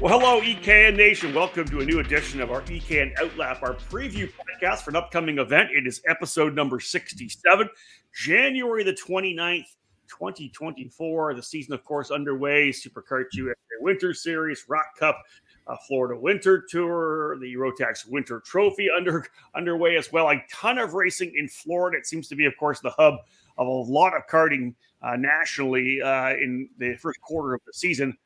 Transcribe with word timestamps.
Well, 0.00 0.18
hello, 0.18 0.40
EKN 0.40 0.96
Nation. 0.96 1.32
Welcome 1.32 1.68
to 1.68 1.78
a 1.80 1.84
new 1.84 2.00
edition 2.00 2.40
of 2.40 2.50
our 2.50 2.62
EKN 2.62 3.14
Outlap, 3.14 3.62
our 3.62 3.74
preview 3.74 4.28
podcast 4.28 4.80
for 4.80 4.90
an 4.90 4.96
upcoming 4.96 5.38
event. 5.38 5.70
It 5.70 5.86
is 5.86 6.02
episode 6.08 6.52
number 6.52 6.80
67, 6.80 7.70
January 8.12 8.82
the 8.82 8.92
29th, 8.92 9.76
2024. 10.08 11.34
The 11.34 11.42
season, 11.42 11.74
of 11.74 11.84
course, 11.84 12.10
underway. 12.10 12.70
Supercars 12.70 13.26
USA 13.34 13.54
Winter 13.80 14.12
Series, 14.12 14.64
Rock 14.68 14.86
Cup, 14.98 15.22
uh, 15.68 15.76
Florida 15.86 16.20
Winter 16.20 16.66
Tour, 16.68 17.38
the 17.38 17.54
Rotax 17.54 18.04
Winter 18.08 18.40
Trophy 18.40 18.88
under 18.94 19.24
underway 19.54 19.96
as 19.96 20.10
well. 20.10 20.28
A 20.28 20.42
ton 20.52 20.78
of 20.78 20.94
racing 20.94 21.32
in 21.36 21.46
Florida. 21.46 21.96
It 21.98 22.06
seems 22.06 22.26
to 22.28 22.34
be, 22.34 22.46
of 22.46 22.56
course, 22.56 22.80
the 22.80 22.90
hub 22.90 23.14
of 23.58 23.68
a 23.68 23.70
lot 23.70 24.16
of 24.16 24.26
karting 24.26 24.74
uh, 25.02 25.14
nationally 25.14 26.02
uh, 26.02 26.30
in 26.30 26.68
the 26.78 26.96
first 26.96 27.20
quarter 27.20 27.54
of 27.54 27.60
the 27.64 27.72
season. 27.72 28.16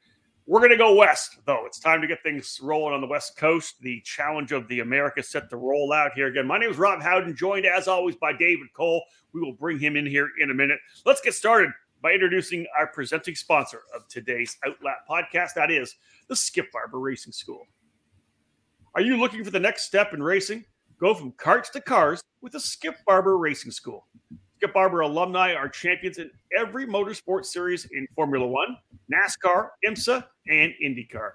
We're 0.48 0.60
going 0.60 0.70
to 0.70 0.78
go 0.78 0.94
west, 0.94 1.40
though. 1.44 1.66
It's 1.66 1.78
time 1.78 2.00
to 2.00 2.06
get 2.06 2.22
things 2.22 2.58
rolling 2.62 2.94
on 2.94 3.02
the 3.02 3.06
West 3.06 3.36
Coast. 3.36 3.82
The 3.82 4.00
challenge 4.00 4.50
of 4.50 4.66
the 4.68 4.80
America 4.80 5.22
set 5.22 5.50
to 5.50 5.58
roll 5.58 5.92
out 5.92 6.12
here 6.14 6.28
again. 6.28 6.46
My 6.46 6.56
name 6.56 6.70
is 6.70 6.78
Rob 6.78 7.02
Howden, 7.02 7.36
joined 7.36 7.66
as 7.66 7.86
always 7.86 8.16
by 8.16 8.32
David 8.32 8.68
Cole. 8.74 9.04
We 9.34 9.42
will 9.42 9.52
bring 9.52 9.78
him 9.78 9.94
in 9.94 10.06
here 10.06 10.30
in 10.40 10.50
a 10.50 10.54
minute. 10.54 10.78
Let's 11.04 11.20
get 11.20 11.34
started 11.34 11.68
by 12.00 12.12
introducing 12.12 12.66
our 12.78 12.86
presenting 12.86 13.34
sponsor 13.34 13.82
of 13.94 14.08
today's 14.08 14.56
Outlap 14.66 15.00
podcast. 15.06 15.52
That 15.54 15.70
is 15.70 15.94
the 16.28 16.36
Skip 16.36 16.72
Barber 16.72 16.98
Racing 16.98 17.34
School. 17.34 17.66
Are 18.94 19.02
you 19.02 19.18
looking 19.18 19.44
for 19.44 19.50
the 19.50 19.60
next 19.60 19.82
step 19.82 20.14
in 20.14 20.22
racing? 20.22 20.64
Go 20.98 21.12
from 21.12 21.32
karts 21.32 21.70
to 21.72 21.80
cars 21.82 22.22
with 22.40 22.52
the 22.52 22.60
Skip 22.60 22.96
Barber 23.06 23.36
Racing 23.36 23.70
School. 23.70 24.06
Skip 24.58 24.74
Barber 24.74 25.02
alumni 25.02 25.54
are 25.54 25.68
champions 25.68 26.18
in 26.18 26.32
every 26.52 26.84
motorsport 26.84 27.44
series 27.44 27.84
in 27.92 28.08
Formula 28.16 28.44
One, 28.44 28.76
NASCAR, 29.08 29.68
IMSA, 29.86 30.24
and 30.48 30.72
IndyCar. 30.84 31.30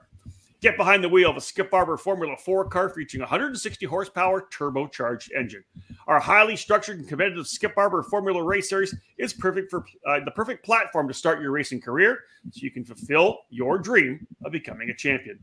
Get 0.59 0.75
behind 0.75 1.01
the 1.01 1.07
wheel 1.07 1.29
of 1.29 1.37
a 1.37 1.41
Skip 1.41 1.71
Barber 1.71 1.95
Formula 1.95 2.35
4 2.35 2.65
car 2.65 2.89
featuring 2.89 3.21
160 3.21 3.85
horsepower 3.85 4.45
turbocharged 4.51 5.29
engine. 5.37 5.63
Our 6.05 6.19
highly 6.19 6.57
structured 6.57 6.99
and 6.99 7.07
competitive 7.07 7.47
Skip 7.47 7.75
Barber 7.75 8.03
Formula 8.03 8.43
Race 8.43 8.67
Series 8.67 8.93
is 9.17 9.31
perfect 9.31 9.71
for 9.71 9.85
uh, 10.05 10.19
the 10.25 10.31
perfect 10.31 10.65
platform 10.65 11.07
to 11.07 11.13
start 11.13 11.39
your 11.39 11.51
racing 11.51 11.79
career 11.79 12.19
so 12.51 12.59
you 12.61 12.71
can 12.71 12.83
fulfill 12.83 13.39
your 13.49 13.77
dream 13.77 14.27
of 14.43 14.51
becoming 14.51 14.89
a 14.89 14.93
champion. 14.93 15.39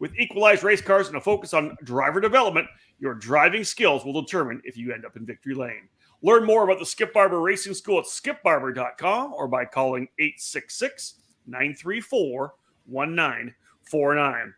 With 0.00 0.18
equalized 0.18 0.64
race 0.64 0.82
cars 0.82 1.06
and 1.06 1.16
a 1.16 1.20
focus 1.20 1.54
on 1.54 1.76
driver 1.84 2.20
development, 2.20 2.66
your 2.98 3.14
driving 3.14 3.62
skills 3.62 4.04
will 4.04 4.20
determine 4.20 4.60
if 4.64 4.76
you 4.76 4.92
end 4.92 5.04
up 5.04 5.16
in 5.16 5.24
victory 5.24 5.54
lane. 5.54 5.88
Learn 6.22 6.44
more 6.44 6.64
about 6.64 6.78
the 6.78 6.86
Skip 6.86 7.12
Barber 7.12 7.40
Racing 7.40 7.74
School 7.74 7.98
at 7.98 8.04
skipbarber.com 8.04 9.34
or 9.34 9.48
by 9.48 9.64
calling 9.64 10.08
866 10.18 11.14
934 11.46 12.54
1949. 12.86 14.54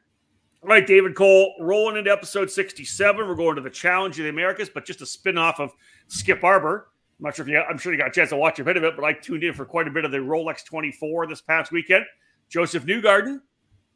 All 0.63 0.69
right, 0.69 0.87
David 0.87 1.15
Cole, 1.15 1.55
rolling 1.61 1.97
into 1.97 2.11
episode 2.11 2.51
67. 2.51 3.29
We're 3.29 3.35
going 3.35 3.57
to 3.57 3.63
the 3.63 3.71
Challenge 3.71 4.19
of 4.19 4.25
the 4.25 4.31
Americas, 4.31 4.71
but 4.71 4.85
just 4.85 5.03
a 5.03 5.07
spin 5.07 5.39
off 5.39 5.61
of 5.61 5.73
Skip 6.09 6.41
Barber. 6.41 6.89
I'm 7.19 7.25
not 7.25 7.37
sure 7.37 7.45
if 7.45 7.51
you, 7.51 7.59
I'm 7.59 7.79
sure 7.79 7.93
you 7.93 7.99
got 7.99 8.09
a 8.09 8.13
chance 8.13 8.31
to 8.31 8.37
watch 8.37 8.59
a 8.59 8.65
bit 8.65 8.77
of 8.77 8.85
it, 8.85 8.97
but 8.97 9.05
I 9.05 9.13
tuned 9.13 9.45
in 9.45 9.55
for 9.55 9.65
quite 9.65 9.87
a 9.87 9.91
bit 9.91 10.05
of 10.05 10.11
the 10.11 10.19
Rolex 10.19 10.65
24 10.65 11.27
this 11.27 11.41
past 11.41 11.71
weekend. 11.71 12.05
Josef 12.49 12.85
Newgarden 12.85 13.41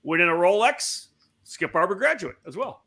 winning 0.03 0.29
a 0.29 0.33
Rolex, 0.33 1.09
Skip 1.45 1.73
Barber 1.73 1.95
graduate 1.95 2.37
as 2.47 2.57
well. 2.57 2.83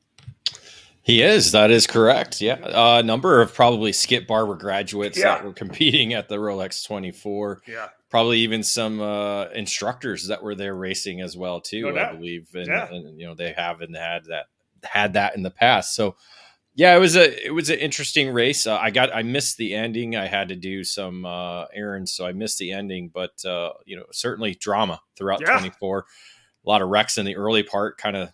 He 1.04 1.22
is. 1.24 1.52
That 1.52 1.72
is 1.72 1.88
correct. 1.88 2.42
Yeah, 2.42 2.60
a 2.64 3.00
uh, 3.00 3.02
number 3.02 3.42
of 3.42 3.54
probably 3.54 3.92
Skip 3.92 4.28
Barber 4.28 4.56
graduates 4.56 5.18
yeah. 5.18 5.36
that 5.36 5.44
were 5.44 5.54
competing 5.54 6.14
at 6.14 6.30
the 6.30 6.38
Rolex 6.38 6.86
24. 6.86 7.64
Yeah, 7.68 7.90
probably 8.10 8.40
even 8.40 8.62
some 8.62 9.02
uh, 9.02 9.46
instructors 9.46 10.28
that 10.28 10.44
were 10.44 10.54
there 10.54 10.76
racing 10.76 11.22
as 11.22 11.36
well 11.36 11.60
too. 11.60 11.92
No 11.92 12.00
I 12.00 12.14
believe, 12.14 12.50
and, 12.54 12.68
yeah. 12.68 12.88
and, 12.92 13.20
you 13.20 13.26
know 13.26 13.34
they 13.34 13.52
haven't 13.52 13.96
had 13.96 14.26
that 14.26 14.46
had 14.84 15.14
that 15.14 15.36
in 15.36 15.42
the 15.42 15.52
past. 15.52 15.96
So 15.96 16.16
yeah, 16.76 16.96
it 16.96 17.00
was 17.00 17.16
a 17.16 17.46
it 17.46 17.52
was 17.52 17.70
an 17.70 17.80
interesting 17.80 18.30
race. 18.30 18.68
Uh, 18.68 18.78
I 18.78 18.92
got 18.92 19.14
I 19.14 19.24
missed 19.24 19.58
the 19.58 19.74
ending. 19.74 20.16
I 20.16 20.28
had 20.28 20.50
to 20.50 20.56
do 20.56 20.84
some 20.84 21.26
uh, 21.26 21.66
errands, 21.74 22.14
so 22.14 22.26
I 22.26 22.32
missed 22.32 22.60
the 22.60 22.72
ending. 22.72 23.10
But 23.14 23.44
uh, 23.44 23.72
you 23.86 23.98
know, 23.98 24.06
certainly 24.12 24.56
drama 24.56 25.02
throughout 25.18 25.42
yeah. 25.42 25.58
24. 25.58 26.06
A 26.64 26.70
lot 26.70 26.82
of 26.82 26.90
wrecks 26.90 27.18
in 27.18 27.26
the 27.26 27.36
early 27.36 27.64
part, 27.64 27.98
kind 27.98 28.16
of 28.16 28.30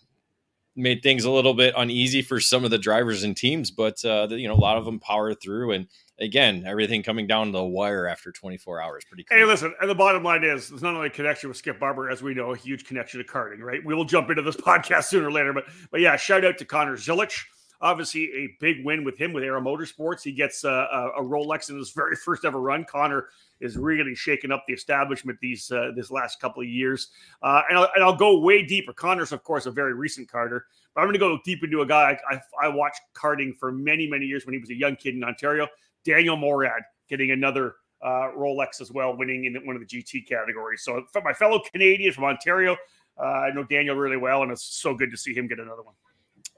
made 0.77 1.01
things 1.01 1.25
a 1.25 1.31
little 1.31 1.53
bit 1.53 1.73
uneasy 1.75 2.21
for 2.21 2.39
some 2.39 2.63
of 2.63 2.71
the 2.71 2.77
drivers 2.77 3.23
and 3.23 3.35
teams, 3.35 3.71
but 3.71 4.03
uh, 4.05 4.27
you 4.29 4.47
know 4.47 4.53
a 4.53 4.55
lot 4.55 4.77
of 4.77 4.85
them 4.85 4.99
power 4.99 5.33
through. 5.33 5.71
And 5.71 5.87
again, 6.19 6.63
everything 6.65 7.03
coming 7.03 7.27
down 7.27 7.51
the 7.51 7.63
wire 7.63 8.07
after 8.07 8.31
24 8.31 8.81
hours. 8.81 9.03
Pretty. 9.05 9.23
Cool. 9.23 9.37
Hey, 9.37 9.43
listen, 9.43 9.73
and 9.81 9.89
the 9.89 9.95
bottom 9.95 10.23
line 10.23 10.43
is 10.43 10.69
there's 10.69 10.83
not 10.83 10.95
only 10.95 11.07
a 11.07 11.11
connection 11.11 11.49
with 11.49 11.57
Skip 11.57 11.79
Barber, 11.79 12.09
as 12.09 12.21
we 12.21 12.33
know, 12.33 12.53
a 12.53 12.57
huge 12.57 12.85
connection 12.85 13.19
to 13.19 13.25
karting. 13.25 13.59
Right? 13.59 13.83
We 13.83 13.95
will 13.95 14.05
jump 14.05 14.29
into 14.29 14.43
this 14.43 14.55
podcast 14.57 15.05
sooner 15.05 15.27
or 15.27 15.31
later, 15.31 15.53
but 15.53 15.65
but 15.91 15.99
yeah, 15.99 16.15
shout 16.15 16.45
out 16.45 16.57
to 16.59 16.65
Connor 16.65 16.95
Zilisch. 16.95 17.43
Obviously, 17.79 18.23
a 18.33 18.57
big 18.59 18.83
win 18.83 19.03
with 19.03 19.17
him 19.17 19.33
with 19.33 19.43
Era 19.43 19.61
Motorsports. 19.61 20.23
He 20.23 20.31
gets 20.31 20.63
a, 20.63 21.11
a, 21.15 21.21
Rolex 21.21 21.69
in 21.69 21.77
his 21.77 21.91
very 21.91 22.15
first 22.25 22.43
ever 22.43 22.59
run. 22.59 22.85
Connor 22.85 23.27
is 23.59 23.77
really 23.77 24.15
shaking 24.15 24.51
up 24.51 24.63
the 24.67 24.73
establishment 24.73 25.37
these 25.41 25.71
uh, 25.71 25.91
this 25.95 26.11
last 26.11 26.39
couple 26.39 26.61
of 26.61 26.69
years. 26.69 27.09
Uh, 27.41 27.61
and, 27.69 27.77
I'll, 27.77 27.89
and 27.95 28.03
I'll 28.03 28.15
go 28.15 28.39
way 28.39 28.63
deeper. 28.63 28.93
Connor's, 28.93 29.31
of 29.31 29.43
course, 29.43 29.65
a 29.65 29.71
very 29.71 29.93
recent 29.93 30.29
karter, 30.29 30.61
but 30.93 31.01
I'm 31.01 31.07
going 31.07 31.13
to 31.13 31.19
go 31.19 31.39
deep 31.43 31.63
into 31.63 31.81
a 31.81 31.85
guy 31.85 32.17
I, 32.29 32.35
I, 32.35 32.41
I, 32.63 32.67
watched 32.69 33.01
karting 33.13 33.57
for 33.57 33.71
many, 33.71 34.07
many 34.07 34.25
years 34.25 34.45
when 34.45 34.53
he 34.53 34.59
was 34.59 34.69
a 34.69 34.75
young 34.75 34.95
kid 34.95 35.15
in 35.15 35.23
Ontario. 35.23 35.67
Daniel 36.05 36.37
Morad 36.37 36.81
getting 37.09 37.31
another 37.31 37.75
uh, 38.01 38.31
Rolex 38.37 38.81
as 38.81 38.91
well, 38.91 39.17
winning 39.17 39.45
in 39.45 39.55
one 39.65 39.75
of 39.75 39.81
the 39.81 39.87
GT 39.87 40.27
categories. 40.27 40.83
So, 40.83 41.03
for 41.11 41.21
my 41.21 41.33
fellow 41.33 41.59
Canadian 41.71 42.13
from 42.13 42.25
Ontario, 42.25 42.77
uh, 43.19 43.23
I 43.23 43.51
know 43.51 43.63
Daniel 43.63 43.95
really 43.95 44.17
well, 44.17 44.43
and 44.43 44.51
it's 44.51 44.63
so 44.63 44.93
good 44.93 45.11
to 45.11 45.17
see 45.17 45.33
him 45.33 45.47
get 45.47 45.59
another 45.59 45.81
one. 45.81 45.95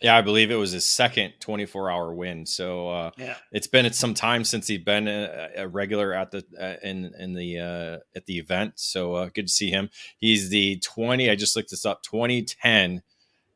Yeah, 0.01 0.15
I 0.15 0.21
believe 0.21 0.49
it 0.49 0.55
was 0.55 0.71
his 0.71 0.85
second 0.85 1.33
24 1.41 1.91
hour 1.91 2.13
win. 2.13 2.45
So 2.45 2.89
uh, 2.89 3.11
yeah. 3.17 3.35
it's 3.51 3.67
been 3.67 3.91
some 3.91 4.13
time 4.13 4.45
since 4.45 4.67
he's 4.67 4.83
been 4.83 5.07
a, 5.07 5.49
a 5.57 5.67
regular 5.67 6.13
at 6.13 6.31
the 6.31 6.43
uh, 6.59 6.75
in 6.81 7.13
in 7.19 7.33
the 7.33 7.59
uh, 7.59 7.97
at 8.15 8.25
the 8.25 8.37
event. 8.37 8.73
So 8.77 9.15
uh, 9.15 9.29
good 9.33 9.47
to 9.47 9.53
see 9.53 9.69
him. 9.69 9.89
He's 10.17 10.49
the 10.49 10.79
20. 10.79 11.29
I 11.29 11.35
just 11.35 11.55
looked 11.55 11.71
this 11.71 11.85
up. 11.85 12.01
2010 12.03 13.01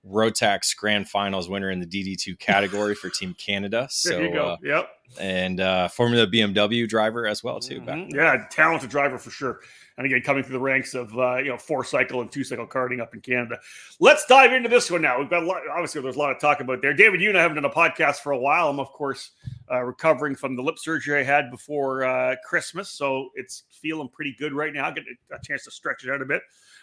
Rotax 0.09 0.75
Grand 0.75 1.09
Finals 1.09 1.49
winner 1.49 1.69
in 1.69 1.79
the 1.79 1.85
DD2 1.85 2.37
category 2.39 2.95
for 2.95 3.09
Team 3.09 3.35
Canada. 3.35 3.87
So 3.89 4.09
there 4.09 4.25
you 4.25 4.33
go. 4.33 4.45
Uh, 4.45 4.57
yep. 4.63 4.89
And 5.19 5.59
uh, 5.59 5.87
Formula 5.89 6.25
BMW 6.25 6.87
driver 6.87 7.27
as 7.27 7.43
well 7.43 7.59
too. 7.59 7.81
Mm-hmm. 7.81 8.15
Yeah, 8.15 8.45
talented 8.49 8.89
driver 8.89 9.17
for 9.17 9.29
sure 9.29 9.59
and 9.97 10.05
again 10.05 10.21
coming 10.21 10.43
through 10.43 10.53
the 10.53 10.59
ranks 10.59 10.93
of 10.93 11.17
uh, 11.17 11.37
you 11.37 11.49
know 11.49 11.57
four 11.57 11.83
cycle 11.83 12.21
and 12.21 12.31
two 12.31 12.43
cycle 12.43 12.65
karting 12.65 13.01
up 13.01 13.13
in 13.13 13.21
Canada. 13.21 13.59
Let's 13.99 14.25
dive 14.25 14.53
into 14.53 14.69
this 14.69 14.89
one 14.89 15.01
now. 15.01 15.19
We've 15.19 15.29
got 15.29 15.43
a 15.43 15.45
lot. 15.45 15.61
Obviously, 15.71 16.01
there's 16.01 16.15
a 16.15 16.19
lot 16.19 16.31
of 16.31 16.39
talk 16.39 16.59
about 16.59 16.81
there. 16.81 16.93
David, 16.93 17.21
you 17.21 17.29
and 17.29 17.37
I 17.37 17.41
haven't 17.41 17.55
done 17.55 17.65
a 17.65 17.69
podcast 17.69 18.17
for 18.17 18.31
a 18.31 18.37
while. 18.37 18.69
I'm 18.69 18.79
of 18.79 18.91
course 18.91 19.31
uh, 19.71 19.81
recovering 19.81 20.35
from 20.35 20.55
the 20.55 20.61
lip 20.61 20.79
surgery 20.79 21.19
I 21.19 21.23
had 21.23 21.51
before 21.51 22.03
uh, 22.03 22.35
Christmas, 22.45 22.89
so 22.89 23.29
it's 23.35 23.63
feeling 23.69 24.09
pretty 24.09 24.35
good 24.37 24.53
right 24.53 24.73
now. 24.73 24.89
Get 24.91 25.05
a 25.31 25.37
chance 25.43 25.63
to 25.65 25.71
stretch 25.71 26.03
it 26.03 26.11
out 26.11 26.21
a 26.21 26.25
bit, 26.25 26.41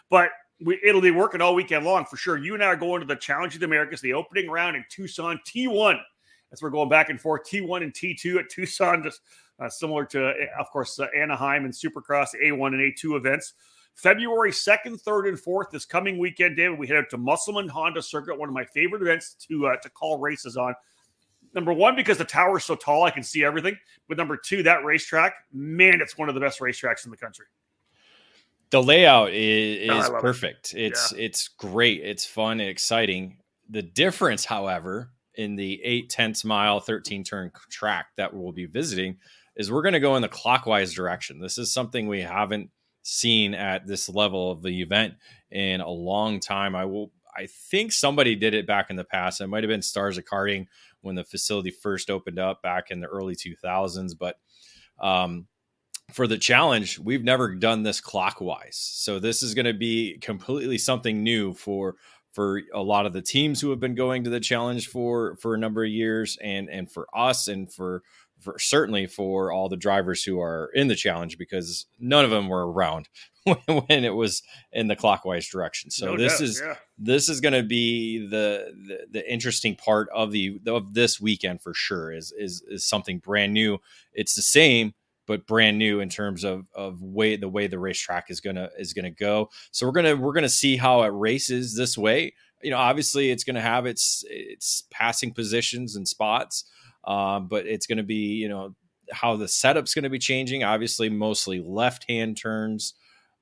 but 0.08 0.30
we, 0.62 0.78
it'll 0.84 1.00
be 1.00 1.10
working 1.10 1.40
all 1.40 1.54
weekend 1.54 1.84
long 1.84 2.04
for 2.04 2.16
sure. 2.16 2.36
You 2.36 2.54
and 2.54 2.62
I 2.62 2.66
are 2.66 2.76
going 2.76 3.00
to 3.00 3.06
the 3.06 3.16
Challenge 3.16 3.54
of 3.54 3.60
the 3.60 3.66
Americas, 3.66 4.00
the 4.00 4.12
opening 4.12 4.50
round 4.50 4.76
in 4.76 4.84
Tucson, 4.90 5.40
T1. 5.46 5.98
As 6.52 6.62
we're 6.62 6.70
going 6.70 6.88
back 6.88 7.10
and 7.10 7.20
forth, 7.20 7.42
T1 7.48 7.82
and 7.82 7.92
T2 7.92 8.40
at 8.40 8.48
Tucson, 8.50 9.02
just 9.02 9.20
uh, 9.60 9.68
similar 9.68 10.04
to, 10.06 10.32
of 10.58 10.70
course, 10.70 10.98
uh, 10.98 11.06
Anaheim 11.16 11.64
and 11.64 11.72
Supercross 11.72 12.28
A1 12.42 12.68
and 12.68 12.94
A2 12.94 13.16
events. 13.16 13.54
February 13.94 14.50
2nd, 14.50 15.02
3rd, 15.02 15.28
and 15.28 15.38
4th 15.38 15.70
this 15.70 15.84
coming 15.84 16.18
weekend, 16.18 16.56
David, 16.56 16.78
we 16.78 16.86
head 16.86 16.96
out 16.96 17.10
to 17.10 17.18
Musselman 17.18 17.68
Honda 17.68 18.02
Circuit, 18.02 18.38
one 18.38 18.48
of 18.48 18.54
my 18.54 18.64
favorite 18.64 19.02
events 19.02 19.34
to 19.48 19.66
uh, 19.66 19.76
to 19.76 19.90
call 19.90 20.18
races 20.18 20.56
on. 20.56 20.74
Number 21.54 21.72
one, 21.72 21.96
because 21.96 22.16
the 22.16 22.24
tower 22.24 22.58
is 22.58 22.64
so 22.64 22.76
tall, 22.76 23.02
I 23.02 23.10
can 23.10 23.22
see 23.22 23.44
everything. 23.44 23.76
But 24.08 24.16
number 24.16 24.36
two, 24.36 24.62
that 24.62 24.84
racetrack, 24.84 25.34
man, 25.52 26.00
it's 26.00 26.16
one 26.16 26.28
of 26.28 26.34
the 26.34 26.40
best 26.40 26.60
racetracks 26.60 27.04
in 27.04 27.10
the 27.10 27.16
country. 27.16 27.46
The 28.70 28.82
layout 28.82 29.32
is, 29.32 29.90
is 29.90 30.10
perfect. 30.20 30.74
It. 30.74 30.86
It's 30.86 31.12
yeah. 31.12 31.24
it's 31.24 31.48
great. 31.48 32.02
It's 32.02 32.24
fun 32.24 32.60
and 32.60 32.68
exciting. 32.68 33.38
The 33.68 33.82
difference, 33.82 34.44
however, 34.44 35.10
in 35.34 35.56
the 35.56 35.80
eight 35.82 36.10
tenths 36.10 36.44
mile, 36.44 36.80
13 36.80 37.24
turn 37.24 37.50
track 37.70 38.06
that 38.16 38.34
we'll 38.34 38.52
be 38.52 38.66
visiting 38.66 39.16
is 39.56 39.70
we're 39.70 39.82
going 39.82 39.94
to 39.94 40.00
go 40.00 40.16
in 40.16 40.22
the 40.22 40.28
clockwise 40.28 40.92
direction. 40.92 41.40
This 41.40 41.58
is 41.58 41.72
something 41.72 42.06
we 42.06 42.20
haven't 42.20 42.70
seen 43.02 43.54
at 43.54 43.86
this 43.86 44.08
level 44.08 44.50
of 44.50 44.62
the 44.62 44.82
event 44.82 45.14
in 45.50 45.80
a 45.80 45.90
long 45.90 46.40
time. 46.40 46.76
I 46.76 46.84
will 46.84 47.12
I 47.36 47.46
think 47.46 47.92
somebody 47.92 48.34
did 48.34 48.54
it 48.54 48.66
back 48.66 48.90
in 48.90 48.96
the 48.96 49.04
past. 49.04 49.40
It 49.40 49.46
might 49.46 49.62
have 49.62 49.68
been 49.68 49.82
Stars 49.82 50.18
of 50.18 50.24
Karting 50.24 50.66
when 51.00 51.14
the 51.14 51.24
facility 51.24 51.70
first 51.70 52.10
opened 52.10 52.38
up 52.38 52.62
back 52.62 52.90
in 52.90 53.00
the 53.00 53.06
early 53.06 53.34
2000s, 53.34 54.12
but 54.18 54.36
um, 55.00 55.46
for 56.12 56.26
the 56.26 56.38
challenge, 56.38 56.98
we've 56.98 57.24
never 57.24 57.54
done 57.54 57.82
this 57.82 58.00
clockwise. 58.00 58.76
So 58.76 59.18
this 59.18 59.42
is 59.42 59.54
going 59.54 59.66
to 59.66 59.74
be 59.74 60.18
completely 60.20 60.78
something 60.78 61.22
new 61.22 61.54
for 61.54 61.96
for 62.32 62.62
a 62.72 62.82
lot 62.82 63.06
of 63.06 63.12
the 63.12 63.22
teams 63.22 63.60
who 63.60 63.70
have 63.70 63.80
been 63.80 63.96
going 63.96 64.24
to 64.24 64.30
the 64.30 64.40
challenge 64.40 64.88
for 64.88 65.36
for 65.36 65.54
a 65.54 65.58
number 65.58 65.84
of 65.84 65.90
years 65.90 66.38
and 66.42 66.68
and 66.68 66.90
for 66.90 67.06
us 67.14 67.48
and 67.48 67.72
for 67.72 68.02
for, 68.40 68.58
certainly 68.58 69.06
for 69.06 69.52
all 69.52 69.68
the 69.68 69.76
drivers 69.76 70.24
who 70.24 70.40
are 70.40 70.70
in 70.74 70.88
the 70.88 70.94
challenge 70.94 71.38
because 71.38 71.86
none 71.98 72.24
of 72.24 72.30
them 72.30 72.48
were 72.48 72.70
around 72.70 73.08
when 73.44 74.04
it 74.04 74.14
was 74.14 74.42
in 74.72 74.88
the 74.88 74.96
clockwise 74.96 75.46
direction. 75.48 75.90
So 75.90 76.12
no 76.12 76.16
this 76.16 76.38
doubt, 76.38 76.42
is 76.42 76.62
yeah. 76.64 76.74
this 76.98 77.28
is 77.28 77.40
going 77.40 77.54
to 77.54 77.62
be 77.62 78.26
the, 78.26 78.72
the, 78.86 78.98
the 79.10 79.32
interesting 79.32 79.76
part 79.76 80.08
of 80.14 80.32
the 80.32 80.58
of 80.66 80.94
this 80.94 81.20
weekend 81.20 81.62
for 81.62 81.74
sure. 81.74 82.12
Is 82.12 82.32
is 82.36 82.62
is 82.68 82.84
something 82.84 83.18
brand 83.18 83.52
new. 83.52 83.78
It's 84.12 84.34
the 84.34 84.42
same 84.42 84.94
but 85.30 85.46
brand 85.46 85.78
new 85.78 86.00
in 86.00 86.08
terms 86.08 86.42
of 86.42 86.66
of 86.74 87.00
way 87.00 87.36
the 87.36 87.48
way 87.48 87.68
the 87.68 87.78
racetrack 87.78 88.32
is 88.32 88.40
gonna 88.40 88.68
is 88.76 88.92
gonna 88.92 89.12
go. 89.12 89.48
So 89.70 89.86
we're 89.86 89.92
gonna 89.92 90.16
we're 90.16 90.32
gonna 90.32 90.48
see 90.48 90.76
how 90.76 91.02
it 91.02 91.12
races 91.14 91.76
this 91.76 91.96
way. 91.96 92.34
You 92.62 92.72
know, 92.72 92.78
obviously 92.78 93.30
it's 93.30 93.44
gonna 93.44 93.60
have 93.60 93.86
its 93.86 94.24
its 94.28 94.82
passing 94.90 95.32
positions 95.32 95.94
and 95.94 96.08
spots, 96.08 96.64
um, 97.04 97.46
but 97.46 97.64
it's 97.64 97.86
gonna 97.86 98.02
be 98.02 98.34
you 98.34 98.48
know 98.48 98.74
how 99.12 99.36
the 99.36 99.46
setup's 99.46 99.94
gonna 99.94 100.10
be 100.10 100.18
changing. 100.18 100.64
Obviously, 100.64 101.08
mostly 101.08 101.60
left 101.60 102.10
hand 102.10 102.36
turns. 102.36 102.94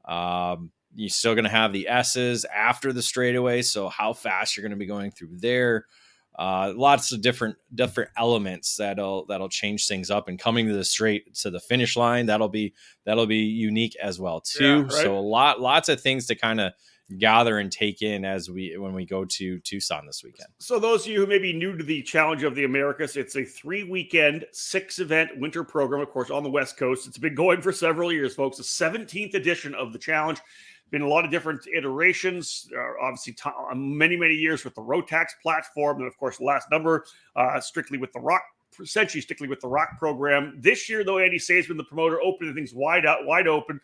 Um, 0.05 0.71
you're 0.95 1.09
still 1.09 1.35
going 1.35 1.45
to 1.45 1.51
have 1.51 1.75
the 1.75 1.87
S's 1.87 2.47
after 2.47 2.95
the 2.95 3.03
straightaway. 3.03 3.61
So 3.61 3.91
how 3.91 4.15
fast 4.15 4.57
you're 4.57 4.63
going 4.63 4.71
to 4.71 4.77
be 4.77 4.87
going 4.87 5.11
through 5.11 5.37
there. 5.37 5.85
Uh, 6.39 6.73
lots 6.77 7.11
of 7.11 7.21
different 7.21 7.57
different 7.75 8.09
elements 8.17 8.77
that'll 8.77 9.27
that'll 9.27 9.49
change 9.49 9.89
things 9.89 10.09
up 10.09 10.29
and 10.29 10.39
coming 10.39 10.69
to 10.69 10.73
the 10.73 10.85
straight 10.85 11.35
to 11.35 11.51
the 11.51 11.59
finish 11.59 11.97
line 11.97 12.27
that'll 12.27 12.49
be 12.49 12.73
that'll 13.05 13.27
be 13.27 13.39
unique 13.39 13.97
as 14.01 14.21
well 14.21 14.41
too 14.41 14.65
yeah, 14.65 14.83
right? 14.83 14.93
so 14.93 15.19
a 15.19 15.21
lot 15.21 15.61
lots 15.61 15.89
of 15.89 16.01
things 16.01 16.29
to 16.29 16.37
kind 16.37 16.61
of 16.61 16.73
gather 17.17 17.59
and 17.59 17.73
take 17.73 18.03
in 18.03 18.25
as 18.25 18.51
we 18.51 18.77
when 18.77 18.93
we 18.93 19.07
go 19.07 19.25
to 19.25 19.59
Tucson 19.61 20.05
this 20.07 20.23
weekend. 20.23 20.49
So 20.59 20.79
those 20.79 21.07
of 21.07 21.13
you 21.13 21.21
who 21.21 21.27
may 21.27 21.39
be 21.39 21.53
new 21.53 21.77
to 21.77 21.83
the 21.83 22.03
Challenge 22.03 22.43
of 22.43 22.55
the 22.55 22.65
Americas, 22.65 23.17
it's 23.17 23.37
a 23.37 23.45
three 23.45 23.85
weekend, 23.85 24.45
six 24.53 24.99
event 24.99 25.39
winter 25.39 25.65
program, 25.65 26.03
of 26.03 26.11
course, 26.11 26.31
on 26.31 26.43
the 26.43 26.51
West 26.51 26.77
Coast. 26.77 27.07
It's 27.07 27.19
been 27.19 27.35
going 27.35 27.63
for 27.63 27.73
several 27.73 28.13
years, 28.13 28.35
folks. 28.35 28.59
The 28.59 28.63
17th 28.63 29.35
edition 29.35 29.75
of 29.75 29.93
the 29.93 29.99
challenge 29.99 30.41
been 30.91 31.03
a 31.03 31.09
lot 31.09 31.25
of 31.25 31.31
different 31.31 31.67
iterations. 31.67 32.69
Uh, 32.77 33.05
obviously, 33.07 33.35
t- 33.35 33.51
uh, 33.71 33.75
many 33.75 34.17
many 34.17 34.35
years 34.35 34.65
with 34.65 34.75
the 34.75 34.83
Rotax 34.83 35.27
platform, 35.43 35.99
and 35.99 36.07
of 36.07 36.17
course, 36.19 36.39
the 36.39 36.45
last 36.45 36.71
number 36.71 37.05
uh, 37.37 37.61
strictly 37.61 37.99
with 37.99 38.13
the 38.13 38.21
ROK, 38.21 38.43
essentially 38.81 39.21
strictly 39.21 39.49
with 39.49 39.61
the 39.61 39.69
ROK 39.69 39.99
program. 39.99 40.59
This 40.59 40.89
year, 40.89 41.05
though, 41.05 41.19
Andy 41.19 41.39
Say's 41.39 41.67
been 41.67 41.77
the 41.77 41.85
promoter, 41.85 42.21
opening 42.21 42.55
things 42.55 42.73
wide 42.75 43.07
out, 43.07 43.27
wide 43.27 43.49
open. 43.49 43.81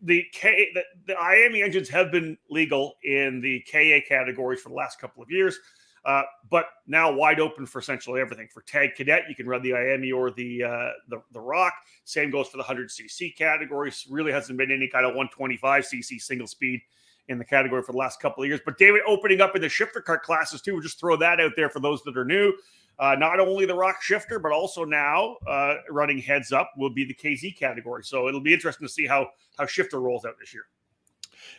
The 0.00 0.24
K, 0.32 0.70
the, 0.74 0.82
the 1.06 1.14
IAME 1.14 1.62
engines 1.62 1.88
have 1.90 2.10
been 2.10 2.36
legal 2.50 2.94
in 3.04 3.40
the 3.40 3.64
KA 3.70 4.04
categories 4.06 4.60
for 4.60 4.68
the 4.68 4.74
last 4.74 5.00
couple 5.00 5.22
of 5.22 5.30
years. 5.30 5.58
Uh, 6.04 6.22
but 6.50 6.66
now 6.86 7.12
wide 7.12 7.38
open 7.38 7.64
for 7.64 7.78
essentially 7.78 8.20
everything. 8.20 8.48
For 8.52 8.62
Tag 8.62 8.94
Cadet, 8.96 9.24
you 9.28 9.36
can 9.36 9.46
run 9.46 9.62
the 9.62 9.70
IAME 9.70 10.12
or 10.14 10.30
the 10.30 10.64
uh, 10.64 10.90
the, 11.08 11.22
the 11.32 11.40
ROK. 11.40 11.72
Same 12.04 12.30
goes 12.30 12.48
for 12.48 12.56
the 12.56 12.64
100cc 12.64 13.36
categories. 13.36 14.06
Really 14.10 14.32
hasn't 14.32 14.58
been 14.58 14.72
any 14.72 14.88
kind 14.88 15.06
of 15.06 15.14
125cc 15.14 16.20
single 16.20 16.48
speed 16.48 16.80
in 17.28 17.38
the 17.38 17.44
category 17.44 17.82
for 17.82 17.92
the 17.92 17.98
last 17.98 18.20
couple 18.20 18.42
of 18.42 18.48
years. 18.48 18.60
But 18.64 18.78
David, 18.78 19.02
opening 19.06 19.40
up 19.40 19.54
in 19.54 19.62
the 19.62 19.68
shifter 19.68 20.00
kart 20.00 20.22
classes 20.22 20.60
too. 20.60 20.72
We'll 20.72 20.82
just 20.82 20.98
throw 20.98 21.16
that 21.16 21.40
out 21.40 21.52
there 21.56 21.70
for 21.70 21.78
those 21.78 22.02
that 22.02 22.16
are 22.16 22.24
new. 22.24 22.52
Uh, 22.98 23.14
not 23.14 23.40
only 23.40 23.64
the 23.64 23.74
ROK 23.74 24.02
shifter, 24.02 24.38
but 24.38 24.52
also 24.52 24.84
now 24.84 25.36
uh, 25.48 25.76
running 25.88 26.18
heads 26.18 26.52
up 26.52 26.72
will 26.76 26.92
be 26.92 27.04
the 27.04 27.14
KZ 27.14 27.56
category. 27.56 28.04
So 28.04 28.28
it'll 28.28 28.40
be 28.40 28.52
interesting 28.52 28.86
to 28.86 28.92
see 28.92 29.06
how 29.06 29.28
how 29.56 29.66
shifter 29.66 30.00
rolls 30.00 30.24
out 30.24 30.34
this 30.38 30.52
year. 30.52 30.64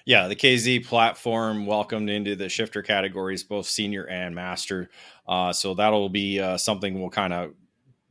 Yeah, 0.06 0.28
the 0.28 0.36
KZ 0.36 0.86
platform 0.86 1.66
welcomed 1.66 2.10
into 2.10 2.36
the 2.36 2.50
shifter 2.50 2.82
categories, 2.82 3.44
both 3.44 3.68
senior 3.68 4.06
and 4.08 4.36
master. 4.36 4.90
Uh, 5.28 5.54
so 5.54 5.74
that'll 5.74 6.10
be 6.10 6.42
uh, 6.42 6.58
something 6.58 7.00
we'll 7.00 7.10
kind 7.10 7.32
of 7.32 7.54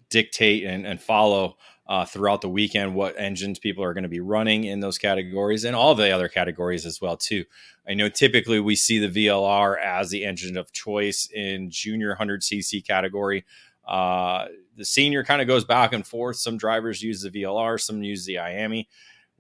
dictate 0.08 0.64
and, 0.64 0.86
and 0.86 1.02
follow 1.02 1.56
uh, 1.88 2.06
throughout 2.06 2.40
the 2.40 2.48
weekend 2.48 2.94
what 2.94 3.18
engines 3.18 3.58
people 3.58 3.84
are 3.84 3.92
going 3.92 4.04
to 4.04 4.08
be 4.08 4.20
running 4.20 4.64
in 4.64 4.80
those 4.80 4.96
categories 4.96 5.64
and 5.64 5.76
all 5.76 5.94
the 5.94 6.10
other 6.10 6.28
categories 6.28 6.86
as 6.86 7.00
well 7.00 7.16
too. 7.16 7.44
I 7.86 7.92
know 7.92 8.08
typically 8.08 8.60
we 8.60 8.76
see 8.76 8.98
the 8.98 9.26
VLR 9.26 9.78
as 9.78 10.08
the 10.08 10.24
engine 10.24 10.56
of 10.56 10.72
choice 10.72 11.28
in 11.34 11.70
junior 11.70 12.16
100cc 12.18 12.86
category. 12.86 13.44
Uh, 13.86 14.46
the 14.76 14.84
senior 14.84 15.24
kind 15.24 15.42
of 15.42 15.48
goes 15.48 15.64
back 15.64 15.92
and 15.92 16.06
forth. 16.06 16.36
Some 16.36 16.56
drivers 16.56 17.02
use 17.02 17.20
the 17.20 17.30
VLR, 17.30 17.78
some 17.78 18.02
use 18.02 18.24
the 18.24 18.36
IAME 18.36 18.86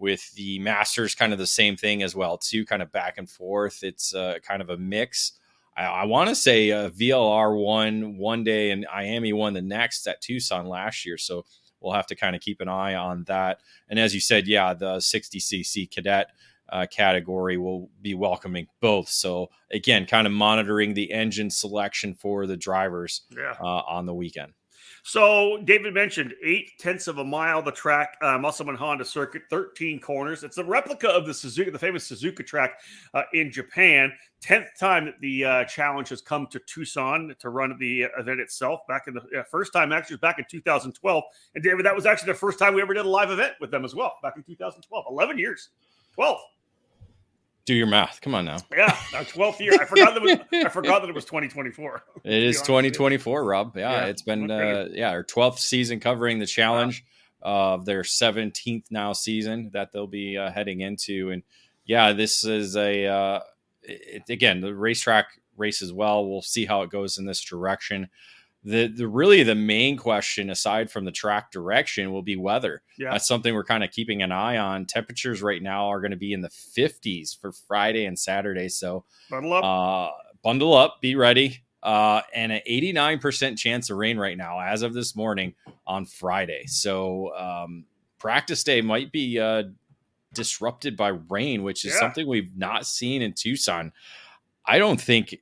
with 0.02 0.34
the 0.34 0.58
masters 0.58 1.14
kind 1.14 1.32
of 1.32 1.38
the 1.38 1.46
same 1.46 1.76
thing 1.76 2.02
as 2.02 2.14
well 2.14 2.36
too 2.36 2.66
kind 2.66 2.82
of 2.82 2.90
back 2.90 3.18
and 3.18 3.30
forth. 3.30 3.84
It's 3.84 4.12
uh, 4.12 4.38
kind 4.42 4.60
of 4.60 4.68
a 4.68 4.76
mix. 4.76 5.32
I, 5.76 5.84
I 5.84 6.04
want 6.06 6.28
to 6.28 6.34
say 6.34 6.72
uh, 6.72 6.90
vlr 6.90 7.56
won 7.56 8.18
one 8.18 8.42
day 8.42 8.72
and 8.72 8.84
IAME 8.92 9.32
won 9.32 9.54
the 9.54 9.62
next 9.62 10.08
at 10.08 10.20
tucson 10.20 10.66
last 10.66 11.06
year 11.06 11.16
so 11.16 11.44
we'll 11.80 11.92
have 11.92 12.08
to 12.08 12.16
kind 12.16 12.34
of 12.34 12.42
keep 12.42 12.60
an 12.60 12.68
eye 12.68 12.96
on 12.96 13.24
that. 13.24 13.60
And 13.88 13.98
as 13.98 14.12
you 14.12 14.20
said 14.20 14.48
yeah 14.48 14.74
the 14.74 14.96
60cc 14.96 15.88
cadet 15.92 16.30
uh, 16.68 16.86
category 16.90 17.56
will 17.56 17.88
be 18.00 18.14
welcoming 18.14 18.66
both. 18.80 19.08
So 19.08 19.50
again 19.70 20.06
kind 20.06 20.26
of 20.26 20.32
monitoring 20.32 20.94
the 20.94 21.12
engine 21.12 21.48
selection 21.48 22.14
for 22.14 22.48
the 22.48 22.56
drivers 22.56 23.22
yeah. 23.30 23.54
Uh, 23.60 23.82
on 23.86 24.06
the 24.06 24.14
weekend 24.14 24.52
so 25.04 25.58
David 25.64 25.94
mentioned 25.94 26.32
eight 26.44 26.78
tenths 26.78 27.08
of 27.08 27.18
a 27.18 27.24
mile 27.24 27.60
the 27.60 27.72
track, 27.72 28.16
uh, 28.22 28.38
Honda 28.38 29.04
Circuit, 29.04 29.42
13 29.50 29.98
corners. 30.00 30.44
It's 30.44 30.58
a 30.58 30.64
replica 30.64 31.08
of 31.08 31.26
the 31.26 31.32
Suzuka, 31.32 31.72
the 31.72 31.78
famous 31.78 32.08
Suzuka 32.08 32.46
track 32.46 32.80
uh, 33.12 33.22
in 33.32 33.50
Japan. 33.50 34.12
Tenth 34.40 34.68
time 34.78 35.06
that 35.06 35.20
the 35.20 35.44
uh, 35.44 35.64
challenge 35.64 36.08
has 36.10 36.20
come 36.20 36.46
to 36.48 36.60
Tucson 36.60 37.34
to 37.38 37.48
run 37.48 37.76
the 37.78 38.02
event 38.18 38.40
itself. 38.40 38.80
Back 38.86 39.04
in 39.08 39.14
the 39.14 39.40
uh, 39.40 39.42
first 39.50 39.72
time, 39.72 39.92
actually, 39.92 40.14
was 40.14 40.20
back 40.20 40.38
in 40.38 40.44
2012. 40.48 41.24
And 41.54 41.64
David, 41.64 41.84
that 41.84 41.94
was 41.94 42.06
actually 42.06 42.32
the 42.32 42.38
first 42.38 42.58
time 42.58 42.74
we 42.74 42.82
ever 42.82 42.94
did 42.94 43.04
a 43.04 43.08
live 43.08 43.30
event 43.30 43.54
with 43.60 43.70
them 43.70 43.84
as 43.84 43.94
well, 43.94 44.14
back 44.22 44.36
in 44.36 44.42
2012. 44.44 45.04
11 45.08 45.38
years, 45.38 45.70
12 46.14 46.38
do 47.64 47.74
your 47.74 47.86
math. 47.86 48.20
Come 48.20 48.34
on 48.34 48.44
now. 48.44 48.58
Yeah, 48.74 48.96
our 49.14 49.24
12th 49.24 49.60
year. 49.60 49.74
I 49.80 49.84
forgot 49.84 50.14
that 50.14 50.22
was, 50.22 50.64
I 50.64 50.68
forgot 50.68 51.02
that 51.02 51.08
it 51.08 51.14
was 51.14 51.24
2024. 51.24 52.04
It 52.24 52.42
is 52.42 52.60
2024, 52.62 53.44
Rob. 53.44 53.76
Yeah, 53.76 53.90
yeah. 53.90 54.04
it's 54.06 54.22
been 54.22 54.50
uh, 54.50 54.88
yeah 54.92 55.10
our 55.10 55.24
12th 55.24 55.58
season 55.58 55.98
covering 56.00 56.38
the 56.38 56.46
challenge 56.46 57.04
of 57.40 57.80
uh, 57.80 57.84
their 57.84 58.02
17th 58.02 58.84
now 58.90 59.12
season 59.12 59.70
that 59.72 59.90
they'll 59.92 60.06
be 60.06 60.38
uh, 60.38 60.50
heading 60.50 60.80
into, 60.80 61.30
and 61.30 61.42
yeah, 61.84 62.12
this 62.12 62.44
is 62.44 62.76
a 62.76 63.06
uh, 63.06 63.40
it, 63.82 64.22
again 64.28 64.60
the 64.60 64.74
racetrack 64.74 65.26
races 65.56 65.92
well. 65.92 66.28
We'll 66.28 66.42
see 66.42 66.64
how 66.64 66.82
it 66.82 66.90
goes 66.90 67.18
in 67.18 67.26
this 67.26 67.42
direction 67.42 68.08
the 68.64 68.86
the 68.86 69.08
really 69.08 69.42
the 69.42 69.54
main 69.54 69.96
question 69.96 70.50
aside 70.50 70.90
from 70.90 71.04
the 71.04 71.10
track 71.10 71.50
direction 71.50 72.12
will 72.12 72.22
be 72.22 72.36
weather. 72.36 72.82
Yeah. 72.96 73.10
That's 73.10 73.26
something 73.26 73.54
we're 73.54 73.64
kind 73.64 73.82
of 73.82 73.90
keeping 73.90 74.22
an 74.22 74.30
eye 74.30 74.58
on. 74.58 74.86
Temperatures 74.86 75.42
right 75.42 75.62
now 75.62 75.88
are 75.88 76.00
going 76.00 76.12
to 76.12 76.16
be 76.16 76.32
in 76.32 76.42
the 76.42 76.48
50s 76.48 77.38
for 77.38 77.52
Friday 77.52 78.04
and 78.06 78.18
Saturday, 78.18 78.68
so 78.68 79.04
bundle 79.30 79.54
up. 79.54 79.64
Uh, 79.64 80.10
bundle 80.42 80.74
up, 80.74 81.00
be 81.00 81.16
ready. 81.16 81.64
Uh, 81.82 82.22
and 82.32 82.52
an 82.52 82.60
89% 82.70 83.58
chance 83.58 83.90
of 83.90 83.96
rain 83.96 84.16
right 84.16 84.38
now 84.38 84.60
as 84.60 84.82
of 84.82 84.94
this 84.94 85.16
morning 85.16 85.52
on 85.84 86.04
Friday. 86.04 86.62
So 86.66 87.34
um, 87.34 87.86
practice 88.18 88.62
day 88.62 88.80
might 88.80 89.10
be 89.10 89.40
uh, 89.40 89.64
disrupted 90.32 90.96
by 90.96 91.08
rain, 91.08 91.64
which 91.64 91.84
is 91.84 91.92
yeah. 91.92 91.98
something 91.98 92.28
we've 92.28 92.56
not 92.56 92.86
seen 92.86 93.20
in 93.20 93.32
Tucson. 93.32 93.92
I 94.64 94.78
don't 94.78 95.00
think 95.00 95.34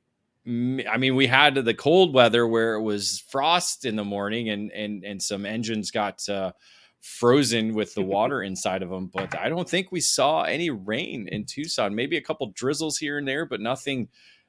I 0.51 0.97
mean, 0.97 1.15
we 1.15 1.29
had 1.29 1.55
the 1.55 1.75
cold 1.75 2.13
weather 2.13 2.47
where 2.47 2.75
it 2.75 2.83
was 2.83 3.23
frost 3.29 3.85
in 3.85 3.95
the 3.95 4.05
morning, 4.05 4.49
and 4.49 4.73
and 4.73 5.05
and 5.05 5.23
some 5.23 5.47
engines 5.47 5.93
got 5.93 6.29
uh, 6.29 6.53
frozen 7.01 7.73
with 7.75 7.95
the 7.95 8.03
water 8.03 8.43
inside 8.43 8.83
of 8.83 8.91
them. 8.91 9.11
But 9.13 9.39
I 9.39 9.49
don't 9.49 9.69
think 9.69 9.93
we 9.93 10.01
saw 10.01 10.43
any 10.43 10.71
rain 10.71 11.29
in 11.29 11.45
Tucson. 11.45 11.95
Maybe 11.95 12.17
a 12.17 12.23
couple 12.23 12.51
drizzles 12.55 12.99
here 12.99 13.19
and 13.19 13.29
there, 13.29 13.47
but 13.47 13.61
nothing 13.61 14.09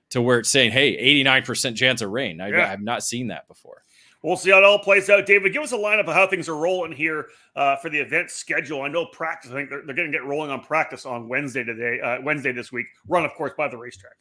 to 0.10 0.22
where 0.22 0.39
it's 0.39 0.50
saying, 0.50 0.72
"Hey, 0.72 0.98
eighty 0.98 1.24
nine 1.24 1.43
percent 1.43 1.77
chance 1.77 2.01
of 2.01 2.10
rain." 2.10 2.41
I, 2.41 2.50
yeah. 2.50 2.72
I've 2.72 2.81
not 2.81 3.03
seen 3.03 3.27
that 3.27 3.48
before. 3.48 3.84
We'll 4.24 4.38
see 4.38 4.51
how 4.51 4.60
it 4.60 4.63
all 4.63 4.79
plays 4.79 5.10
out. 5.10 5.25
David, 5.25 5.51
give 5.51 5.63
us 5.63 5.72
a 5.72 5.77
lineup 5.77 6.08
of 6.08 6.13
how 6.13 6.27
things 6.27 6.48
are 6.48 6.55
rolling 6.55 6.91
here 6.91 7.27
uh, 7.55 7.75
for 7.77 7.89
the 7.89 8.00
event 8.00 8.29
schedule. 8.29 8.84
I 8.84 8.88
know 8.88 9.08
practice. 9.08 9.50
I 9.50 9.55
think 9.55 9.70
they're, 9.70 9.81
they're 9.84 9.96
going 9.96 10.12
to 10.12 10.17
get 10.17 10.25
rolling 10.25 10.51
on 10.51 10.62
practice 10.62 11.08
on 11.08 11.27
Wednesday 11.27 11.63
today, 11.63 12.00
uh, 12.00 12.22
Wednesday 12.22 12.51
this 12.51 12.72
week. 12.72 12.86
Run, 13.08 13.25
of 13.25 13.34
course, 13.34 13.53
by 13.58 13.67
the 13.67 13.77
racetrack. 13.77 14.13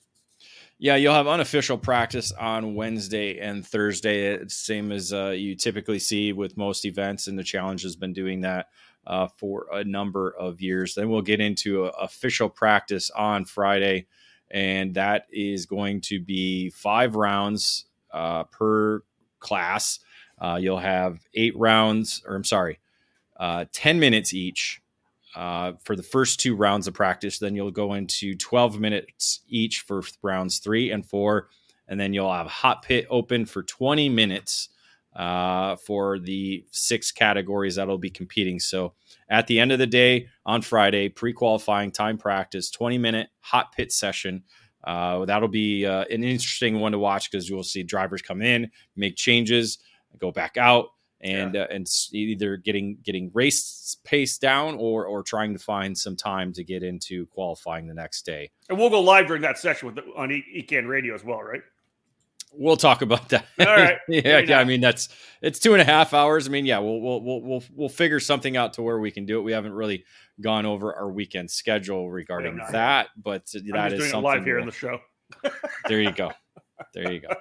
Yeah, 0.82 0.96
you'll 0.96 1.12
have 1.12 1.26
unofficial 1.26 1.76
practice 1.76 2.32
on 2.32 2.74
Wednesday 2.74 3.38
and 3.38 3.66
Thursday, 3.66 4.42
same 4.48 4.92
as 4.92 5.12
uh, 5.12 5.28
you 5.36 5.54
typically 5.54 5.98
see 5.98 6.32
with 6.32 6.56
most 6.56 6.86
events, 6.86 7.26
and 7.26 7.38
the 7.38 7.44
challenge 7.44 7.82
has 7.82 7.96
been 7.96 8.14
doing 8.14 8.40
that 8.40 8.68
uh, 9.06 9.26
for 9.26 9.66
a 9.74 9.84
number 9.84 10.30
of 10.30 10.62
years. 10.62 10.94
Then 10.94 11.10
we'll 11.10 11.20
get 11.20 11.38
into 11.38 11.84
official 11.84 12.48
practice 12.48 13.10
on 13.10 13.44
Friday, 13.44 14.06
and 14.50 14.94
that 14.94 15.26
is 15.30 15.66
going 15.66 16.00
to 16.00 16.18
be 16.18 16.70
five 16.70 17.14
rounds 17.14 17.84
uh, 18.10 18.44
per 18.44 19.02
class. 19.38 19.98
Uh, 20.38 20.58
you'll 20.58 20.78
have 20.78 21.20
eight 21.34 21.58
rounds, 21.58 22.22
or 22.26 22.34
I'm 22.34 22.42
sorry, 22.42 22.78
uh, 23.36 23.66
10 23.70 24.00
minutes 24.00 24.32
each 24.32 24.79
uh, 25.36 25.72
for 25.84 25.96
the 25.96 26.02
first 26.02 26.40
two 26.40 26.56
rounds 26.56 26.86
of 26.88 26.94
practice. 26.94 27.38
Then 27.38 27.54
you'll 27.54 27.70
go 27.70 27.94
into 27.94 28.34
12 28.36 28.80
minutes 28.80 29.40
each 29.48 29.80
for 29.82 30.02
rounds 30.22 30.58
three 30.58 30.90
and 30.90 31.06
four. 31.06 31.48
And 31.88 31.98
then 32.00 32.14
you'll 32.14 32.32
have 32.32 32.46
hot 32.46 32.82
pit 32.82 33.06
open 33.10 33.46
for 33.46 33.62
20 33.62 34.08
minutes. 34.08 34.68
uh, 35.14 35.76
for 35.76 36.18
the 36.18 36.64
six 36.70 37.10
categories 37.10 37.74
that'll 37.76 37.98
be 37.98 38.10
competing. 38.10 38.60
So 38.60 38.94
at 39.28 39.46
the 39.48 39.58
end 39.58 39.72
of 39.72 39.78
the 39.78 39.86
day 39.86 40.28
on 40.46 40.62
Friday, 40.62 41.08
pre 41.08 41.32
qualifying 41.32 41.90
time 41.90 42.16
practice, 42.16 42.70
20 42.70 42.98
minute 42.98 43.28
hot 43.40 43.72
pit 43.72 43.92
session. 43.92 44.44
Uh, 44.84 45.24
that'll 45.26 45.48
be 45.48 45.84
uh, 45.84 46.04
an 46.10 46.24
interesting 46.24 46.80
one 46.80 46.92
to 46.92 46.98
watch 46.98 47.30
because 47.30 47.48
you'll 47.48 47.62
see 47.62 47.82
drivers 47.82 48.22
come 48.22 48.40
in, 48.40 48.70
make 48.96 49.16
changes, 49.16 49.78
go 50.18 50.30
back 50.30 50.56
out, 50.56 50.86
and 51.20 51.54
yeah. 51.54 51.62
uh, 51.62 51.66
and 51.70 51.86
either 52.12 52.56
getting 52.56 52.98
getting 53.04 53.30
race 53.34 53.96
pace 54.04 54.38
down 54.38 54.76
or 54.76 55.04
or 55.06 55.22
trying 55.22 55.52
to 55.52 55.58
find 55.58 55.96
some 55.96 56.16
time 56.16 56.52
to 56.54 56.64
get 56.64 56.82
into 56.82 57.26
qualifying 57.26 57.86
the 57.86 57.94
next 57.94 58.24
day. 58.24 58.50
And 58.68 58.78
we'll 58.78 58.90
go 58.90 59.00
live 59.00 59.26
during 59.26 59.42
that 59.42 59.58
session 59.58 59.86
with 59.86 59.96
the, 59.96 60.02
on 60.16 60.30
EKN 60.30 60.88
Radio 60.88 61.14
as 61.14 61.24
well, 61.24 61.42
right? 61.42 61.62
We'll 62.52 62.76
talk 62.76 63.02
about 63.02 63.28
that. 63.28 63.46
All 63.60 63.66
right. 63.66 63.98
yeah, 64.08 64.38
yeah. 64.38 64.58
I 64.58 64.64
mean, 64.64 64.80
that's 64.80 65.08
it's 65.40 65.60
two 65.60 65.72
and 65.72 65.80
a 65.80 65.84
half 65.84 66.12
hours. 66.14 66.48
I 66.48 66.50
mean, 66.50 66.66
yeah, 66.66 66.78
we'll 66.78 67.00
we'll 67.00 67.22
we'll 67.22 67.42
we'll 67.42 67.64
we'll 67.74 67.88
figure 67.88 68.18
something 68.18 68.56
out 68.56 68.72
to 68.74 68.82
where 68.82 68.98
we 68.98 69.10
can 69.10 69.24
do 69.24 69.38
it. 69.38 69.42
We 69.42 69.52
haven't 69.52 69.72
really 69.72 70.04
gone 70.40 70.66
over 70.66 70.94
our 70.94 71.10
weekend 71.10 71.50
schedule 71.50 72.10
regarding 72.10 72.58
that, 72.72 73.08
but 73.16 73.46
that 73.72 73.92
is 73.92 74.10
something 74.10 74.22
live 74.22 74.44
here 74.44 74.58
in 74.58 74.66
the 74.66 74.72
show. 74.72 74.98
there 75.86 76.00
you 76.00 76.12
go. 76.12 76.32
There 76.94 77.12
you 77.12 77.20
go. 77.20 77.28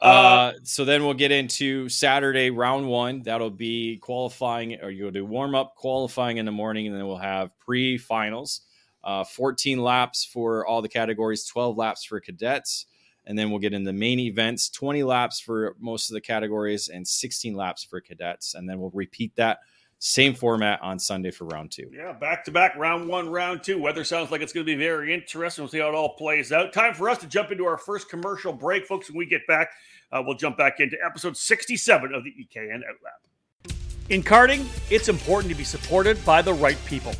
Uh, 0.00 0.04
uh, 0.04 0.52
so 0.62 0.84
then 0.84 1.04
we'll 1.04 1.12
get 1.12 1.32
into 1.32 1.88
Saturday 1.88 2.50
round 2.50 2.86
one. 2.86 3.20
That'll 3.22 3.50
be 3.50 3.96
qualifying, 3.96 4.80
or 4.80 4.90
you'll 4.90 5.10
do 5.10 5.24
warm 5.24 5.56
up, 5.56 5.74
qualifying 5.74 6.36
in 6.36 6.46
the 6.46 6.52
morning, 6.52 6.86
and 6.86 6.94
then 6.96 7.04
we'll 7.04 7.16
have 7.16 7.50
pre 7.58 7.98
finals. 7.98 8.60
Uh, 9.02 9.24
14 9.24 9.82
laps 9.82 10.24
for 10.24 10.64
all 10.64 10.82
the 10.82 10.88
categories, 10.88 11.44
12 11.46 11.76
laps 11.76 12.04
for 12.04 12.20
cadets 12.20 12.86
and 13.28 13.38
then 13.38 13.50
we'll 13.50 13.60
get 13.60 13.74
in 13.74 13.84
the 13.84 13.92
main 13.92 14.18
events 14.18 14.68
20 14.70 15.04
laps 15.04 15.38
for 15.38 15.76
most 15.78 16.10
of 16.10 16.14
the 16.14 16.20
categories 16.20 16.88
and 16.88 17.06
16 17.06 17.54
laps 17.54 17.84
for 17.84 18.00
cadets 18.00 18.54
and 18.54 18.68
then 18.68 18.80
we'll 18.80 18.90
repeat 18.90 19.36
that 19.36 19.58
same 19.98 20.34
format 20.34 20.80
on 20.82 20.98
sunday 20.98 21.30
for 21.30 21.44
round 21.46 21.70
two. 21.70 21.90
Yeah 21.92 22.12
back 22.12 22.44
to 22.44 22.50
back 22.50 22.76
round 22.76 23.08
one 23.08 23.28
round 23.28 23.62
two. 23.62 23.80
Weather 23.80 24.04
sounds 24.04 24.30
like 24.30 24.40
it's 24.40 24.52
going 24.52 24.64
to 24.66 24.72
be 24.72 24.82
very 24.82 25.12
interesting. 25.12 25.62
We'll 25.62 25.70
see 25.70 25.78
how 25.78 25.88
it 25.88 25.94
all 25.94 26.14
plays 26.16 26.52
out. 26.52 26.72
Time 26.72 26.94
for 26.94 27.08
us 27.08 27.18
to 27.18 27.26
jump 27.26 27.50
into 27.50 27.64
our 27.64 27.78
first 27.78 28.08
commercial 28.08 28.52
break 28.52 28.86
folks. 28.86 29.10
When 29.10 29.18
we 29.18 29.26
get 29.26 29.46
back 29.46 29.70
uh, 30.12 30.22
we'll 30.24 30.36
jump 30.36 30.56
back 30.56 30.80
into 30.80 30.96
episode 31.04 31.36
67 31.36 32.14
of 32.14 32.24
the 32.24 32.30
ekn 32.30 32.80
outlap 32.80 33.72
in 34.08 34.22
karting 34.22 34.66
it's 34.90 35.08
important 35.08 35.52
to 35.52 35.58
be 35.58 35.64
supported 35.64 36.24
by 36.24 36.42
the 36.42 36.52
right 36.52 36.78
people. 36.86 37.12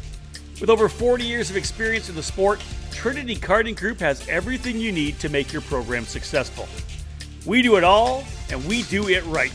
With 0.61 0.71
over 0.71 0.89
40 0.89 1.25
years 1.25 1.51
of 1.51 1.57
experience 1.57 2.09
in 2.09 2.17
the 2.17 2.23
sport, 2.23 2.63
Trinity 2.91 3.37
Karting 3.37 3.77
Group 3.77 4.01
has 4.01 4.29
everything 4.29 4.81
you 4.81 4.91
need 4.91 5.21
to 5.21 5.29
make 5.29 5.53
your 5.53 5.63
program 5.63 6.05
successful. 6.05 6.67
We 7.47 7.63
do 7.63 7.77
it 7.77 7.85
all, 7.85 8.25
and 8.51 8.65
we 8.67 8.83
do 8.85 9.09
it 9.09 9.25
right. 9.27 9.53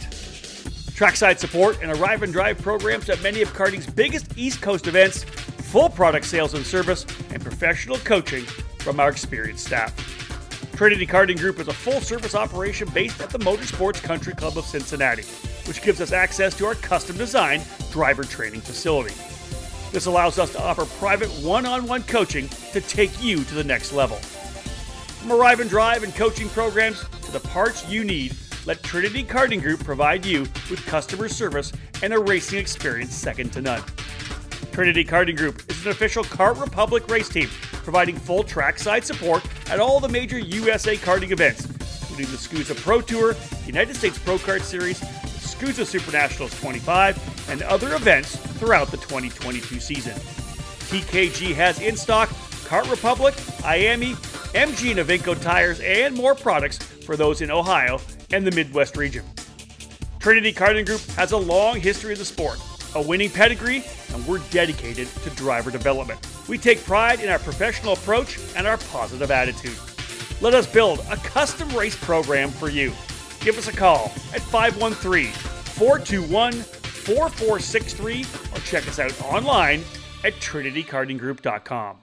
Trackside 1.04 1.38
support 1.38 1.80
and 1.82 1.92
arrive 1.92 2.24
and 2.24 2.32
drive 2.32 2.62
programs 2.62 3.10
at 3.10 3.22
many 3.22 3.42
of 3.42 3.50
karting's 3.50 3.86
biggest 3.86 4.38
East 4.38 4.62
Coast 4.62 4.88
events, 4.88 5.26
full 5.26 5.90
product 5.90 6.26
sales 6.26 6.54
and 6.54 6.66
service, 6.66 7.06
and 7.30 7.44
professional 7.44 7.98
coaching 7.98 8.46
from 8.80 9.02
our 9.02 9.10
experienced 9.10 9.66
staff. 9.66 9.94
Trinity 10.78 11.06
Karting 11.06 11.38
Group 11.38 11.60
is 11.60 11.68
a 11.68 11.74
full 11.74 12.00
service 12.00 12.36
operation 12.36 12.88
based 12.94 13.20
at 13.20 13.32
the 13.32 13.40
Motorsports 13.40 14.02
Country 14.02 14.34
Club 14.34 14.58
of 14.58 14.64
Cincinnati, 14.64 15.24
which 15.68 15.82
gives 15.82 16.00
us 16.00 16.14
access 16.14 16.56
to 16.56 16.66
our 16.66 16.76
custom 16.76 17.18
designed 17.18 17.66
driver 17.92 18.24
training 18.24 18.62
facility. 18.62 19.14
This 19.92 20.06
allows 20.06 20.40
us 20.40 20.54
to 20.54 20.64
offer 20.64 20.86
private 20.86 21.30
one 21.44 21.66
on 21.66 21.86
one 21.86 22.04
coaching 22.04 22.48
to 22.72 22.80
take 22.80 23.22
you 23.22 23.44
to 23.44 23.56
the 23.56 23.64
next 23.66 23.92
level. 23.92 24.20
From 25.20 25.34
arrive 25.34 25.60
and 25.60 25.70
drive 25.70 26.04
and 26.04 26.16
coaching 26.16 26.48
programs 26.48 27.04
to 27.24 27.32
the 27.34 27.42
parts 27.42 27.90
you 27.90 28.06
need, 28.06 28.38
let 28.66 28.82
Trinity 28.84 29.24
Karting 29.24 29.62
Group 29.62 29.84
provide 29.84 30.26
you 30.26 30.42
with 30.70 30.86
customer 30.86 31.28
service 31.28 31.72
and 32.02 32.14
a 32.14 32.20
racing 32.20 32.60
experience 32.60 33.14
second 33.14 33.52
to 33.54 33.62
none. 33.62 33.84
Trinity 34.72 35.04
Karting 35.04 35.38
Group 35.38 35.70
is 35.70 35.86
an 35.86 35.92
official 35.92 36.24
Kart 36.24 36.60
Republic 36.60 37.08
race 37.10 37.30
team, 37.30 37.48
providing 37.72 38.16
full 38.16 38.44
trackside 38.44 39.04
support 39.04 39.44
at 39.70 39.80
all 39.80 40.00
the 40.00 40.10
major 40.10 40.40
USA 40.40 40.96
karting 40.96 41.32
events, 41.32 41.66
including 41.66 42.32
the 42.32 42.38
SKUSA 42.38 42.76
Pro 42.82 43.02
Tour, 43.02 43.36
United 43.66 43.96
States 43.96 44.18
Pro 44.18 44.38
Kart 44.38 44.62
Series, 44.62 45.00
SKUSA 45.00 45.86
Super 45.86 46.12
Nationals 46.12 46.58
25, 46.60 47.50
and 47.50 47.62
other 47.64 47.96
events 47.96 48.38
throughout 48.58 48.90
the 48.90 48.98
2022 48.98 49.80
season. 49.80 50.14
TKG 50.14 51.54
has 51.54 51.82
in 51.82 51.96
stock 51.98 52.30
Kart 52.30 52.90
Republic, 52.90 53.36
IAME, 53.64 54.16
MG 54.54 55.32
and 55.32 55.42
tires, 55.42 55.80
and 55.82 56.16
more 56.16 56.34
products 56.34 56.78
for 56.78 57.18
those 57.18 57.42
in 57.42 57.52
Ohio 57.52 58.00
and 58.34 58.46
the 58.46 58.52
Midwest 58.52 58.98
region. 58.98 59.24
Trinity 60.20 60.52
Karting 60.52 60.86
Group 60.86 61.02
has 61.12 61.32
a 61.32 61.38
long 61.38 61.80
history 61.80 62.14
of 62.14 62.20
the 62.20 62.26
sport, 62.26 62.60
a 62.96 63.02
winning 63.02 63.30
pedigree, 63.30 63.84
and 64.14 64.26
we're 64.26 64.40
dedicated 64.50 65.08
to 65.08 65.30
driver 65.32 65.72
development. 65.72 66.20
We 66.48 66.58
take 66.58 66.84
pride 66.84 67.20
in 67.20 67.30
our 67.30 67.40
professional 67.40 67.94
approach 67.94 68.40
and 68.56 68.66
our 68.68 68.78
positive 68.78 69.32
attitude. 69.32 69.78
Let 70.42 70.54
us 70.54 70.72
build 70.72 71.00
a 71.12 71.16
custom 71.18 71.70
race 71.70 71.96
program 71.96 72.50
for 72.50 72.70
you. 72.70 72.92
Give 73.40 73.58
us 73.58 73.68
a 73.68 73.74
call 73.74 74.06
at 74.34 74.42
513 74.42 75.32
421 75.32 76.54
4463 76.54 78.26
or 78.54 78.60
check 78.60 78.88
us 78.88 79.00
out 79.00 79.22
online 79.22 79.84
at 80.24 80.34
trinitykartinggroup.com. 80.36 82.03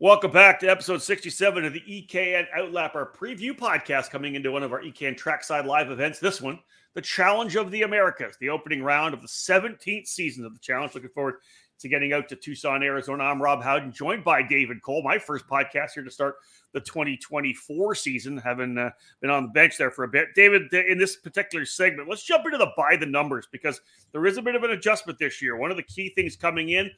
Welcome 0.01 0.31
back 0.31 0.59
to 0.61 0.67
episode 0.67 1.03
67 1.03 1.63
of 1.63 1.73
the 1.73 1.81
EKN 1.81 2.47
Outlap, 2.57 2.95
our 2.95 3.11
preview 3.11 3.51
podcast 3.51 4.09
coming 4.09 4.33
into 4.33 4.51
one 4.51 4.63
of 4.63 4.73
our 4.73 4.81
EKN 4.81 5.15
Trackside 5.15 5.67
Live 5.67 5.91
events. 5.91 6.17
This 6.17 6.41
one, 6.41 6.57
the 6.95 7.01
Challenge 7.03 7.55
of 7.55 7.69
the 7.69 7.83
Americas, 7.83 8.35
the 8.39 8.49
opening 8.49 8.81
round 8.81 9.13
of 9.13 9.21
the 9.21 9.27
17th 9.27 10.07
season 10.07 10.43
of 10.43 10.55
the 10.55 10.59
Challenge. 10.59 10.95
Looking 10.95 11.11
forward 11.11 11.35
to 11.77 11.87
getting 11.87 12.13
out 12.13 12.27
to 12.29 12.35
Tucson, 12.35 12.81
Arizona. 12.81 13.25
I'm 13.25 13.39
Rob 13.39 13.61
Howden, 13.61 13.91
joined 13.91 14.23
by 14.23 14.41
David 14.41 14.81
Cole, 14.81 15.03
my 15.03 15.19
first 15.19 15.45
podcast 15.47 15.91
here 15.93 16.03
to 16.03 16.09
start 16.09 16.37
the 16.73 16.79
2024 16.79 17.93
season, 17.93 18.39
having 18.39 18.79
uh, 18.79 18.89
been 19.21 19.29
on 19.29 19.43
the 19.43 19.49
bench 19.49 19.77
there 19.77 19.91
for 19.91 20.05
a 20.05 20.07
bit. 20.07 20.29
David, 20.33 20.73
in 20.73 20.97
this 20.97 21.17
particular 21.17 21.63
segment, 21.63 22.09
let's 22.09 22.23
jump 22.23 22.45
into 22.45 22.57
the 22.57 22.71
by 22.75 22.95
the 22.95 23.05
numbers 23.05 23.47
because 23.51 23.79
there 24.13 24.25
is 24.25 24.37
a 24.37 24.41
bit 24.41 24.55
of 24.55 24.63
an 24.63 24.71
adjustment 24.71 25.19
this 25.19 25.43
year. 25.43 25.57
One 25.57 25.69
of 25.69 25.77
the 25.77 25.83
key 25.83 26.09
things 26.15 26.35
coming 26.35 26.69
in 26.69 26.89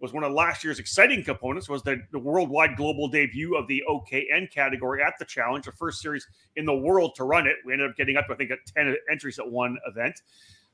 was 0.00 0.12
one 0.12 0.22
of 0.22 0.32
last 0.32 0.62
year's 0.62 0.78
exciting 0.78 1.24
components 1.24 1.68
was 1.68 1.82
the, 1.82 2.00
the 2.12 2.18
worldwide 2.18 2.76
global 2.76 3.08
debut 3.08 3.56
of 3.56 3.66
the 3.66 3.82
OKN 3.88 4.50
category 4.50 5.02
at 5.02 5.14
the 5.18 5.24
challenge, 5.24 5.64
the 5.64 5.72
first 5.72 6.00
series 6.00 6.26
in 6.56 6.64
the 6.64 6.74
world 6.74 7.14
to 7.16 7.24
run 7.24 7.46
it. 7.46 7.56
We 7.64 7.72
ended 7.72 7.90
up 7.90 7.96
getting 7.96 8.16
up, 8.16 8.26
to 8.28 8.34
I 8.34 8.36
think, 8.36 8.50
at 8.50 8.58
10 8.76 8.96
entries 9.10 9.38
at 9.38 9.50
one 9.50 9.76
event. 9.86 10.22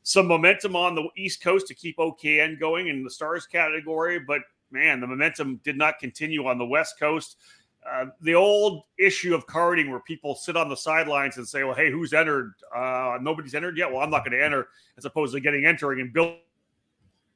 Some 0.03 0.27
momentum 0.27 0.77
on 0.77 0.95
the 0.95 1.09
East 1.17 1.43
Coast 1.43 1.67
to 1.69 1.75
keep 1.75 1.97
OKN 1.97 2.61
going 2.61 2.89
in 2.89 3.03
the 3.03 3.11
stars 3.11 3.47
category, 3.47 4.19
but 4.19 4.43
man, 4.71 5.01
the 5.01 5.07
momentum 5.07 5.61
did 5.65 5.79
not 5.79 5.99
continue 5.99 6.47
on 6.47 6.59
the 6.59 6.67
West 6.67 6.99
Coast. 6.99 7.39
Uh, 7.91 8.07
the 8.21 8.35
old 8.35 8.83
issue 8.99 9.35
of 9.35 9.47
karting 9.47 9.91
where 9.91 10.01
people 10.01 10.35
sit 10.35 10.57
on 10.57 10.69
the 10.69 10.77
sidelines 10.77 11.37
and 11.37 11.47
say, 11.47 11.65
well, 11.65 11.75
hey, 11.75 11.91
who's 11.91 12.13
entered? 12.13 12.53
Uh, 12.75 13.19
nobody's 13.21 13.55
entered 13.55 13.77
yet. 13.79 13.91
Well, 13.91 14.01
I'm 14.01 14.11
not 14.11 14.25
going 14.25 14.37
to 14.39 14.45
enter, 14.45 14.69
as 14.99 15.05
opposed 15.05 15.35
to 15.35 15.41
getting 15.41 15.65
entering 15.65 16.01
and 16.01 16.13
build. 16.13 16.37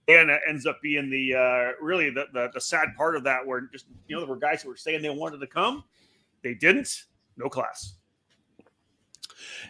And 0.09 0.31
it 0.31 0.41
ends 0.49 0.65
up 0.65 0.81
being 0.83 1.11
the 1.11 1.35
uh, 1.35 1.85
really 1.85 2.11
the, 2.11 2.27
the, 2.33 2.51
the 2.55 2.61
sad 2.61 2.89
part 2.97 3.15
of 3.15 3.25
that, 3.25 3.47
where 3.47 3.63
just 3.73 3.87
you 4.07 4.17
know 4.17 4.21
there 4.21 4.29
were 4.29 4.41
guys 4.41 4.63
who 4.63 4.71
were 4.71 4.77
saying 4.77 5.03
they 5.03 5.11
wanted 5.11 5.39
to 5.39 5.47
come, 5.47 5.85
they 6.43 6.55
didn't. 6.55 7.05
No 7.37 7.49
class. 7.49 7.95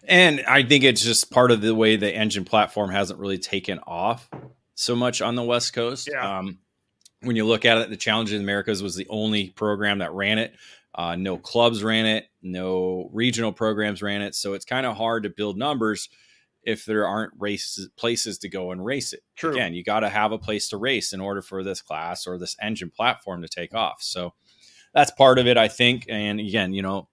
And 0.05 0.43
I 0.49 0.63
think 0.63 0.85
it's 0.85 1.03
just 1.03 1.31
part 1.31 1.51
of 1.51 1.61
the 1.61 1.75
way 1.75 1.97
the 1.97 2.15
engine 2.15 2.45
platform 2.45 2.91
hasn't 2.91 3.21
really 3.21 3.39
taken 3.39 3.79
off 3.81 4.31
so 4.75 4.95
much 4.97 5.21
on 5.21 5.35
the 5.35 5.43
West 5.43 5.73
Coast. 5.73 6.09
Yeah. 6.11 6.39
Um, 6.39 6.59
when 7.23 7.37
you 7.37 7.45
look 7.45 7.65
at 7.65 7.79
it, 7.79 7.91
the 7.91 7.97
Challenge 7.97 8.33
in 8.33 8.41
Americas 8.41 8.83
was 8.83 8.95
the 8.95 9.07
only 9.11 9.51
program 9.51 9.99
that 9.99 10.13
ran 10.13 10.39
it. 10.39 10.55
Uh, 10.95 11.17
no 11.17 11.37
clubs 11.37 11.83
ran 11.83 12.07
it, 12.07 12.27
no 12.43 13.11
regional 13.13 13.53
programs 13.53 14.03
ran 14.03 14.23
it. 14.23 14.35
So 14.35 14.55
it's 14.55 14.65
kind 14.65 14.87
of 14.87 14.97
hard 14.97 15.25
to 15.25 15.31
build 15.31 15.57
numbers 15.59 16.09
if 16.69 16.85
there 16.85 17.07
aren't 17.07 17.33
races 17.39 17.89
places 17.97 18.37
to 18.37 18.49
go 18.49 18.73
and 18.73 18.85
race 18.85 19.15
it. 19.15 19.23
True. 19.37 19.53
Again, 19.53 19.73
you 19.73 19.83
got 19.83 20.01
to 20.01 20.11
have 20.11 20.33
a 20.33 20.39
place 20.39 20.69
to 20.69 20.77
race 20.77 21.15
in 21.15 21.21
order 21.21 21.41
for 21.41 21.65
this 21.65 21.81
class 21.81 22.27
or 22.27 22.37
this 22.37 22.55
engine 22.61 22.91
platform 22.91 23.41
to 23.41 23.49
take 23.49 23.75
off. 23.75 24.03
So 24.03 24.35
that's 24.93 25.11
part 25.11 25.39
of 25.39 25.47
it, 25.47 25.57
I 25.57 25.69
think. 25.69 26.05
And 26.11 26.39
again, 26.39 26.75
you 26.75 26.83
know, 26.83 27.09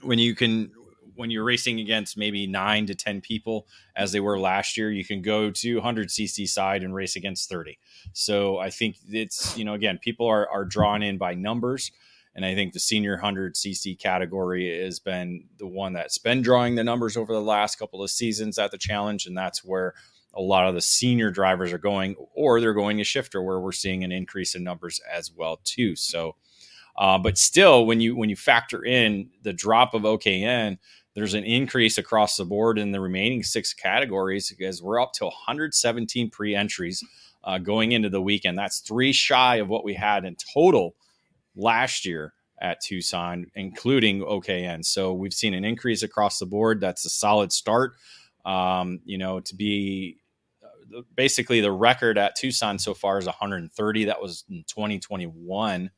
when 0.00 0.18
you 0.18 0.34
can 0.34 0.72
when 1.14 1.30
you're 1.30 1.44
racing 1.44 1.80
against 1.80 2.16
maybe 2.16 2.46
nine 2.46 2.86
to 2.86 2.94
10 2.94 3.20
people 3.20 3.66
as 3.94 4.12
they 4.12 4.20
were 4.20 4.40
last 4.40 4.78
year, 4.78 4.90
you 4.90 5.04
can 5.04 5.20
go 5.20 5.50
to 5.50 5.78
100cc 5.78 6.48
side 6.48 6.82
and 6.82 6.94
race 6.94 7.14
against 7.14 7.50
30. 7.50 7.78
So 8.14 8.56
I 8.56 8.70
think 8.70 8.96
it's, 9.06 9.54
you 9.54 9.66
know, 9.66 9.74
again, 9.74 9.98
people 9.98 10.26
are, 10.26 10.48
are 10.48 10.64
drawn 10.64 11.02
in 11.02 11.18
by 11.18 11.34
numbers. 11.34 11.92
And 12.34 12.44
I 12.44 12.54
think 12.54 12.72
the 12.72 12.80
senior 12.80 13.18
100cc 13.18 13.98
category 13.98 14.82
has 14.82 14.98
been 14.98 15.44
the 15.58 15.66
one 15.66 15.92
that's 15.92 16.18
been 16.18 16.40
drawing 16.40 16.74
the 16.74 16.84
numbers 16.84 17.16
over 17.16 17.32
the 17.32 17.42
last 17.42 17.78
couple 17.78 18.02
of 18.02 18.10
seasons 18.10 18.58
at 18.58 18.70
the 18.70 18.78
challenge. 18.78 19.26
And 19.26 19.36
that's 19.36 19.62
where 19.62 19.94
a 20.34 20.40
lot 20.40 20.66
of 20.66 20.74
the 20.74 20.80
senior 20.80 21.30
drivers 21.30 21.72
are 21.72 21.78
going, 21.78 22.16
or 22.34 22.60
they're 22.60 22.72
going 22.72 22.96
to 22.98 23.04
shifter, 23.04 23.42
where 23.42 23.60
we're 23.60 23.72
seeing 23.72 24.02
an 24.02 24.12
increase 24.12 24.54
in 24.54 24.64
numbers 24.64 25.00
as 25.12 25.30
well 25.30 25.60
too. 25.62 25.94
So, 25.94 26.36
uh, 26.96 27.18
but 27.18 27.36
still, 27.36 27.84
when 27.86 28.00
you 28.00 28.16
when 28.16 28.30
you 28.30 28.36
factor 28.36 28.84
in 28.84 29.30
the 29.42 29.52
drop 29.52 29.92
of 29.92 30.02
OKN, 30.02 30.78
there's 31.14 31.34
an 31.34 31.44
increase 31.44 31.98
across 31.98 32.36
the 32.36 32.44
board 32.44 32.78
in 32.78 32.92
the 32.92 33.00
remaining 33.00 33.42
six 33.42 33.74
categories 33.74 34.48
because 34.48 34.82
we're 34.82 35.00
up 35.00 35.12
to 35.14 35.24
117 35.24 36.30
pre-entries 36.30 37.04
uh, 37.44 37.58
going 37.58 37.92
into 37.92 38.08
the 38.08 38.22
weekend. 38.22 38.58
That's 38.58 38.80
three 38.80 39.12
shy 39.12 39.56
of 39.56 39.68
what 39.68 39.84
we 39.84 39.94
had 39.94 40.24
in 40.24 40.36
total 40.54 40.94
last 41.54 42.04
year 42.06 42.34
at 42.60 42.80
Tucson, 42.80 43.46
including 43.54 44.20
OKN. 44.20 44.84
So 44.84 45.12
we've 45.12 45.34
seen 45.34 45.52
an 45.52 45.64
increase 45.64 46.02
across 46.02 46.38
the 46.38 46.46
board. 46.46 46.80
That's 46.80 47.04
a 47.04 47.10
solid 47.10 47.52
start. 47.52 47.94
Um, 48.44 49.00
you 49.04 49.18
know, 49.18 49.40
to 49.40 49.54
be 49.54 50.18
uh, 50.62 51.02
basically 51.14 51.60
the 51.60 51.72
record 51.72 52.18
at 52.18 52.36
Tucson 52.36 52.78
so 52.78 52.94
far 52.94 53.18
is 53.18 53.26
130. 53.26 54.04
That 54.04 54.22
was 54.22 54.44
in 54.48 54.64
2021. 54.68 55.90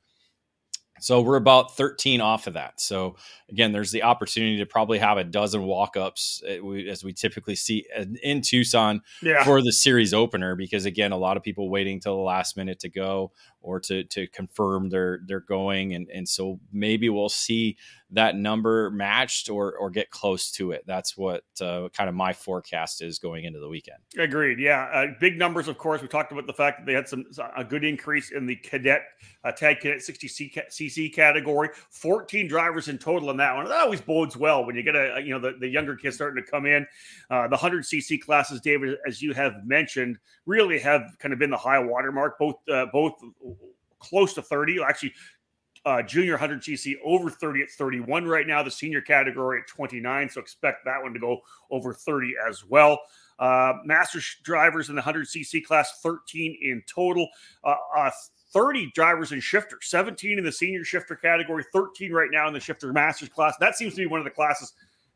So 1.00 1.20
we're 1.20 1.36
about 1.36 1.76
13 1.76 2.20
off 2.20 2.46
of 2.46 2.54
that. 2.54 2.80
So 2.80 3.16
again, 3.50 3.72
there's 3.72 3.90
the 3.90 4.04
opportunity 4.04 4.58
to 4.58 4.66
probably 4.66 4.98
have 4.98 5.18
a 5.18 5.24
dozen 5.24 5.64
walk-ups 5.64 6.42
uh, 6.48 6.70
as 6.88 7.02
we 7.02 7.12
typically 7.12 7.56
see 7.56 7.84
in 8.22 8.40
Tucson 8.42 9.02
yeah. 9.20 9.44
for 9.44 9.60
the 9.60 9.72
series 9.72 10.14
opener 10.14 10.54
because 10.54 10.84
again, 10.86 11.12
a 11.12 11.18
lot 11.18 11.36
of 11.36 11.42
people 11.42 11.68
waiting 11.68 12.00
till 12.00 12.16
the 12.16 12.22
last 12.22 12.56
minute 12.56 12.80
to 12.80 12.88
go 12.88 13.32
or 13.64 13.80
to 13.80 14.04
to 14.04 14.28
confirm 14.28 14.90
they're 14.90 15.20
they're 15.26 15.40
going 15.40 15.94
and 15.94 16.08
and 16.10 16.28
so 16.28 16.60
maybe 16.72 17.08
we'll 17.08 17.28
see 17.28 17.76
that 18.14 18.36
number 18.36 18.90
matched 18.90 19.50
or 19.50 19.76
or 19.76 19.90
get 19.90 20.10
close 20.10 20.50
to 20.52 20.70
it. 20.70 20.84
That's 20.86 21.16
what 21.16 21.42
uh, 21.60 21.88
kind 21.92 22.08
of 22.08 22.14
my 22.14 22.32
forecast 22.32 23.02
is 23.02 23.18
going 23.18 23.44
into 23.44 23.58
the 23.58 23.68
weekend. 23.68 23.98
Agreed. 24.16 24.60
Yeah, 24.60 24.84
uh, 24.94 25.06
big 25.18 25.36
numbers. 25.36 25.66
Of 25.66 25.78
course, 25.78 26.00
we 26.00 26.08
talked 26.08 26.30
about 26.30 26.46
the 26.46 26.52
fact 26.52 26.78
that 26.78 26.86
they 26.86 26.92
had 26.92 27.08
some 27.08 27.24
a 27.56 27.64
good 27.64 27.82
increase 27.84 28.30
in 28.30 28.46
the 28.46 28.56
cadet 28.56 29.02
uh, 29.42 29.52
tag 29.52 29.80
cadet 29.80 30.02
60 30.02 30.28
cc 30.28 31.12
category. 31.12 31.70
14 31.90 32.46
drivers 32.46 32.88
in 32.88 32.98
total 32.98 33.30
in 33.30 33.36
that 33.38 33.54
one. 33.54 33.64
That 33.66 33.80
always 33.80 34.00
bodes 34.00 34.36
well 34.36 34.64
when 34.64 34.76
you 34.76 34.82
get 34.82 34.94
a, 34.94 35.20
you 35.22 35.30
know 35.30 35.40
the, 35.40 35.56
the 35.58 35.68
younger 35.68 35.96
kids 35.96 36.14
starting 36.14 36.42
to 36.42 36.50
come 36.50 36.66
in. 36.66 36.86
Uh, 37.30 37.44
the 37.44 37.56
100 37.56 37.84
cc 37.84 38.20
classes, 38.20 38.60
David, 38.60 38.96
as 39.06 39.20
you 39.20 39.32
have 39.34 39.54
mentioned, 39.64 40.18
really 40.46 40.78
have 40.78 41.16
kind 41.18 41.32
of 41.32 41.40
been 41.40 41.50
the 41.50 41.56
high 41.56 41.80
watermark. 41.80 42.38
Both 42.38 42.56
uh, 42.72 42.86
both 42.92 43.14
close 44.08 44.34
to 44.34 44.42
30. 44.42 44.82
Actually, 44.82 45.12
uh, 45.86 46.02
junior 46.02 46.38
100cc 46.38 46.94
over 47.04 47.30
30 47.30 47.62
at 47.62 47.70
31 47.70 48.26
right 48.26 48.46
now. 48.46 48.62
The 48.62 48.70
senior 48.70 49.00
category 49.00 49.60
at 49.60 49.66
29. 49.68 50.30
So 50.30 50.40
expect 50.40 50.84
that 50.84 51.02
one 51.02 51.12
to 51.12 51.20
go 51.20 51.40
over 51.70 51.92
30 51.92 52.34
as 52.48 52.64
well. 52.64 53.00
Uh, 53.38 53.74
master 53.84 54.20
drivers 54.42 54.88
in 54.88 54.96
the 54.96 55.02
100cc 55.02 55.64
class, 55.64 56.00
13 56.02 56.58
in 56.62 56.82
total. 56.92 57.28
Uh, 57.64 57.74
uh, 57.96 58.10
30 58.52 58.92
drivers 58.94 59.32
in 59.32 59.40
shifter, 59.40 59.78
17 59.82 60.38
in 60.38 60.44
the 60.44 60.52
senior 60.52 60.84
shifter 60.84 61.16
category, 61.16 61.64
13 61.72 62.12
right 62.12 62.30
now 62.30 62.46
in 62.46 62.54
the 62.54 62.60
shifter 62.60 62.92
masters 62.92 63.28
class. 63.28 63.56
That 63.58 63.74
seems 63.74 63.94
to 63.94 64.00
be 64.00 64.06
one 64.06 64.20
of 64.20 64.24
the 64.24 64.30
classes, 64.30 64.72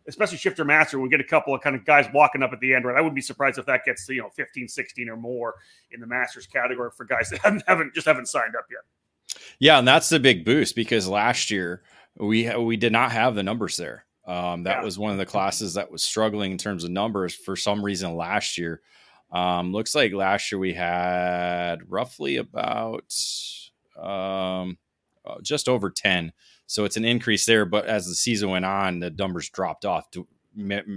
especially 0.08 0.38
shifter 0.38 0.64
master. 0.64 0.98
We 0.98 1.08
get 1.08 1.20
a 1.20 1.24
couple 1.24 1.54
of 1.54 1.60
kind 1.60 1.76
of 1.76 1.84
guys 1.84 2.06
walking 2.12 2.42
up 2.42 2.52
at 2.52 2.60
the 2.60 2.74
end, 2.74 2.84
right? 2.84 2.96
I 2.96 3.00
wouldn't 3.00 3.14
be 3.14 3.20
surprised 3.20 3.58
if 3.58 3.66
that 3.66 3.84
gets 3.84 4.06
to, 4.06 4.14
you 4.14 4.22
know, 4.22 4.30
15, 4.30 4.66
16 4.66 5.08
or 5.08 5.16
more 5.16 5.54
in 5.90 6.00
the 6.00 6.06
masters 6.06 6.46
category 6.46 6.90
for 6.96 7.04
guys 7.04 7.30
that 7.30 7.38
haven't, 7.42 7.62
haven't 7.68 7.94
just 7.94 8.06
haven't 8.06 8.26
signed 8.26 8.56
up 8.56 8.66
yet. 8.70 8.80
Yeah, 9.58 9.78
and 9.78 9.86
that's 9.86 10.08
the 10.08 10.18
big 10.18 10.44
boost 10.44 10.74
because 10.74 11.06
last 11.06 11.50
year 11.50 11.82
we 12.16 12.54
we 12.56 12.76
did 12.76 12.92
not 12.92 13.12
have 13.12 13.34
the 13.34 13.42
numbers 13.42 13.76
there. 13.76 14.04
Um, 14.26 14.64
that 14.64 14.78
yeah. 14.78 14.84
was 14.84 14.98
one 14.98 15.12
of 15.12 15.18
the 15.18 15.26
classes 15.26 15.74
that 15.74 15.90
was 15.90 16.02
struggling 16.02 16.52
in 16.52 16.58
terms 16.58 16.84
of 16.84 16.90
numbers 16.90 17.34
for 17.34 17.56
some 17.56 17.84
reason 17.84 18.14
last 18.14 18.58
year. 18.58 18.82
Um, 19.30 19.72
looks 19.72 19.94
like 19.94 20.12
last 20.12 20.50
year 20.50 20.58
we 20.58 20.74
had 20.74 21.78
roughly 21.90 22.36
about 22.36 23.14
um, 23.98 24.78
uh, 25.24 25.40
just 25.42 25.68
over 25.68 25.90
10. 25.90 26.32
So 26.68 26.84
it's 26.84 26.96
an 26.96 27.04
increase 27.04 27.46
there. 27.46 27.64
But 27.64 27.86
as 27.86 28.06
the 28.06 28.14
season 28.14 28.50
went 28.50 28.64
on, 28.64 29.00
the 29.00 29.10
numbers 29.10 29.48
dropped 29.48 29.84
off 29.84 30.06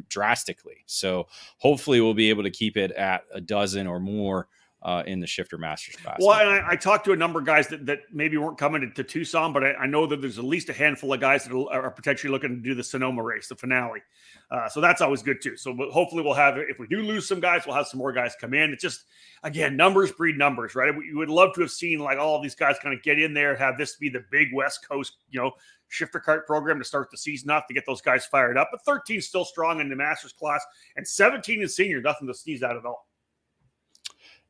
drastically. 0.09 0.83
So 0.85 1.27
hopefully 1.57 1.99
we'll 2.01 2.13
be 2.13 2.29
able 2.29 2.43
to 2.43 2.51
keep 2.51 2.77
it 2.77 2.91
at 2.91 3.23
a 3.33 3.41
dozen 3.41 3.87
or 3.87 3.99
more 3.99 4.47
uh, 4.83 5.03
in 5.05 5.19
the 5.19 5.27
shifter 5.27 5.57
masters 5.57 5.95
class. 5.95 6.17
Well, 6.19 6.31
I, 6.31 6.71
I, 6.71 6.75
talked 6.75 7.05
to 7.05 7.11
a 7.11 7.15
number 7.15 7.39
of 7.39 7.45
guys 7.45 7.67
that, 7.67 7.85
that 7.85 7.99
maybe 8.11 8.37
weren't 8.37 8.57
coming 8.57 8.81
to, 8.81 8.89
to 8.89 9.03
Tucson, 9.03 9.53
but 9.53 9.63
I, 9.63 9.73
I, 9.73 9.85
know 9.85 10.07
that 10.07 10.21
there's 10.21 10.39
at 10.39 10.45
least 10.45 10.69
a 10.69 10.73
handful 10.73 11.13
of 11.13 11.19
guys 11.19 11.43
that 11.43 11.55
are 11.55 11.91
potentially 11.91 12.31
looking 12.31 12.49
to 12.49 12.61
do 12.61 12.73
the 12.73 12.83
Sonoma 12.83 13.21
race, 13.21 13.47
the 13.47 13.55
finale. 13.55 14.01
Uh, 14.49 14.67
so 14.67 14.81
that's 14.81 14.99
always 15.01 15.21
good 15.21 15.39
too. 15.39 15.55
So 15.55 15.75
hopefully 15.91 16.23
we'll 16.23 16.33
have, 16.33 16.57
if 16.57 16.79
we 16.79 16.87
do 16.87 17.03
lose 17.03 17.27
some 17.27 17.39
guys, 17.39 17.67
we'll 17.67 17.75
have 17.75 17.87
some 17.87 17.99
more 17.99 18.11
guys 18.11 18.35
come 18.41 18.55
in. 18.55 18.71
It's 18.71 18.81
just, 18.81 19.03
again, 19.43 19.77
numbers 19.77 20.11
breed 20.11 20.35
numbers, 20.35 20.73
right? 20.73 20.95
We 20.95 21.13
would 21.13 21.29
love 21.29 21.53
to 21.55 21.61
have 21.61 21.71
seen 21.71 21.99
like 21.99 22.17
all 22.17 22.41
these 22.41 22.55
guys 22.55 22.77
kind 22.81 22.95
of 22.97 23.03
get 23.03 23.19
in 23.19 23.35
there, 23.35 23.55
have 23.55 23.77
this 23.77 23.97
be 23.97 24.09
the 24.09 24.25
big 24.31 24.47
West 24.51 24.87
Coast, 24.87 25.17
you 25.29 25.39
know, 25.39 25.51
shifter 25.89 26.19
kart 26.19 26.45
program 26.47 26.79
to 26.79 26.85
start 26.85 27.11
the 27.11 27.17
season 27.17 27.51
off 27.51 27.67
to 27.67 27.73
get 27.73 27.85
those 27.85 28.01
guys 28.01 28.25
fired 28.25 28.57
up. 28.57 28.69
But 28.71 28.83
13 28.83 29.21
still 29.21 29.45
strong 29.45 29.79
in 29.79 29.89
the 29.89 29.95
masters 29.95 30.33
class 30.33 30.65
and 30.95 31.07
17 31.07 31.61
in 31.61 31.67
senior, 31.69 32.01
nothing 32.01 32.27
to 32.27 32.33
sneeze 32.33 32.63
at 32.63 32.75
at 32.75 32.85
all. 32.85 33.07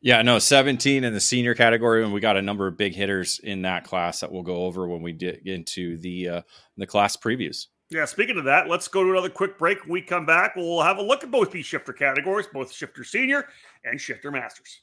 Yeah, 0.03 0.23
no, 0.23 0.39
17 0.39 1.03
in 1.03 1.13
the 1.13 1.19
senior 1.19 1.53
category, 1.53 2.03
and 2.03 2.11
we 2.11 2.19
got 2.21 2.35
a 2.35 2.41
number 2.41 2.65
of 2.65 2.75
big 2.75 2.95
hitters 2.95 3.39
in 3.43 3.61
that 3.61 3.83
class 3.83 4.21
that 4.21 4.31
we'll 4.31 4.41
go 4.41 4.63
over 4.65 4.87
when 4.87 5.03
we 5.03 5.13
get 5.13 5.45
into 5.45 5.97
the 5.97 6.27
uh, 6.27 6.41
the 6.75 6.87
class 6.87 7.15
previews. 7.15 7.67
Yeah, 7.91 8.05
speaking 8.05 8.37
of 8.39 8.45
that, 8.45 8.67
let's 8.67 8.87
go 8.87 9.03
to 9.03 9.11
another 9.11 9.29
quick 9.29 9.59
break. 9.59 9.81
When 9.83 9.91
we 9.91 10.01
come 10.01 10.25
back, 10.25 10.55
we'll 10.55 10.81
have 10.81 10.97
a 10.97 11.03
look 11.03 11.23
at 11.23 11.29
both 11.29 11.51
these 11.51 11.67
shifter 11.67 11.93
categories, 11.93 12.47
both 12.51 12.71
shifter 12.71 13.03
senior 13.03 13.47
and 13.83 14.01
shifter 14.01 14.31
masters. 14.31 14.81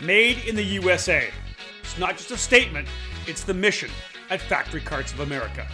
Made 0.00 0.38
in 0.46 0.54
the 0.54 0.62
USA. 0.62 1.30
It's 1.82 1.98
not 1.98 2.16
just 2.16 2.30
a 2.30 2.36
statement, 2.36 2.86
it's 3.26 3.42
the 3.42 3.54
mission 3.54 3.90
at 4.30 4.40
Factory 4.40 4.80
Karts 4.80 5.12
of 5.12 5.20
America. 5.20 5.66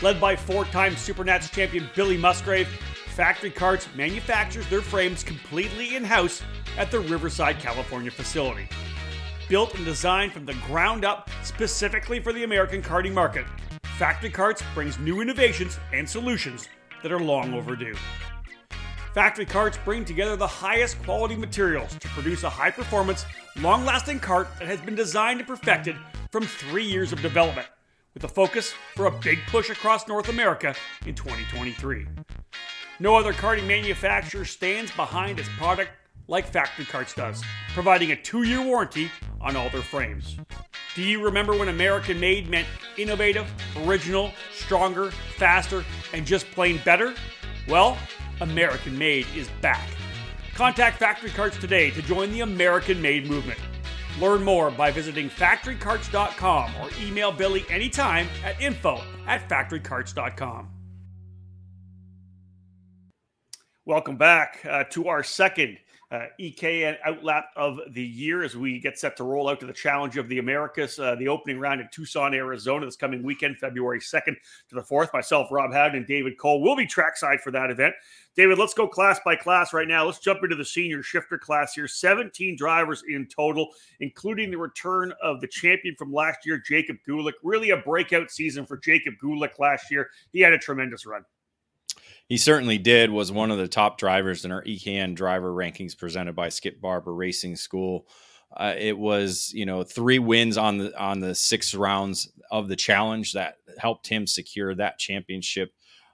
Led 0.00 0.18
by 0.18 0.34
four 0.34 0.64
time 0.66 0.94
Supernats 0.94 1.52
champion 1.52 1.90
Billy 1.94 2.16
Musgrave, 2.16 2.68
Factory 3.14 3.50
Karts 3.50 3.94
manufactures 3.94 4.66
their 4.68 4.80
frames 4.80 5.22
completely 5.22 5.96
in 5.96 6.04
house 6.04 6.40
at 6.78 6.90
the 6.90 7.00
Riverside, 7.00 7.58
California 7.58 8.10
facility. 8.10 8.66
Built 9.48 9.74
and 9.74 9.84
designed 9.84 10.32
from 10.32 10.46
the 10.46 10.54
ground 10.66 11.04
up 11.04 11.28
specifically 11.42 12.20
for 12.20 12.32
the 12.32 12.44
American 12.44 12.80
karting 12.80 13.12
market, 13.12 13.44
Factory 13.98 14.30
Karts 14.30 14.62
brings 14.74 14.96
new 15.00 15.20
innovations 15.20 15.80
and 15.92 16.08
solutions 16.08 16.68
that 17.02 17.10
are 17.10 17.18
long 17.18 17.52
overdue. 17.52 17.96
Factory 19.12 19.44
Karts 19.44 19.76
bring 19.84 20.04
together 20.04 20.36
the 20.36 20.46
highest 20.46 21.02
quality 21.02 21.34
materials 21.34 21.96
to 21.96 22.06
produce 22.10 22.44
a 22.44 22.48
high 22.48 22.70
performance, 22.70 23.26
long 23.56 23.84
lasting 23.84 24.20
cart 24.20 24.46
that 24.60 24.68
has 24.68 24.80
been 24.82 24.94
designed 24.94 25.40
and 25.40 25.48
perfected 25.48 25.96
from 26.30 26.44
three 26.44 26.84
years 26.84 27.12
of 27.12 27.20
development, 27.22 27.66
with 28.14 28.22
a 28.22 28.28
focus 28.28 28.72
for 28.94 29.06
a 29.06 29.18
big 29.18 29.40
push 29.48 29.68
across 29.68 30.06
North 30.06 30.28
America 30.28 30.76
in 31.04 31.16
2023. 31.16 32.06
No 33.00 33.16
other 33.16 33.32
karting 33.32 33.66
manufacturer 33.66 34.44
stands 34.44 34.92
behind 34.92 35.40
its 35.40 35.48
product 35.58 35.90
like 36.28 36.46
Factory 36.46 36.84
Karts 36.84 37.14
does, 37.14 37.42
providing 37.74 38.12
a 38.12 38.16
two 38.16 38.44
year 38.44 38.62
warranty 38.62 39.10
on 39.40 39.56
all 39.56 39.68
their 39.70 39.82
frames. 39.82 40.36
Do 40.94 41.02
you 41.02 41.24
remember 41.24 41.56
when 41.56 41.68
American 41.68 42.20
made 42.20 42.48
meant 42.48 42.66
innovative, 42.96 43.50
original, 43.78 44.32
stronger, 44.52 45.10
faster, 45.36 45.84
and 46.12 46.26
just 46.26 46.50
plain 46.52 46.80
better? 46.84 47.14
Well, 47.68 47.96
American 48.40 48.96
Made 48.96 49.26
is 49.34 49.48
back. 49.60 49.86
Contact 50.54 50.98
Factory 50.98 51.30
Karts 51.30 51.60
today 51.60 51.90
to 51.90 52.02
join 52.02 52.32
the 52.32 52.40
American 52.40 53.00
Made 53.00 53.28
movement. 53.28 53.58
Learn 54.20 54.42
more 54.42 54.70
by 54.70 54.90
visiting 54.90 55.30
factorykarts.com 55.30 56.72
or 56.80 56.90
email 57.00 57.30
Billy 57.30 57.64
anytime 57.70 58.26
at 58.44 58.60
info 58.60 59.00
at 59.26 59.48
factorykarts.com. 59.48 60.68
Welcome 63.84 64.16
back 64.16 64.66
uh, 64.68 64.84
to 64.90 65.08
our 65.08 65.22
second 65.22 65.78
uh, 66.10 66.26
EKN 66.40 66.96
outlap 67.06 67.44
of 67.56 67.78
the 67.90 68.02
year 68.02 68.42
as 68.42 68.56
we 68.56 68.80
get 68.80 68.98
set 68.98 69.16
to 69.16 69.24
roll 69.24 69.48
out 69.48 69.60
to 69.60 69.66
the 69.66 69.72
Challenge 69.72 70.16
of 70.16 70.28
the 70.28 70.38
Americas, 70.38 70.98
uh, 70.98 71.14
the 71.16 71.28
opening 71.28 71.58
round 71.58 71.82
in 71.82 71.88
Tucson, 71.92 72.32
Arizona, 72.32 72.86
this 72.86 72.96
coming 72.96 73.22
weekend, 73.22 73.58
February 73.58 74.00
2nd 74.00 74.34
to 74.68 74.74
the 74.74 74.82
4th. 74.82 75.12
Myself, 75.12 75.48
Rob 75.50 75.72
Howden, 75.72 75.98
and 75.98 76.06
David 76.06 76.38
Cole 76.38 76.62
will 76.62 76.76
be 76.76 76.86
trackside 76.86 77.40
for 77.40 77.50
that 77.50 77.70
event. 77.70 77.94
David, 78.36 78.58
let's 78.58 78.72
go 78.72 78.88
class 78.88 79.20
by 79.22 79.36
class 79.36 79.74
right 79.74 79.88
now. 79.88 80.06
Let's 80.06 80.20
jump 80.20 80.42
into 80.42 80.56
the 80.56 80.64
senior 80.64 81.02
shifter 81.02 81.36
class 81.36 81.74
here. 81.74 81.88
17 81.88 82.56
drivers 82.56 83.02
in 83.06 83.26
total, 83.26 83.68
including 84.00 84.50
the 84.50 84.58
return 84.58 85.12
of 85.22 85.40
the 85.42 85.48
champion 85.48 85.94
from 85.96 86.12
last 86.12 86.46
year, 86.46 86.62
Jacob 86.66 86.96
Gulick. 87.06 87.32
Really 87.42 87.70
a 87.70 87.76
breakout 87.76 88.30
season 88.30 88.64
for 88.64 88.78
Jacob 88.78 89.14
Gulick 89.22 89.58
last 89.58 89.90
year. 89.90 90.08
He 90.32 90.40
had 90.40 90.54
a 90.54 90.58
tremendous 90.58 91.04
run. 91.04 91.24
He 92.28 92.36
certainly 92.36 92.76
did. 92.76 93.10
Was 93.10 93.32
one 93.32 93.50
of 93.50 93.58
the 93.58 93.68
top 93.68 93.98
drivers 93.98 94.44
in 94.44 94.52
our 94.52 94.62
EKN 94.62 95.14
driver 95.14 95.50
rankings 95.50 95.96
presented 95.96 96.36
by 96.36 96.50
Skip 96.50 96.80
Barber 96.80 97.14
Racing 97.14 97.56
School. 97.56 98.06
Uh, 98.54 98.74
it 98.78 98.96
was 98.96 99.50
you 99.54 99.64
know 99.64 99.82
three 99.82 100.18
wins 100.18 100.58
on 100.58 100.78
the 100.78 100.98
on 101.00 101.20
the 101.20 101.34
six 101.34 101.74
rounds 101.74 102.30
of 102.50 102.68
the 102.68 102.76
challenge 102.76 103.32
that 103.32 103.56
helped 103.78 104.06
him 104.06 104.26
secure 104.26 104.74
that 104.74 104.98
championship. 104.98 105.72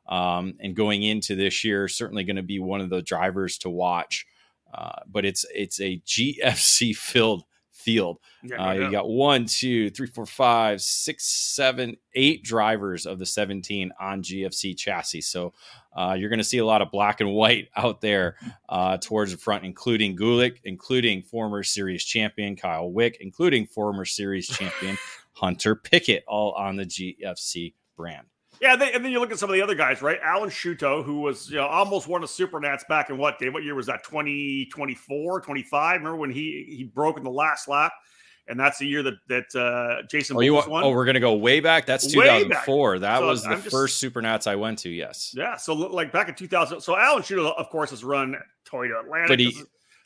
Um, 0.09 0.55
and 0.61 0.77
going 0.77 1.03
into 1.03 1.35
this 1.35 1.65
year, 1.65 1.89
certainly 1.89 2.25
going 2.25 2.37
to 2.37 2.43
be 2.43 2.59
one 2.59 2.81
of 2.81 2.91
the 2.91 3.03
drivers 3.03 3.59
to 3.59 3.71
watch. 3.71 4.27
Uh, 4.73 5.01
but 5.11 5.25
it's 5.25 5.45
it's 5.53 5.81
a 5.81 6.01
GFC 6.07 6.95
filled 6.97 7.45
field. 7.85 8.19
Yeah, 8.43 8.57
uh, 8.57 8.73
you 8.73 8.91
got 8.91 9.09
one, 9.09 9.45
two, 9.45 9.91
three, 9.91 10.07
four, 10.07 10.25
five, 10.25 10.81
six, 10.81 11.27
seven, 11.27 11.97
eight 12.15 12.43
drivers 12.43 13.05
of 13.05 13.19
the 13.19 13.27
17 13.27 13.93
on 14.01 14.23
GFC 14.23 14.77
chassis. 14.77 15.21
So 15.21 15.53
uh, 15.95 16.17
you're 16.19 16.31
going 16.31 16.39
to 16.39 16.45
see 16.45 16.59
a 16.59 16.67
lot 16.67 16.83
of 16.83 16.91
black 16.91 17.21
and 17.21 17.33
white 17.33 17.69
out 17.77 18.01
there 18.01 18.37
uh, 18.69 18.97
towards 18.97 19.33
the 19.33 19.39
front, 19.39 19.65
including 19.65 20.17
Gulick, 20.17 20.59
including 20.65 21.23
former 21.23 21.63
series 21.63 22.05
champion 22.05 22.57
Kyle 22.57 22.91
Wick, 22.91 23.19
including 23.21 23.67
former 23.67 24.05
series 24.05 24.49
champion 24.49 24.97
Hunter 25.33 25.75
Pickett, 25.75 26.25
all 26.27 26.53
on 26.53 26.77
the 26.77 26.87
GFC 26.87 27.75
brand. 27.97 28.27
Yeah, 28.61 28.77
they, 28.77 28.93
and 28.93 29.05
then 29.05 29.13
you 29.13 29.21
look 29.21 29.33
at 29.33 29.39
some 29.39 29.51
of 29.51 29.55
the 29.55 29.63
other 29.63 29.75
guys, 29.75 30.03
right? 30.03 30.19
Alan 30.23 30.51
Shuto, 30.51 31.05
who 31.05 31.21
was 31.21 31.51
you 31.51 31.57
know, 31.57 31.67
almost 31.67 32.09
won 32.09 32.23
a 32.23 32.27
Supernats 32.27 32.87
back 32.89 33.11
in 33.11 33.19
what, 33.19 33.39
Dave? 33.39 33.53
What 33.53 33.65
year 33.65 33.75
was 33.75 33.87
that? 33.87 34.05
2024, 34.05 35.41
25? 35.41 35.97
Remember 35.97 36.17
when 36.17 36.31
he 36.31 36.67
he 36.69 36.85
broke 36.85 37.19
in 37.19 37.25
the 37.25 37.31
last 37.31 37.69
lap? 37.69 37.93
And 38.47 38.61
that's 38.61 38.79
the 38.79 38.87
year 38.87 39.03
that 39.03 39.15
that 39.29 39.55
uh, 39.59 40.07
Jason 40.11 40.37
oh, 40.37 40.41
you 40.41 40.55
won. 40.55 40.85
Oh, 40.85 40.91
we're 40.91 41.07
gonna 41.07 41.19
go 41.19 41.35
way 41.35 41.61
back. 41.61 41.87
That's 41.87 42.07
2004. 42.07 42.99
That 42.99 43.19
so 43.19 43.27
was 43.27 43.43
the 43.43 43.57
just, 43.57 43.71
first 43.71 44.03
Supernats 44.03 44.47
I 44.47 44.55
went 44.55 44.79
to. 44.81 44.91
Yes. 44.91 45.33
Yeah. 45.35 45.57
So 45.57 45.73
like 45.73 46.13
back 46.13 46.29
in 46.29 46.35
2000. 46.35 46.81
So 46.81 46.97
Alan 46.97 47.23
Shuto, 47.23 47.55
of 47.57 47.71
course, 47.71 47.91
has 47.91 48.05
run 48.05 48.37
Toyota 48.71 49.03
Atlantic. 49.03 49.29
But 49.29 49.41
he, 49.41 49.63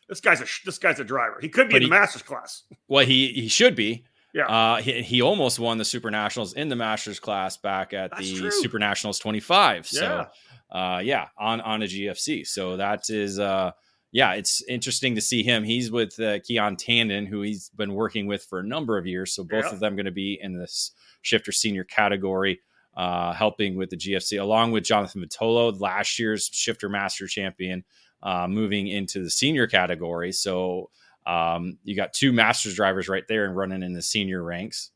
this 0.08 0.20
guy's 0.20 0.40
a 0.40 0.46
this 0.64 0.78
guy's 0.78 1.00
a 1.00 1.04
driver. 1.04 1.38
He 1.40 1.48
could 1.48 1.68
be 1.68 1.76
in 1.76 1.82
the 1.82 1.86
he, 1.86 1.90
Masters 1.90 2.22
class. 2.22 2.62
Well, 2.86 3.04
he 3.04 3.28
he 3.32 3.48
should 3.48 3.74
be. 3.74 4.04
Yeah. 4.34 4.46
Uh, 4.46 4.76
he, 4.76 5.02
he 5.02 5.22
almost 5.22 5.58
won 5.58 5.78
the 5.78 5.84
Super 5.84 6.10
Nationals 6.10 6.52
in 6.52 6.68
the 6.68 6.76
Masters 6.76 7.18
class 7.18 7.56
back 7.56 7.92
at 7.92 8.10
That's 8.10 8.30
the 8.30 8.36
true. 8.36 8.50
Super 8.50 8.78
Nationals 8.78 9.18
25. 9.18 9.86
So, 9.86 10.00
yeah. 10.02 10.26
Uh, 10.70 10.98
yeah, 10.98 11.28
on, 11.38 11.60
on 11.62 11.82
a 11.82 11.86
GFC. 11.86 12.46
So 12.46 12.76
that 12.76 13.08
is, 13.08 13.38
uh, 13.38 13.72
yeah, 14.12 14.34
it's 14.34 14.62
interesting 14.68 15.14
to 15.14 15.20
see 15.20 15.42
him. 15.42 15.64
He's 15.64 15.90
with 15.90 16.18
uh, 16.20 16.40
Keon 16.40 16.76
Tandon, 16.76 17.26
who 17.26 17.42
he's 17.42 17.70
been 17.70 17.94
working 17.94 18.26
with 18.26 18.44
for 18.44 18.58
a 18.58 18.66
number 18.66 18.98
of 18.98 19.06
years. 19.06 19.34
So 19.34 19.44
both 19.44 19.64
yeah. 19.64 19.72
of 19.72 19.80
them 19.80 19.96
going 19.96 20.06
to 20.06 20.12
be 20.12 20.38
in 20.40 20.58
this 20.58 20.92
shifter 21.22 21.52
senior 21.52 21.84
category, 21.84 22.60
uh, 22.96 23.32
helping 23.32 23.76
with 23.76 23.90
the 23.90 23.96
GFC, 23.96 24.40
along 24.40 24.72
with 24.72 24.84
Jonathan 24.84 25.24
Vitolo, 25.24 25.78
last 25.80 26.18
year's 26.18 26.50
shifter 26.52 26.88
master 26.88 27.26
champion, 27.26 27.84
uh, 28.22 28.46
moving 28.46 28.88
into 28.88 29.22
the 29.22 29.30
senior 29.30 29.66
category. 29.66 30.32
So 30.32 30.90
um, 31.28 31.78
you 31.84 31.94
got 31.94 32.14
two 32.14 32.32
Masters 32.32 32.74
drivers 32.74 33.06
right 33.08 33.24
there 33.28 33.44
and 33.44 33.54
running 33.54 33.82
in 33.82 33.92
the 33.92 34.00
senior 34.00 34.42
ranks. 34.42 34.90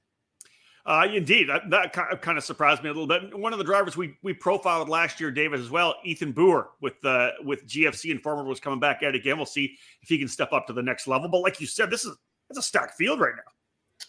Uh, 0.84 1.06
indeed, 1.12 1.48
that, 1.48 1.70
that, 1.70 1.92
kind 2.22 2.36
of 2.36 2.42
surprised 2.42 2.82
me 2.82 2.88
a 2.88 2.92
little 2.92 3.06
bit. 3.06 3.38
One 3.38 3.52
of 3.52 3.58
the 3.58 3.64
drivers 3.64 3.96
we 3.96 4.16
we 4.22 4.32
profiled 4.32 4.88
last 4.88 5.20
year, 5.20 5.30
David, 5.30 5.60
as 5.60 5.70
well, 5.70 5.94
Ethan 6.02 6.32
Boer 6.32 6.70
with 6.80 6.94
uh, 7.04 7.30
with 7.44 7.64
GFC 7.68 8.10
and 8.10 8.20
Former 8.20 8.42
was 8.42 8.58
coming 8.58 8.80
back 8.80 9.04
at 9.04 9.14
again. 9.14 9.36
We'll 9.36 9.46
see 9.46 9.76
if 10.02 10.08
he 10.08 10.18
can 10.18 10.26
step 10.26 10.52
up 10.52 10.66
to 10.66 10.72
the 10.72 10.82
next 10.82 11.06
level. 11.06 11.28
But 11.28 11.42
like 11.42 11.60
you 11.60 11.68
said, 11.68 11.88
this 11.88 12.04
is 12.04 12.16
it's 12.50 12.58
a 12.58 12.62
stacked 12.62 12.96
field 12.96 13.20
right 13.20 13.34
now. 13.36 14.06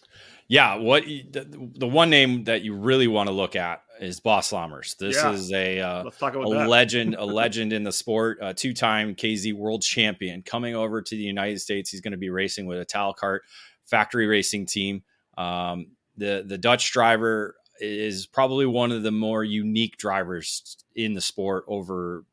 Yeah, 0.48 0.74
what 0.74 1.04
the, 1.04 1.70
the 1.76 1.86
one 1.86 2.10
name 2.10 2.44
that 2.44 2.62
you 2.62 2.74
really 2.74 3.06
want 3.06 3.28
to 3.28 3.34
look 3.34 3.54
at 3.54 3.83
is 4.04 4.20
Bas 4.20 4.52
Lammers. 4.52 4.96
This 4.96 5.16
yeah. 5.16 5.32
is 5.32 5.52
a 5.52 5.80
uh, 5.80 6.10
a 6.22 6.38
legend, 6.38 7.14
a 7.14 7.24
legend 7.24 7.72
in 7.72 7.84
the 7.84 7.92
sport, 7.92 8.38
a 8.40 8.54
two-time 8.54 9.14
KZ 9.14 9.54
World 9.54 9.82
Champion 9.82 10.42
coming 10.42 10.74
over 10.74 11.02
to 11.02 11.16
the 11.16 11.22
United 11.22 11.60
States. 11.60 11.90
He's 11.90 12.00
going 12.00 12.12
to 12.12 12.18
be 12.18 12.30
racing 12.30 12.66
with 12.66 12.80
a 12.80 12.86
Talcart 12.86 13.40
factory 13.84 14.26
racing 14.26 14.66
team. 14.66 15.02
Um, 15.36 15.88
the 16.16 16.44
the 16.46 16.58
Dutch 16.58 16.92
driver 16.92 17.56
is 17.80 18.26
probably 18.26 18.66
one 18.66 18.92
of 18.92 19.02
the 19.02 19.10
more 19.10 19.42
unique 19.42 19.96
drivers 19.96 20.76
in 20.94 21.14
the 21.14 21.20
sport 21.20 21.64
over 21.66 22.24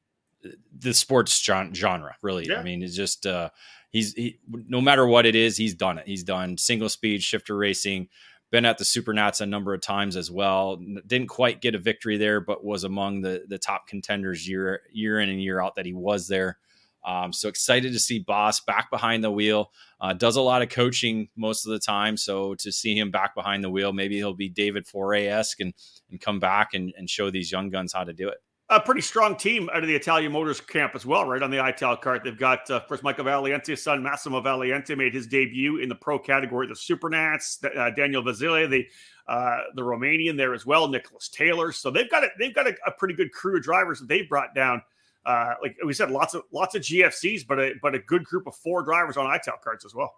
the 0.77 0.93
sports 0.93 1.41
genre. 1.43 2.15
Really, 2.21 2.47
yeah. 2.47 2.59
I 2.59 2.63
mean, 2.63 2.83
it's 2.83 2.95
just. 2.95 3.25
Uh, 3.25 3.49
he's 3.91 4.13
he, 4.13 4.39
no 4.47 4.81
matter 4.81 5.05
what 5.05 5.25
it 5.25 5.35
is, 5.35 5.57
he's 5.57 5.75
done 5.75 5.97
it. 5.97 6.07
He's 6.07 6.23
done 6.23 6.57
single 6.57 6.89
speed 6.89 7.21
shifter 7.21 7.55
racing, 7.55 8.07
been 8.51 8.65
at 8.65 8.77
the 8.77 8.83
Supernats 8.83 9.41
a 9.41 9.45
number 9.45 9.73
of 9.73 9.81
times 9.81 10.15
as 10.15 10.29
well. 10.29 10.77
Didn't 11.07 11.27
quite 11.27 11.61
get 11.61 11.75
a 11.75 11.79
victory 11.79 12.17
there, 12.17 12.41
but 12.41 12.63
was 12.63 12.83
among 12.83 13.21
the 13.21 13.45
the 13.47 13.57
top 13.57 13.87
contenders 13.87 14.47
year 14.47 14.81
year 14.91 15.19
in 15.19 15.29
and 15.29 15.41
year 15.41 15.61
out 15.61 15.75
that 15.75 15.85
he 15.85 15.93
was 15.93 16.27
there. 16.27 16.57
Um, 17.03 17.33
so 17.33 17.49
excited 17.49 17.93
to 17.93 17.99
see 17.99 18.19
Bas 18.19 18.59
back 18.59 18.91
behind 18.91 19.23
the 19.23 19.31
wheel. 19.31 19.71
Uh, 19.99 20.13
does 20.13 20.35
a 20.35 20.41
lot 20.41 20.61
of 20.61 20.69
coaching 20.69 21.29
most 21.35 21.65
of 21.65 21.71
the 21.71 21.79
time. 21.79 22.15
So 22.15 22.53
to 22.55 22.71
see 22.71 22.95
him 22.95 23.09
back 23.09 23.33
behind 23.33 23.63
the 23.63 23.71
wheel, 23.71 23.91
maybe 23.91 24.17
he'll 24.17 24.35
be 24.35 24.49
David 24.49 24.85
Foray 24.85 25.25
esque 25.25 25.59
and, 25.61 25.73
and 26.11 26.21
come 26.21 26.39
back 26.39 26.73
and, 26.73 26.93
and 26.95 27.09
show 27.09 27.31
these 27.31 27.51
young 27.51 27.69
guns 27.69 27.93
how 27.93 28.03
to 28.03 28.13
do 28.13 28.29
it. 28.29 28.37
A 28.71 28.79
pretty 28.79 29.01
strong 29.01 29.35
team 29.35 29.69
out 29.73 29.83
of 29.83 29.87
the 29.87 29.95
Italian 29.95 30.31
Motors 30.31 30.61
camp 30.61 30.95
as 30.95 31.05
well, 31.05 31.27
right 31.27 31.43
on 31.43 31.51
the 31.51 31.57
ITAL 31.57 32.01
cart. 32.01 32.21
They've 32.23 32.37
got, 32.37 32.71
uh, 32.71 32.75
of 32.75 32.87
course, 32.87 33.03
Michael 33.03 33.25
Valiante's 33.25 33.83
son, 33.83 34.01
Massimo 34.01 34.41
Valiante, 34.41 34.97
made 34.97 35.13
his 35.13 35.27
debut 35.27 35.79
in 35.79 35.89
the 35.89 35.95
pro 35.95 36.17
category, 36.17 36.67
the 36.67 36.73
Supernats. 36.73 37.63
Uh, 37.65 37.89
Daniel 37.89 38.23
Vasile, 38.23 38.69
the 38.69 38.87
uh, 39.27 39.57
the 39.75 39.81
Romanian 39.81 40.37
there 40.37 40.53
as 40.53 40.65
well, 40.65 40.87
Nicholas 40.87 41.27
Taylor. 41.27 41.73
So 41.73 41.91
they've 41.91 42.09
got 42.09 42.23
a, 42.23 42.29
they've 42.39 42.55
got 42.55 42.65
a, 42.65 42.75
a 42.87 42.91
pretty 42.91 43.13
good 43.13 43.33
crew 43.33 43.57
of 43.57 43.63
drivers 43.63 43.99
that 43.99 44.07
they've 44.07 44.27
brought 44.27 44.55
down. 44.55 44.81
Uh, 45.25 45.53
like 45.61 45.75
we 45.85 45.93
said, 45.93 46.09
lots 46.09 46.33
of 46.33 46.43
lots 46.53 46.73
of 46.73 46.81
GFCs, 46.81 47.45
but 47.45 47.59
a 47.59 47.73
but 47.81 47.93
a 47.93 47.99
good 47.99 48.23
group 48.23 48.47
of 48.47 48.55
four 48.55 48.83
drivers 48.83 49.17
on 49.17 49.25
ITAL 49.25 49.61
carts 49.61 49.83
as 49.83 49.93
well. 49.93 50.13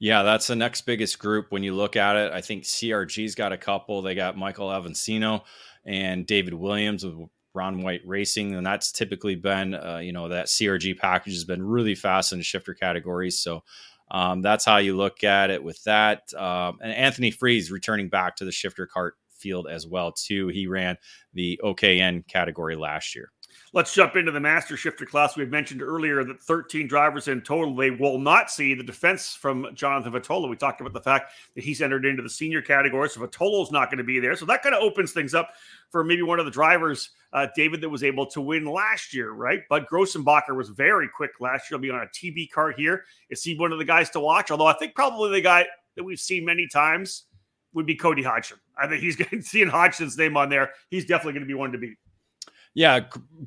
Yeah, 0.00 0.24
that's 0.24 0.48
the 0.48 0.56
next 0.56 0.82
biggest 0.82 1.18
group 1.20 1.52
when 1.52 1.62
you 1.62 1.74
look 1.74 1.94
at 1.94 2.16
it. 2.16 2.32
I 2.32 2.40
think 2.40 2.64
CRG's 2.64 3.36
got 3.36 3.52
a 3.52 3.56
couple. 3.56 4.02
They 4.02 4.16
got 4.16 4.36
Michael 4.36 4.68
Avancino 4.68 5.42
and 5.84 6.26
David 6.26 6.54
Williams 6.54 7.04
Ron 7.54 7.82
White 7.82 8.02
Racing, 8.04 8.54
and 8.54 8.66
that's 8.66 8.92
typically 8.92 9.36
been, 9.36 9.74
uh, 9.74 10.00
you 10.02 10.12
know, 10.12 10.28
that 10.28 10.46
CRG 10.46 10.98
package 10.98 11.34
has 11.34 11.44
been 11.44 11.62
really 11.62 11.94
fast 11.94 12.32
in 12.32 12.42
shifter 12.42 12.74
categories. 12.74 13.40
So 13.40 13.62
um, 14.10 14.42
that's 14.42 14.64
how 14.64 14.78
you 14.78 14.96
look 14.96 15.24
at 15.24 15.50
it 15.50 15.62
with 15.62 15.82
that. 15.84 16.32
Um, 16.34 16.78
and 16.82 16.92
Anthony 16.92 17.30
Freeze 17.30 17.70
returning 17.70 18.08
back 18.08 18.36
to 18.36 18.44
the 18.44 18.52
shifter 18.52 18.86
cart 18.86 19.14
field 19.30 19.66
as 19.68 19.86
well 19.86 20.12
too. 20.12 20.48
He 20.48 20.66
ran 20.66 20.96
the 21.32 21.60
OKN 21.62 22.26
category 22.26 22.76
last 22.76 23.14
year. 23.14 23.30
Let's 23.74 23.92
jump 23.92 24.14
into 24.14 24.30
the 24.30 24.38
master 24.38 24.76
shifter 24.76 25.04
class. 25.04 25.34
We 25.34 25.40
had 25.40 25.50
mentioned 25.50 25.82
earlier 25.82 26.22
that 26.22 26.40
13 26.40 26.86
drivers 26.86 27.26
in 27.26 27.40
total. 27.40 27.74
They 27.74 27.90
will 27.90 28.20
not 28.20 28.48
see 28.48 28.72
the 28.72 28.84
defense 28.84 29.34
from 29.34 29.66
Jonathan 29.74 30.12
Vitolo. 30.12 30.48
We 30.48 30.54
talked 30.54 30.80
about 30.80 30.92
the 30.92 31.00
fact 31.00 31.32
that 31.56 31.64
he's 31.64 31.82
entered 31.82 32.06
into 32.06 32.22
the 32.22 32.30
senior 32.30 32.62
category, 32.62 33.08
so 33.08 33.20
Vitolo's 33.20 33.72
not 33.72 33.90
going 33.90 33.98
to 33.98 34.04
be 34.04 34.20
there. 34.20 34.36
So 34.36 34.46
that 34.46 34.62
kind 34.62 34.76
of 34.76 34.82
opens 34.84 35.10
things 35.10 35.34
up 35.34 35.50
for 35.90 36.04
maybe 36.04 36.22
one 36.22 36.38
of 36.38 36.44
the 36.44 36.52
drivers, 36.52 37.10
uh, 37.32 37.48
David, 37.56 37.80
that 37.80 37.88
was 37.88 38.04
able 38.04 38.26
to 38.26 38.40
win 38.40 38.64
last 38.64 39.12
year, 39.12 39.32
right? 39.32 39.62
But 39.68 39.90
Grossenbacher 39.90 40.54
was 40.54 40.68
very 40.68 41.08
quick 41.08 41.32
last 41.40 41.68
year. 41.68 41.80
He'll 41.80 41.82
be 41.82 41.90
on 41.90 42.02
a 42.02 42.06
TB 42.06 42.50
Kart 42.54 42.76
here. 42.76 43.02
Is 43.28 43.42
he 43.42 43.56
one 43.56 43.72
of 43.72 43.78
the 43.78 43.84
guys 43.84 44.08
to 44.10 44.20
watch? 44.20 44.52
Although 44.52 44.66
I 44.66 44.74
think 44.74 44.94
probably 44.94 45.32
the 45.32 45.40
guy 45.40 45.66
that 45.96 46.04
we've 46.04 46.20
seen 46.20 46.44
many 46.44 46.68
times 46.68 47.24
would 47.72 47.86
be 47.86 47.96
Cody 47.96 48.22
Hodgson. 48.22 48.58
I 48.78 48.86
think 48.86 49.02
he's 49.02 49.16
getting 49.16 49.42
seeing 49.42 49.66
Hodgson's 49.66 50.16
name 50.16 50.36
on 50.36 50.48
there. 50.48 50.70
He's 50.90 51.06
definitely 51.06 51.32
going 51.32 51.42
to 51.42 51.48
be 51.48 51.54
one 51.54 51.72
to 51.72 51.78
beat. 51.78 51.98
Yeah, 52.74 53.00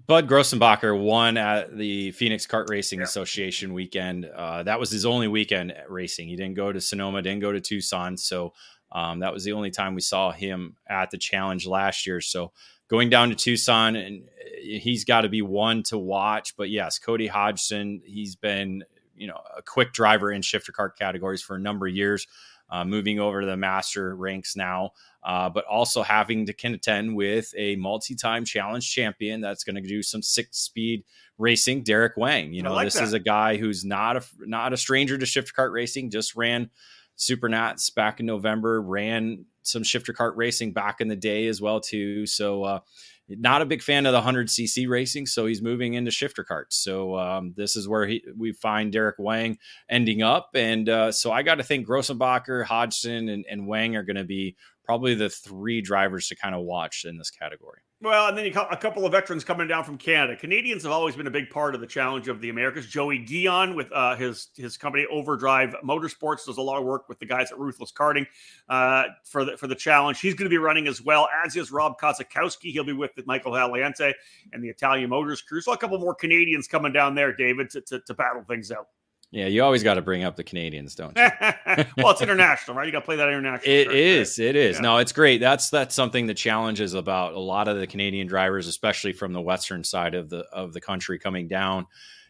Bud 0.08 0.30
Grossenbacher 0.30 0.98
won 0.98 1.36
at 1.36 1.78
the 1.78 2.12
Phoenix 2.12 2.48
Kart 2.48 2.70
Racing 2.70 3.00
yeah. 3.00 3.06
Association 3.06 3.74
weekend. 3.74 4.26
Uh, 4.26 4.64
that 4.64 4.80
was 4.80 4.90
his 4.90 5.06
only 5.06 5.28
weekend 5.28 5.74
racing. 5.90 6.30
He 6.30 6.38
didn't 6.38 6.56
go 6.56 6.72
to 6.72 6.80
Sonoma, 6.80 7.22
didn't 7.22 7.42
go 7.42 7.52
to 7.52 7.60
Tucson. 7.60 8.16
So 8.16 8.54
um, 8.90 9.20
that 9.20 9.34
was 9.34 9.44
the 9.44 9.52
only 9.52 9.70
time 9.70 9.96
we 9.96 10.02
saw 10.02 10.32
him 10.32 10.78
at 10.88 11.12
the 11.12 11.18
challenge 11.18 11.68
last 11.68 12.08
year. 12.08 12.22
So 12.22 12.54
going 12.88 13.10
down 13.10 13.28
to 13.28 13.36
Tucson, 13.36 13.98
and 13.98 14.24
uh, 14.24 14.46
he's 14.62 15.04
got 15.04 15.22
to 15.22 15.30
be 15.30 15.42
one 15.42 15.84
to 15.84 15.98
watch. 15.98 16.56
But 16.56 16.70
yes, 16.70 16.98
Cody 16.98 17.28
Hodgson, 17.28 18.02
he's 18.06 18.38
been 18.38 18.86
you 19.18 19.28
know 19.28 19.42
a 19.58 19.62
quick 19.62 19.92
driver 19.92 20.32
in 20.32 20.42
shifter 20.42 20.72
kart 20.72 20.96
categories 20.98 21.42
for 21.42 21.58
a 21.58 21.60
number 21.60 21.86
of 21.86 21.94
years 21.94 22.28
uh, 22.70 22.84
moving 22.84 23.20
over 23.20 23.42
to 23.42 23.48
the 23.48 23.58
master 23.58 24.16
ranks 24.16 24.56
now, 24.56 24.92
uh, 25.28 25.50
but 25.50 25.66
also 25.66 26.02
having 26.02 26.46
to 26.46 26.54
contend 26.54 27.14
with 27.14 27.54
a 27.58 27.76
multi-time 27.76 28.46
challenge 28.46 28.90
champion 28.90 29.42
that's 29.42 29.66
going 29.66 29.76
to 29.76 29.82
do 29.82 30.02
some 30.02 30.22
six-speed 30.22 31.04
racing. 31.38 31.84
Derek 31.84 32.16
Wang, 32.16 32.54
you 32.54 32.64
know, 32.64 32.74
like 32.74 32.88
this 32.88 32.94
that. 32.94 33.04
is 33.04 33.12
a 33.12 33.20
guy 33.20 33.58
who's 33.58 33.84
not 33.84 34.16
a 34.16 34.24
not 34.40 34.72
a 34.72 34.78
stranger 34.78 35.18
to 35.18 35.26
shifter 35.26 35.52
kart 35.52 35.74
racing. 35.74 36.10
Just 36.10 36.38
ran 36.38 36.70
Super 37.18 37.50
Nats 37.50 37.90
back 37.90 38.22
in 38.22 38.26
November, 38.26 38.82
ran 38.82 39.44
some 39.64 39.84
shifter 39.84 40.14
kart 40.14 40.32
racing 40.38 40.72
back 40.72 41.02
in 41.02 41.10
the 41.10 41.16
day 41.18 41.48
as 41.48 41.60
well 41.60 41.82
too. 41.82 42.26
So 42.26 42.64
uh, 42.64 42.80
not 43.28 43.62
a 43.62 43.66
big 43.66 43.82
fan 43.82 44.06
of 44.06 44.14
the 44.14 44.22
100cc 44.22 44.88
racing, 44.88 45.26
so 45.26 45.46
he's 45.46 45.62
moving 45.62 45.96
into 45.96 46.10
shifter 46.10 46.46
carts. 46.46 46.78
So 46.78 47.18
um, 47.18 47.54
this 47.58 47.76
is 47.76 47.86
where 47.86 48.08
he, 48.08 48.24
we 48.38 48.54
find 48.54 48.94
Derek 48.94 49.18
Wang 49.20 49.58
ending 49.90 50.24
up. 50.24 50.52
And 50.54 50.88
uh, 50.88 51.12
so 51.12 51.34
I 51.34 51.44
got 51.44 51.56
to 51.56 51.64
think 51.64 51.86
Grossenbacher, 51.86 52.64
Hodgson, 52.64 53.28
and, 53.28 53.46
and 53.50 53.68
Wang 53.68 53.98
are 53.98 54.04
going 54.04 54.16
to 54.16 54.24
be 54.24 54.56
probably 54.88 55.14
the 55.14 55.30
three 55.30 55.82
drivers 55.82 56.30
to 56.30 56.36
kind 56.36 56.56
of 56.56 56.62
watch 56.62 57.04
in 57.06 57.18
this 57.18 57.30
category. 57.30 57.82
Well, 58.00 58.28
and 58.28 58.38
then 58.38 58.46
you 58.46 58.52
got 58.52 58.72
a 58.72 58.78
couple 58.78 59.06
of 59.06 59.12
veterans 59.12 59.44
coming 59.44 59.68
down 59.68 59.84
from 59.84 59.98
Canada. 59.98 60.38
Canadians 60.38 60.84
have 60.84 60.92
always 60.92 61.16
been 61.16 61.28
a 61.28 61.32
big 61.32 61.50
part 61.50 61.76
of 61.76 61.82
the 61.82 61.88
challenge 61.88 62.28
of 62.28 62.40
the 62.42 62.50
Americas. 62.50 62.86
Joey 62.86 63.18
Guion 63.20 63.76
with 63.76 63.92
uh, 63.92 64.16
his 64.16 64.50
his 64.56 64.78
company 64.78 65.06
Overdrive 65.12 65.76
Motorsports 65.84 66.46
does 66.46 66.58
a 66.58 66.62
lot 66.62 66.78
of 66.78 66.86
work 66.86 67.10
with 67.10 67.20
the 67.20 67.26
guys 67.26 67.52
at 67.52 67.60
Ruthless 67.60 67.92
Karting 67.92 68.26
uh, 68.70 69.06
for 69.26 69.44
the 69.44 69.58
for 69.58 69.68
the 69.68 69.76
challenge. 69.76 70.22
He's 70.22 70.36
going 70.36 70.46
to 70.46 70.50
be 70.50 70.60
running 70.60 70.88
as 70.88 71.02
well 71.02 71.28
as 71.44 71.56
is 71.56 71.72
Rob 71.72 72.00
Kozakowski. 72.00 72.72
He'll 72.72 72.84
be 72.84 72.94
with 72.94 73.12
Michael 73.26 73.52
Valiante 73.52 74.14
and 74.54 74.64
the 74.64 74.70
Italian 74.70 75.10
Motors 75.10 75.42
crew. 75.42 75.60
So 75.60 75.74
a 75.74 75.78
couple 75.78 75.98
more 75.98 76.16
Canadians 76.16 76.68
coming 76.68 76.94
down 76.94 77.16
there, 77.16 77.34
David, 77.34 77.72
to, 77.72 77.82
to, 77.82 78.00
to 78.00 78.14
battle 78.14 78.44
things 78.48 78.72
out. 78.72 78.88
Yeah, 79.32 79.48
you 79.48 79.62
always 79.62 79.84
got 79.84 79.96
to 79.96 80.02
bring 80.02 80.24
up 80.24 80.38
the 80.38 80.44
Canadians, 80.44 80.96
don't 80.96 81.18
you? 81.18 81.24
well, 81.98 82.12
it's 82.12 82.22
international, 82.22 82.78
right? 82.78 82.86
You 82.86 82.94
got 82.94 83.00
to 83.00 83.06
play 83.06 83.18
that 83.18 83.28
international. 83.28 83.74
It 83.74 83.92
is. 83.92 84.40
It 84.40 84.56
is. 84.56 84.78
Yeah. 84.78 84.82
No, 84.82 84.98
it's 84.98 85.12
great. 85.12 85.40
That's 85.40 85.70
that's 85.70 85.94
something 85.94 86.28
the 86.28 86.34
challenge 86.34 86.80
is 86.80 86.94
about. 86.94 87.34
A 87.34 87.40
lot 87.40 87.68
of 87.68 87.78
the 87.78 87.88
Canadian 87.88 88.28
drivers, 88.28 88.68
especially 88.68 89.12
from 89.12 89.34
the 89.34 89.42
western 89.42 89.84
side 89.84 90.16
of 90.16 90.30
the 90.30 90.46
of 90.54 90.72
the 90.72 90.80
country, 90.80 91.20
coming 91.20 91.50
down, 91.50 91.88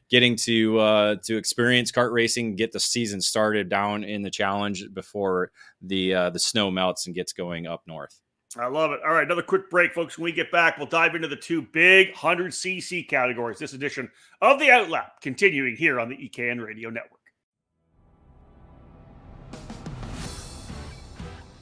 getting 0.10 0.36
to 0.38 0.80
uh, 0.80 1.16
to 1.26 1.38
experience 1.38 1.92
kart 1.92 2.12
racing, 2.12 2.56
get 2.56 2.72
the 2.72 2.80
season 2.80 3.22
started 3.22 3.70
down 3.70 4.04
in 4.04 4.24
the 4.24 4.32
challenge 4.32 4.84
before 4.92 5.52
the 5.82 6.16
uh, 6.16 6.30
the 6.32 6.40
snow 6.40 6.72
melts 6.72 7.06
and 7.06 7.14
gets 7.14 7.32
going 7.32 7.68
up 7.68 7.84
north. 7.86 8.20
I 8.56 8.68
love 8.68 8.92
it. 8.92 9.02
All 9.06 9.14
right, 9.14 9.26
another 9.26 9.42
quick 9.42 9.70
break, 9.70 9.94
folks. 9.94 10.18
When 10.18 10.26
we 10.26 10.32
get 10.32 10.52
back, 10.52 10.78
we'll 10.78 10.88
dive 10.88 11.16
into 11.16 11.28
the 11.28 11.36
two 11.36 11.62
big 11.62 12.14
100cc 12.14 13.08
categories. 13.10 13.60
This 13.60 13.74
edition 13.74 14.10
of 14.42 14.60
the 14.60 14.68
Outlap 14.68 15.20
continuing 15.22 15.76
here 15.76 16.00
on 16.00 16.08
the 16.08 16.16
EKN 16.16 16.64
Radio 16.64 16.90
Network. 16.90 17.20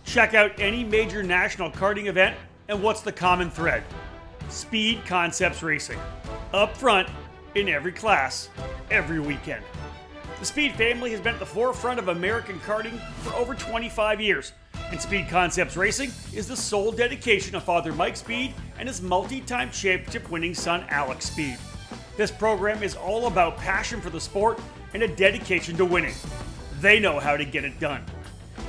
Check 0.05 0.33
out 0.35 0.51
any 0.59 0.83
major 0.83 1.23
national 1.23 1.71
karting 1.71 2.05
event, 2.05 2.37
and 2.69 2.81
what's 2.81 3.01
the 3.01 3.11
common 3.11 3.49
thread? 3.49 3.83
Speed 4.49 5.03
Concepts 5.05 5.63
Racing. 5.63 5.99
Up 6.53 6.77
front, 6.77 7.09
in 7.55 7.67
every 7.69 7.91
class, 7.91 8.49
every 8.91 9.19
weekend. 9.19 9.63
The 10.39 10.45
Speed 10.45 10.75
family 10.75 11.11
has 11.11 11.21
been 11.21 11.33
at 11.33 11.39
the 11.39 11.45
forefront 11.45 11.99
of 11.99 12.09
American 12.09 12.59
karting 12.59 12.99
for 13.23 13.33
over 13.35 13.55
25 13.55 14.19
years 14.19 14.51
and 14.91 15.01
Speed 15.01 15.27
Concepts 15.29 15.75
Racing 15.75 16.11
is 16.33 16.47
the 16.47 16.55
sole 16.55 16.91
dedication 16.91 17.55
of 17.55 17.63
Father 17.63 17.91
Mike 17.91 18.15
Speed 18.15 18.53
and 18.77 18.87
his 18.87 19.01
multi 19.01 19.41
time 19.41 19.71
championship 19.71 20.29
winning 20.29 20.53
son 20.53 20.85
Alex 20.89 21.25
Speed. 21.25 21.57
This 22.17 22.31
program 22.31 22.83
is 22.83 22.95
all 22.95 23.27
about 23.27 23.57
passion 23.57 23.99
for 23.99 24.09
the 24.09 24.19
sport 24.19 24.59
and 24.93 25.03
a 25.03 25.07
dedication 25.07 25.75
to 25.77 25.85
winning. 25.85 26.13
They 26.79 26.99
know 26.99 27.19
how 27.19 27.35
to 27.35 27.45
get 27.45 27.65
it 27.65 27.79
done. 27.79 28.05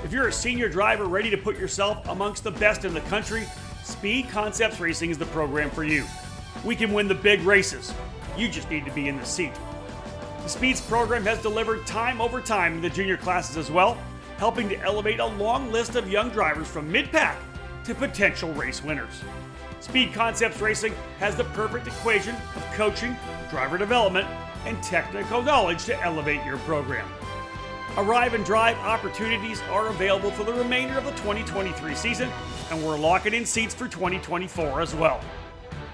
If 0.04 0.12
you're 0.12 0.28
a 0.28 0.32
senior 0.32 0.68
driver 0.68 1.04
ready 1.04 1.30
to 1.30 1.36
put 1.36 1.58
yourself 1.58 2.08
amongst 2.08 2.44
the 2.44 2.50
best 2.50 2.84
in 2.84 2.94
the 2.94 3.00
country, 3.02 3.44
Speed 3.84 4.28
Concepts 4.30 4.80
Racing 4.80 5.10
is 5.10 5.18
the 5.18 5.26
program 5.26 5.70
for 5.70 5.84
you. 5.84 6.04
We 6.64 6.74
can 6.74 6.92
win 6.92 7.08
the 7.08 7.14
big 7.14 7.40
races. 7.42 7.92
You 8.36 8.48
just 8.48 8.70
need 8.70 8.84
to 8.84 8.92
be 8.92 9.08
in 9.08 9.16
the 9.16 9.24
seat. 9.24 9.52
The 10.46 10.52
Speeds 10.52 10.80
program 10.80 11.24
has 11.24 11.42
delivered 11.42 11.88
time 11.88 12.20
over 12.20 12.40
time 12.40 12.74
in 12.74 12.80
the 12.80 12.88
junior 12.88 13.16
classes 13.16 13.56
as 13.56 13.68
well, 13.68 13.98
helping 14.36 14.68
to 14.68 14.78
elevate 14.80 15.18
a 15.18 15.26
long 15.26 15.72
list 15.72 15.96
of 15.96 16.08
young 16.08 16.30
drivers 16.30 16.68
from 16.68 16.88
mid 16.88 17.10
pack 17.10 17.36
to 17.82 17.96
potential 17.96 18.52
race 18.52 18.80
winners. 18.80 19.24
Speed 19.80 20.14
Concepts 20.14 20.60
Racing 20.60 20.94
has 21.18 21.34
the 21.34 21.42
perfect 21.46 21.88
equation 21.88 22.36
of 22.54 22.64
coaching, 22.74 23.16
driver 23.50 23.76
development, 23.76 24.28
and 24.66 24.80
technical 24.84 25.42
knowledge 25.42 25.84
to 25.86 26.00
elevate 26.00 26.44
your 26.44 26.58
program. 26.58 27.08
Arrive 27.96 28.34
and 28.34 28.44
drive 28.44 28.78
opportunities 28.78 29.60
are 29.62 29.88
available 29.88 30.30
for 30.30 30.44
the 30.44 30.52
remainder 30.52 30.96
of 30.96 31.04
the 31.04 31.10
2023 31.10 31.92
season, 31.96 32.30
and 32.70 32.86
we're 32.86 32.96
locking 32.96 33.34
in 33.34 33.44
seats 33.44 33.74
for 33.74 33.88
2024 33.88 34.80
as 34.80 34.94
well. 34.94 35.20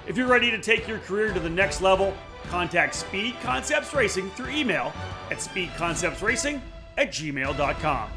If 0.06 0.18
you're 0.18 0.28
ready 0.28 0.50
to 0.50 0.60
take 0.60 0.86
your 0.86 0.98
career 0.98 1.32
to 1.32 1.40
the 1.40 1.48
next 1.48 1.80
level, 1.80 2.14
contact 2.48 2.94
Speed 2.94 3.34
Concepts 3.42 3.92
Racing 3.94 4.30
through 4.30 4.50
email 4.50 4.92
at 5.30 5.38
speedconceptsracing 5.38 6.60
at 6.98 7.08
gmail.com. 7.08 8.10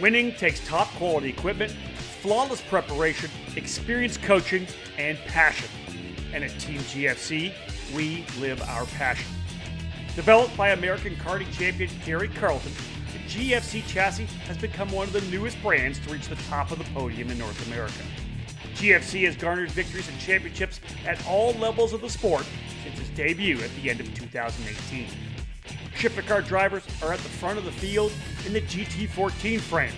Winning 0.00 0.32
takes 0.32 0.60
top 0.66 0.88
quality 0.96 1.30
equipment, 1.30 1.74
flawless 2.20 2.60
preparation, 2.60 3.30
experienced 3.56 4.22
coaching, 4.22 4.66
and 4.98 5.16
passion. 5.26 5.68
And 6.34 6.44
at 6.44 6.50
Team 6.60 6.80
GFC, 6.80 7.54
we 7.94 8.26
live 8.38 8.60
our 8.68 8.84
passion. 8.86 9.30
Developed 10.14 10.54
by 10.56 10.70
American 10.70 11.14
karting 11.16 11.50
champion 11.56 11.90
Gary 12.04 12.28
Carlton, 12.28 12.72
GFC 13.26 13.84
chassis 13.88 14.26
has 14.46 14.56
become 14.56 14.90
one 14.92 15.08
of 15.08 15.12
the 15.12 15.20
newest 15.22 15.60
brands 15.60 15.98
to 15.98 16.12
reach 16.12 16.28
the 16.28 16.36
top 16.48 16.70
of 16.70 16.78
the 16.78 16.84
podium 16.94 17.28
in 17.28 17.38
North 17.38 17.66
America. 17.66 18.02
GFC 18.74 19.24
has 19.24 19.34
garnered 19.34 19.70
victories 19.72 20.08
and 20.08 20.18
championships 20.20 20.80
at 21.04 21.24
all 21.26 21.52
levels 21.54 21.92
of 21.92 22.00
the 22.00 22.08
sport 22.08 22.46
since 22.84 23.00
its 23.00 23.08
debut 23.10 23.60
at 23.62 23.74
the 23.76 23.90
end 23.90 23.98
of 23.98 24.14
2018. 24.14 25.08
Shifter 25.96 26.22
kart 26.22 26.46
drivers 26.46 26.84
are 27.02 27.12
at 27.12 27.18
the 27.18 27.28
front 27.28 27.58
of 27.58 27.64
the 27.64 27.72
field 27.72 28.12
in 28.46 28.52
the 28.52 28.60
GT14 28.60 29.58
frame, 29.60 29.94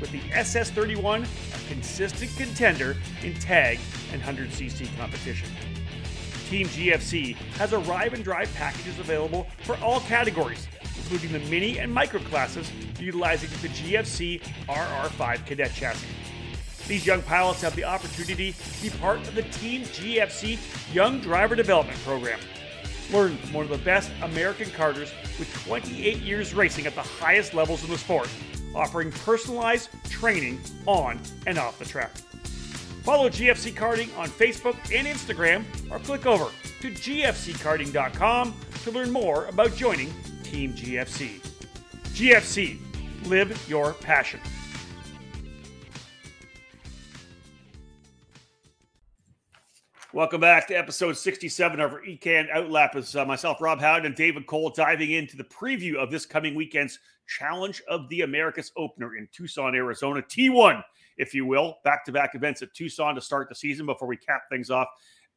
with 0.00 0.10
the 0.10 0.20
SS31 0.30 1.22
a 1.22 1.68
consistent 1.68 2.34
contender 2.36 2.96
in 3.22 3.34
tag 3.34 3.78
and 4.12 4.20
100cc 4.22 4.96
competition. 4.96 5.48
Team 6.48 6.66
GFC 6.66 7.34
has 7.58 7.72
arrive 7.72 8.12
and 8.12 8.24
drive 8.24 8.52
packages 8.54 8.98
available 8.98 9.46
for 9.62 9.76
all 9.76 10.00
categories, 10.00 10.66
including 11.02 11.32
the 11.32 11.50
mini 11.50 11.78
and 11.78 11.92
micro 11.92 12.20
classes 12.20 12.70
utilizing 12.98 13.50
the 13.60 13.68
GFC 13.68 14.40
RR5 14.68 15.46
cadet 15.46 15.72
chassis. 15.74 16.06
These 16.86 17.06
young 17.06 17.22
pilots 17.22 17.62
have 17.62 17.76
the 17.76 17.84
opportunity 17.84 18.52
to 18.52 18.82
be 18.82 18.90
part 18.98 19.18
of 19.20 19.34
the 19.34 19.42
Team 19.42 19.82
GFC 19.82 20.58
Young 20.92 21.20
Driver 21.20 21.54
Development 21.54 21.98
Program. 22.00 22.38
Learn 23.12 23.36
from 23.36 23.52
one 23.52 23.64
of 23.64 23.70
the 23.70 23.84
best 23.84 24.10
American 24.22 24.66
karters 24.70 25.12
with 25.38 25.52
28 25.64 26.18
years 26.18 26.54
racing 26.54 26.86
at 26.86 26.94
the 26.94 27.02
highest 27.02 27.54
levels 27.54 27.84
in 27.84 27.90
the 27.90 27.98
sport, 27.98 28.28
offering 28.74 29.12
personalized 29.12 29.90
training 30.08 30.60
on 30.86 31.20
and 31.46 31.58
off 31.58 31.78
the 31.78 31.84
track. 31.84 32.10
Follow 33.04 33.28
GFC 33.28 33.72
Karting 33.72 34.16
on 34.16 34.28
Facebook 34.28 34.76
and 34.94 35.06
Instagram 35.06 35.64
or 35.90 35.98
click 35.98 36.24
over 36.24 36.50
to 36.80 36.90
gfckarting.com 36.90 38.54
to 38.84 38.90
learn 38.90 39.10
more 39.10 39.46
about 39.46 39.74
joining 39.74 40.12
Team 40.52 40.74
GFC. 40.74 41.40
GFC, 42.12 42.76
live 43.26 43.66
your 43.70 43.94
passion. 43.94 44.38
Welcome 50.12 50.42
back 50.42 50.68
to 50.68 50.74
episode 50.74 51.16
67 51.16 51.80
of 51.80 51.94
our 51.94 52.02
EKN 52.02 52.52
Outlap. 52.54 52.94
It's 52.96 53.16
uh, 53.16 53.24
myself, 53.24 53.62
Rob 53.62 53.80
Howden, 53.80 54.04
and 54.04 54.14
David 54.14 54.46
Cole 54.46 54.68
diving 54.68 55.12
into 55.12 55.38
the 55.38 55.44
preview 55.44 55.94
of 55.94 56.10
this 56.10 56.26
coming 56.26 56.54
weekend's 56.54 56.98
Challenge 57.26 57.80
of 57.88 58.06
the 58.10 58.20
Americas 58.20 58.72
opener 58.76 59.16
in 59.16 59.28
Tucson, 59.32 59.74
Arizona. 59.74 60.20
T1, 60.20 60.82
if 61.16 61.32
you 61.32 61.46
will, 61.46 61.78
back 61.82 62.04
to 62.04 62.12
back 62.12 62.34
events 62.34 62.60
at 62.60 62.74
Tucson 62.74 63.14
to 63.14 63.22
start 63.22 63.48
the 63.48 63.54
season 63.54 63.86
before 63.86 64.06
we 64.06 64.18
cap 64.18 64.42
things 64.50 64.70
off 64.70 64.88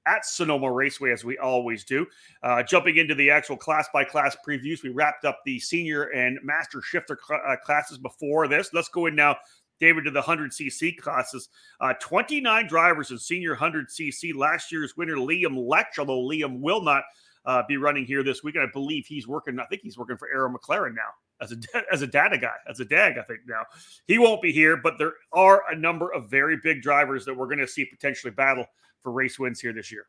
at 0.06 0.26
Sonoma 0.26 0.72
Raceway, 0.72 1.12
as 1.12 1.24
we 1.24 1.38
always 1.38 1.84
do. 1.84 2.06
Uh, 2.44 2.64
jumping 2.64 2.98
into 2.98 3.16
the 3.16 3.30
actual 3.30 3.58
class 3.58 3.88
by 3.94 4.04
class 4.04 4.36
previews, 4.48 4.84
we 4.84 4.90
wrapped 4.90 5.26
up 5.26 5.40
the 5.46 5.60
senior 5.60 6.04
and 6.04 6.40
master 6.44 6.82
shifter 6.82 7.18
cl- 7.28 7.42
uh, 7.48 7.56
classes 7.58 7.98
before 7.98 8.48
this. 8.48 8.70
Let's 8.74 8.90
go 8.90 9.06
in 9.08 9.16
now 9.16 9.38
David 9.80 10.06
to 10.06 10.12
the 10.12 10.22
100cc 10.22 10.98
classes. 10.98 11.50
Uh, 11.82 11.94
29 12.00 12.68
drivers 12.68 13.12
in 13.12 13.18
senior 13.18 13.56
100cc. 13.56 14.36
Last 14.36 14.72
year's 14.72 14.96
winner, 14.96 15.16
Liam 15.16 15.68
Lech, 15.68 15.94
although 15.98 16.22
Liam 16.22 16.60
will 16.60 16.82
not 16.82 17.04
uh, 17.46 17.64
be 17.68 17.78
running 17.78 18.06
here 18.06 18.24
this 18.24 18.44
weekend. 18.44 18.68
I 18.68 18.72
believe 18.72 19.06
he's 19.06 19.28
working, 19.28 19.60
I 19.60 19.66
think 19.66 19.82
he's 19.84 19.98
working 19.98 20.18
for 20.18 20.30
Arrow 20.30 20.52
McLaren 20.52 20.96
now 20.96 21.12
as 21.42 21.52
a 21.52 21.58
as 21.94 22.02
a 22.02 22.08
data 22.08 22.38
guy, 22.38 22.56
as 22.70 22.80
a 22.80 22.86
DAG, 22.86 23.18
I 23.18 23.24
think 23.24 23.42
now. 23.48 23.64
He 24.08 24.18
won't 24.18 24.42
be 24.42 24.52
here, 24.52 24.78
but 24.78 24.98
there 24.98 25.14
are 25.32 25.64
a 25.70 25.76
number 25.76 26.14
of 26.14 26.30
very 26.30 26.58
big 26.64 26.82
drivers 26.82 27.26
that 27.26 27.36
we're 27.36 27.48
going 27.48 27.60
to 27.60 27.68
see 27.68 27.86
potentially 27.86 28.32
battle 28.32 28.66
for 29.06 29.12
race 29.12 29.38
wins 29.38 29.60
here 29.60 29.72
this 29.72 29.92
year. 29.92 30.08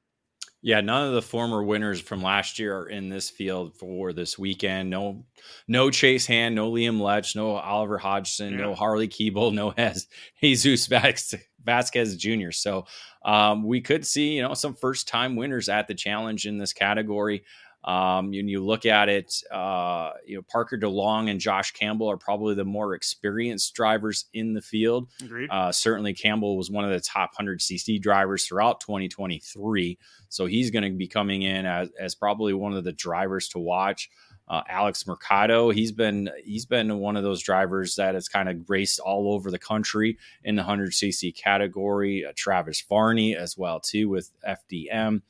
Yeah, 0.62 0.80
none 0.80 1.06
of 1.06 1.12
the 1.12 1.22
former 1.22 1.62
winners 1.62 2.00
from 2.00 2.22
last 2.22 2.58
year 2.58 2.76
are 2.78 2.88
in 2.88 3.10
this 3.10 3.28
field 3.28 3.76
for 3.76 4.14
this 4.14 4.38
weekend. 4.38 4.88
No, 4.88 5.26
no 5.68 5.90
Chase 5.90 6.26
Hand, 6.26 6.54
no 6.54 6.72
Liam 6.72 6.98
Lech, 6.98 7.36
no 7.36 7.56
Oliver 7.56 7.98
Hodgson, 7.98 8.54
yeah. 8.54 8.62
no 8.62 8.74
Harley 8.74 9.06
Keeble, 9.06 9.52
no 9.52 9.74
Jesus 10.42 10.86
Vasquez 10.86 12.16
Jr. 12.16 12.52
So 12.52 12.86
um, 13.22 13.64
we 13.64 13.82
could 13.82 14.06
see, 14.06 14.36
you 14.36 14.42
know, 14.42 14.54
some 14.54 14.74
first 14.74 15.06
time 15.06 15.36
winners 15.36 15.68
at 15.68 15.88
the 15.88 15.94
challenge 15.94 16.46
in 16.46 16.56
this 16.56 16.72
category. 16.72 17.44
Um, 17.86 18.32
you 18.48 18.64
look 18.64 18.84
at 18.84 19.08
it, 19.08 19.32
uh, 19.52 20.10
you 20.26 20.36
know 20.36 20.42
Parker 20.50 20.76
DeLong 20.76 21.30
and 21.30 21.38
Josh 21.38 21.70
Campbell 21.72 22.10
are 22.10 22.16
probably 22.16 22.54
the 22.54 22.64
more 22.64 22.94
experienced 22.94 23.74
drivers 23.74 24.24
in 24.34 24.54
the 24.54 24.60
field. 24.62 25.08
Uh, 25.50 25.70
certainly, 25.70 26.12
Campbell 26.12 26.56
was 26.56 26.70
one 26.70 26.84
of 26.84 26.90
the 26.90 27.00
top 27.00 27.30
100 27.36 27.60
CC 27.60 28.00
drivers 28.00 28.44
throughout 28.46 28.80
2023, 28.80 29.98
so 30.28 30.46
he's 30.46 30.70
going 30.72 30.90
to 30.90 30.98
be 30.98 31.06
coming 31.06 31.42
in 31.42 31.64
as, 31.64 31.88
as 32.00 32.14
probably 32.16 32.52
one 32.54 32.72
of 32.74 32.82
the 32.82 32.92
drivers 32.92 33.48
to 33.50 33.58
watch. 33.60 34.10
Uh, 34.48 34.62
Alex 34.68 35.06
Mercado, 35.06 35.70
he's 35.70 35.90
been 35.90 36.30
he's 36.44 36.66
been 36.66 36.98
one 36.98 37.16
of 37.16 37.24
those 37.24 37.42
drivers 37.42 37.96
that 37.96 38.14
has 38.14 38.28
kind 38.28 38.48
of 38.48 38.68
raced 38.68 39.00
all 39.00 39.32
over 39.32 39.50
the 39.50 39.58
country 39.58 40.18
in 40.44 40.54
the 40.54 40.62
100cc 40.62 41.36
category. 41.36 42.24
Uh, 42.24 42.32
Travis 42.36 42.80
Varney 42.88 43.36
as 43.36 43.56
well 43.58 43.80
too 43.80 44.08
with 44.08 44.30
FDM. 44.46 45.22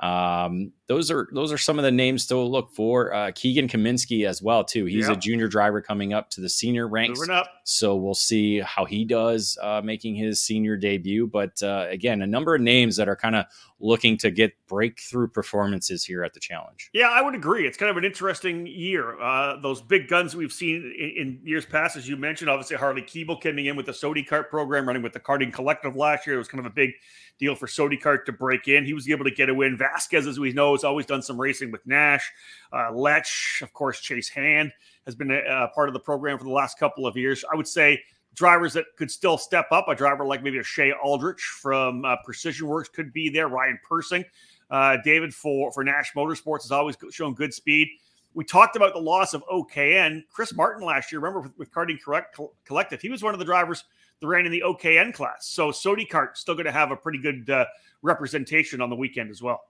Um, 0.00 0.72
those 0.88 1.10
are 1.10 1.28
those 1.32 1.52
are 1.52 1.56
some 1.58 1.78
of 1.78 1.84
the 1.84 1.90
names 1.90 2.26
to 2.26 2.36
look 2.36 2.70
for. 2.72 3.14
Uh, 3.14 3.30
Keegan 3.34 3.68
Kaminsky 3.68 4.26
as 4.26 4.42
well 4.42 4.64
too. 4.64 4.84
He's 4.86 5.06
a 5.12 5.16
junior 5.16 5.46
driver 5.48 5.80
coming 5.80 6.12
up 6.12 6.30
to 6.30 6.40
the 6.40 6.48
senior 6.48 6.88
ranks. 6.88 7.20
So 7.62 7.94
we'll 7.96 8.14
see 8.14 8.58
how 8.60 8.84
he 8.84 9.04
does 9.04 9.56
uh, 9.62 9.80
making 9.84 10.16
his 10.16 10.42
senior 10.42 10.76
debut. 10.76 11.26
But 11.28 11.62
uh, 11.62 11.86
again, 11.88 12.22
a 12.22 12.26
number 12.26 12.54
of 12.56 12.60
names 12.60 12.96
that 12.96 13.08
are 13.08 13.16
kind 13.16 13.36
of 13.36 13.46
looking 13.80 14.16
to 14.16 14.30
get 14.30 14.52
breakthrough 14.68 15.28
performances 15.28 16.04
here 16.04 16.22
at 16.24 16.32
the 16.32 16.40
challenge. 16.40 16.90
Yeah, 16.94 17.08
I 17.08 17.20
would 17.20 17.34
agree. 17.34 17.66
It's 17.66 17.76
kind 17.76 17.90
of 17.90 17.96
an 17.96 18.04
interesting 18.04 18.66
year. 18.66 19.20
Uh, 19.20 19.60
those 19.60 19.82
big 19.82 20.08
guns 20.08 20.36
we've 20.36 20.52
seen 20.52 20.94
in, 20.98 21.10
in, 21.16 21.40
years 21.44 21.66
past, 21.66 21.96
as 21.96 22.08
you 22.08 22.16
mentioned, 22.16 22.48
obviously 22.48 22.76
Harley 22.76 23.02
Keeble 23.02 23.40
coming 23.40 23.66
in 23.66 23.76
with 23.76 23.86
the 23.86 23.92
Sodi 23.92 24.26
Kart 24.26 24.48
program, 24.48 24.86
running 24.86 25.02
with 25.02 25.12
the 25.12 25.20
Karting 25.20 25.52
Collective 25.52 25.96
last 25.96 26.26
year. 26.26 26.36
It 26.36 26.38
was 26.38 26.48
kind 26.48 26.64
of 26.64 26.70
a 26.70 26.74
big 26.74 26.92
deal 27.38 27.54
for 27.54 27.66
Sodi 27.66 28.00
Kart 28.00 28.24
to 28.26 28.32
break 28.32 28.68
in. 28.68 28.84
He 28.84 28.94
was 28.94 29.08
able 29.08 29.24
to 29.24 29.30
get 29.30 29.48
a 29.48 29.54
win. 29.54 29.76
Vasquez, 29.76 30.26
as 30.26 30.38
we 30.38 30.52
know, 30.52 30.72
has 30.72 30.84
always 30.84 31.06
done 31.06 31.22
some 31.22 31.40
racing 31.40 31.72
with 31.72 31.84
Nash. 31.86 32.30
Uh, 32.72 32.92
Lech, 32.92 33.26
of 33.60 33.72
course, 33.72 34.00
Chase 34.00 34.28
Hand 34.28 34.72
has 35.04 35.14
been 35.14 35.30
a, 35.30 35.40
a 35.64 35.68
part 35.74 35.88
of 35.88 35.94
the 35.94 36.00
program 36.00 36.38
for 36.38 36.44
the 36.44 36.50
last 36.50 36.78
couple 36.78 37.06
of 37.06 37.16
years. 37.16 37.44
I 37.52 37.56
would 37.56 37.68
say 37.68 38.00
drivers 38.34 38.72
that 38.74 38.84
could 38.96 39.10
still 39.10 39.38
step 39.38 39.66
up. 39.70 39.88
A 39.88 39.94
driver 39.94 40.26
like 40.26 40.42
maybe 40.42 40.58
a 40.58 40.62
Shea 40.62 40.92
Aldrich 40.92 41.40
from 41.40 42.04
uh, 42.04 42.16
Precision 42.24 42.66
Works 42.66 42.88
could 42.88 43.12
be 43.12 43.28
there. 43.28 43.48
Ryan 43.48 43.78
Persing, 43.88 44.24
uh, 44.70 44.98
David 45.04 45.34
for 45.34 45.72
for 45.72 45.84
Nash 45.84 46.12
Motorsports 46.14 46.62
has 46.62 46.72
always 46.72 46.96
shown 47.10 47.34
good 47.34 47.54
speed. 47.54 47.88
We 48.34 48.44
talked 48.44 48.74
about 48.74 48.94
the 48.94 49.00
loss 49.00 49.32
of 49.32 49.44
OKN. 49.46 50.24
Chris 50.30 50.52
Martin 50.54 50.84
last 50.84 51.12
year, 51.12 51.20
remember 51.20 51.40
with, 51.40 51.58
with 51.58 51.72
Karting 51.72 52.00
Correct 52.02 52.36
Collective, 52.64 53.00
he 53.00 53.08
was 53.08 53.22
one 53.22 53.32
of 53.32 53.38
the 53.38 53.44
drivers 53.44 53.84
that 54.20 54.26
ran 54.26 54.44
in 54.44 54.50
the 54.50 54.62
OKN 54.66 55.14
class. 55.14 55.46
So 55.46 55.70
Sodi 55.70 56.08
Kart 56.08 56.36
still 56.36 56.54
going 56.54 56.66
to 56.66 56.72
have 56.72 56.90
a 56.90 56.96
pretty 56.96 57.18
good 57.18 57.48
uh, 57.48 57.64
representation 58.02 58.80
on 58.80 58.90
the 58.90 58.96
weekend 58.96 59.30
as 59.30 59.40
well. 59.40 59.62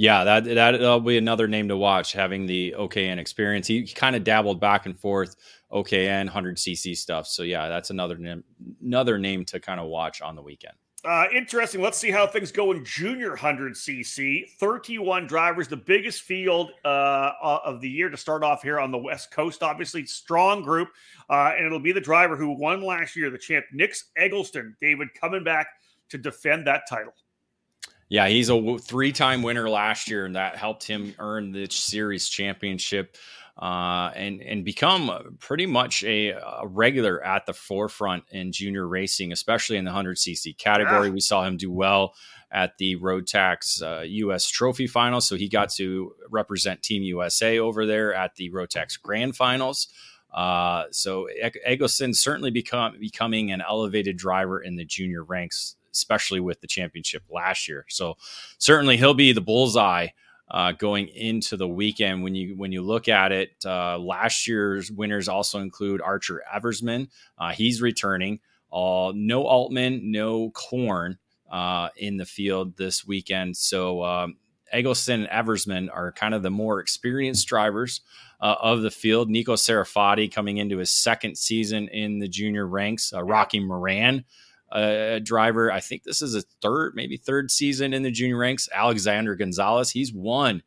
Yeah, 0.00 0.22
that 0.22 0.44
that'll 0.44 1.00
be 1.00 1.18
another 1.18 1.48
name 1.48 1.66
to 1.68 1.76
watch. 1.76 2.12
Having 2.12 2.46
the 2.46 2.72
OKN 2.78 3.18
experience, 3.18 3.66
he, 3.66 3.80
he 3.80 3.92
kind 3.92 4.14
of 4.14 4.22
dabbled 4.22 4.60
back 4.60 4.86
and 4.86 4.96
forth 4.96 5.34
OKN 5.72 6.30
100cc 6.30 6.96
stuff. 6.96 7.26
So 7.26 7.42
yeah, 7.42 7.68
that's 7.68 7.90
another 7.90 8.16
name, 8.16 8.44
another 8.80 9.18
name 9.18 9.44
to 9.46 9.58
kind 9.58 9.80
of 9.80 9.88
watch 9.88 10.22
on 10.22 10.36
the 10.36 10.42
weekend. 10.42 10.74
Uh, 11.04 11.24
interesting. 11.34 11.82
Let's 11.82 11.98
see 11.98 12.12
how 12.12 12.28
things 12.28 12.52
go 12.52 12.70
in 12.70 12.84
junior 12.84 13.36
100cc. 13.36 14.50
31 14.60 15.26
drivers, 15.26 15.66
the 15.66 15.76
biggest 15.76 16.22
field 16.22 16.70
uh, 16.84 17.32
of 17.42 17.80
the 17.80 17.90
year 17.90 18.08
to 18.08 18.16
start 18.16 18.44
off 18.44 18.62
here 18.62 18.78
on 18.78 18.92
the 18.92 18.98
West 18.98 19.32
Coast. 19.32 19.64
Obviously, 19.64 20.06
strong 20.06 20.62
group. 20.62 20.90
Uh, 21.28 21.54
and 21.56 21.66
it'll 21.66 21.80
be 21.80 21.92
the 21.92 22.00
driver 22.00 22.36
who 22.36 22.56
won 22.56 22.82
last 22.82 23.16
year, 23.16 23.30
the 23.30 23.38
champ, 23.38 23.64
Nix 23.72 24.10
Eggleston. 24.16 24.76
David 24.80 25.08
coming 25.20 25.42
back 25.42 25.66
to 26.10 26.18
defend 26.18 26.68
that 26.68 26.82
title. 26.88 27.14
Yeah, 28.08 28.28
he's 28.28 28.48
a 28.48 28.78
three 28.78 29.12
time 29.12 29.42
winner 29.42 29.68
last 29.68 30.08
year, 30.08 30.24
and 30.24 30.36
that 30.36 30.56
helped 30.56 30.84
him 30.84 31.14
earn 31.18 31.52
the 31.52 31.68
series 31.70 32.28
championship. 32.28 33.16
Uh, 33.60 34.12
and 34.14 34.40
and 34.40 34.64
become 34.64 35.36
pretty 35.40 35.66
much 35.66 36.04
a, 36.04 36.28
a, 36.28 36.64
regular 36.64 37.20
at 37.24 37.44
the 37.44 37.52
forefront 37.52 38.22
in 38.30 38.52
junior 38.52 38.86
racing, 38.86 39.32
especially 39.32 39.76
in 39.76 39.84
the 39.84 39.90
100cc 39.90 40.56
category. 40.58 41.08
Yeah. 41.08 41.12
We 41.14 41.18
saw 41.18 41.44
him 41.44 41.56
do 41.56 41.68
well 41.68 42.14
at 42.52 42.78
the 42.78 42.94
Rotax 42.98 43.82
uh, 43.82 44.02
U.S. 44.02 44.48
Trophy 44.48 44.86
Finals, 44.86 45.26
so 45.26 45.34
he 45.34 45.48
got 45.48 45.70
to 45.70 46.12
represent 46.30 46.84
Team 46.84 47.02
USA 47.02 47.58
over 47.58 47.84
there 47.84 48.14
at 48.14 48.36
the 48.36 48.48
Rotax 48.50 49.00
Grand 49.02 49.34
Finals. 49.34 49.88
Uh, 50.32 50.84
so 50.92 51.26
Eggleston 51.64 52.14
certainly 52.14 52.52
become 52.52 52.94
becoming 53.00 53.50
an 53.50 53.60
elevated 53.60 54.16
driver 54.16 54.60
in 54.60 54.76
the 54.76 54.84
junior 54.84 55.24
ranks 55.24 55.74
especially 55.92 56.40
with 56.40 56.60
the 56.60 56.66
championship 56.66 57.22
last 57.30 57.68
year. 57.68 57.84
So 57.88 58.16
certainly 58.58 58.96
he'll 58.96 59.14
be 59.14 59.32
the 59.32 59.40
bullseye 59.40 60.08
uh, 60.50 60.72
going 60.72 61.08
into 61.08 61.56
the 61.56 61.68
weekend. 61.68 62.22
When 62.22 62.34
you 62.34 62.56
when 62.56 62.72
you 62.72 62.82
look 62.82 63.08
at 63.08 63.32
it, 63.32 63.50
uh, 63.64 63.98
last 63.98 64.46
year's 64.46 64.90
winners 64.90 65.28
also 65.28 65.60
include 65.60 66.00
Archer 66.00 66.42
Eversman. 66.52 67.08
Uh, 67.36 67.52
he's 67.52 67.82
returning. 67.82 68.40
Uh, 68.72 69.12
no 69.14 69.44
Altman, 69.44 70.10
no 70.10 70.50
Corn 70.50 71.18
uh, 71.50 71.88
in 71.96 72.16
the 72.16 72.26
field 72.26 72.76
this 72.76 73.06
weekend. 73.06 73.56
So 73.56 74.04
um, 74.04 74.36
Eggleston 74.72 75.26
and 75.26 75.30
Eversman 75.30 75.88
are 75.92 76.12
kind 76.12 76.34
of 76.34 76.42
the 76.42 76.50
more 76.50 76.80
experienced 76.80 77.48
drivers 77.48 78.02
uh, 78.40 78.56
of 78.60 78.82
the 78.82 78.90
field. 78.90 79.30
Nico 79.30 79.54
Serafati 79.54 80.30
coming 80.30 80.58
into 80.58 80.78
his 80.78 80.90
second 80.90 81.38
season 81.38 81.88
in 81.88 82.18
the 82.18 82.28
junior 82.28 82.66
ranks. 82.66 83.12
Rocky 83.14 83.60
Moran 83.60 84.24
a 84.70 85.20
driver. 85.20 85.72
I 85.72 85.80
think 85.80 86.02
this 86.02 86.22
is 86.22 86.34
a 86.34 86.42
third, 86.62 86.92
maybe 86.94 87.16
third 87.16 87.50
season 87.50 87.92
in 87.92 88.02
the 88.02 88.10
junior 88.10 88.36
ranks. 88.36 88.68
Alexander 88.72 89.34
Gonzalez, 89.34 89.90
he's 89.90 90.12
won 90.12 90.62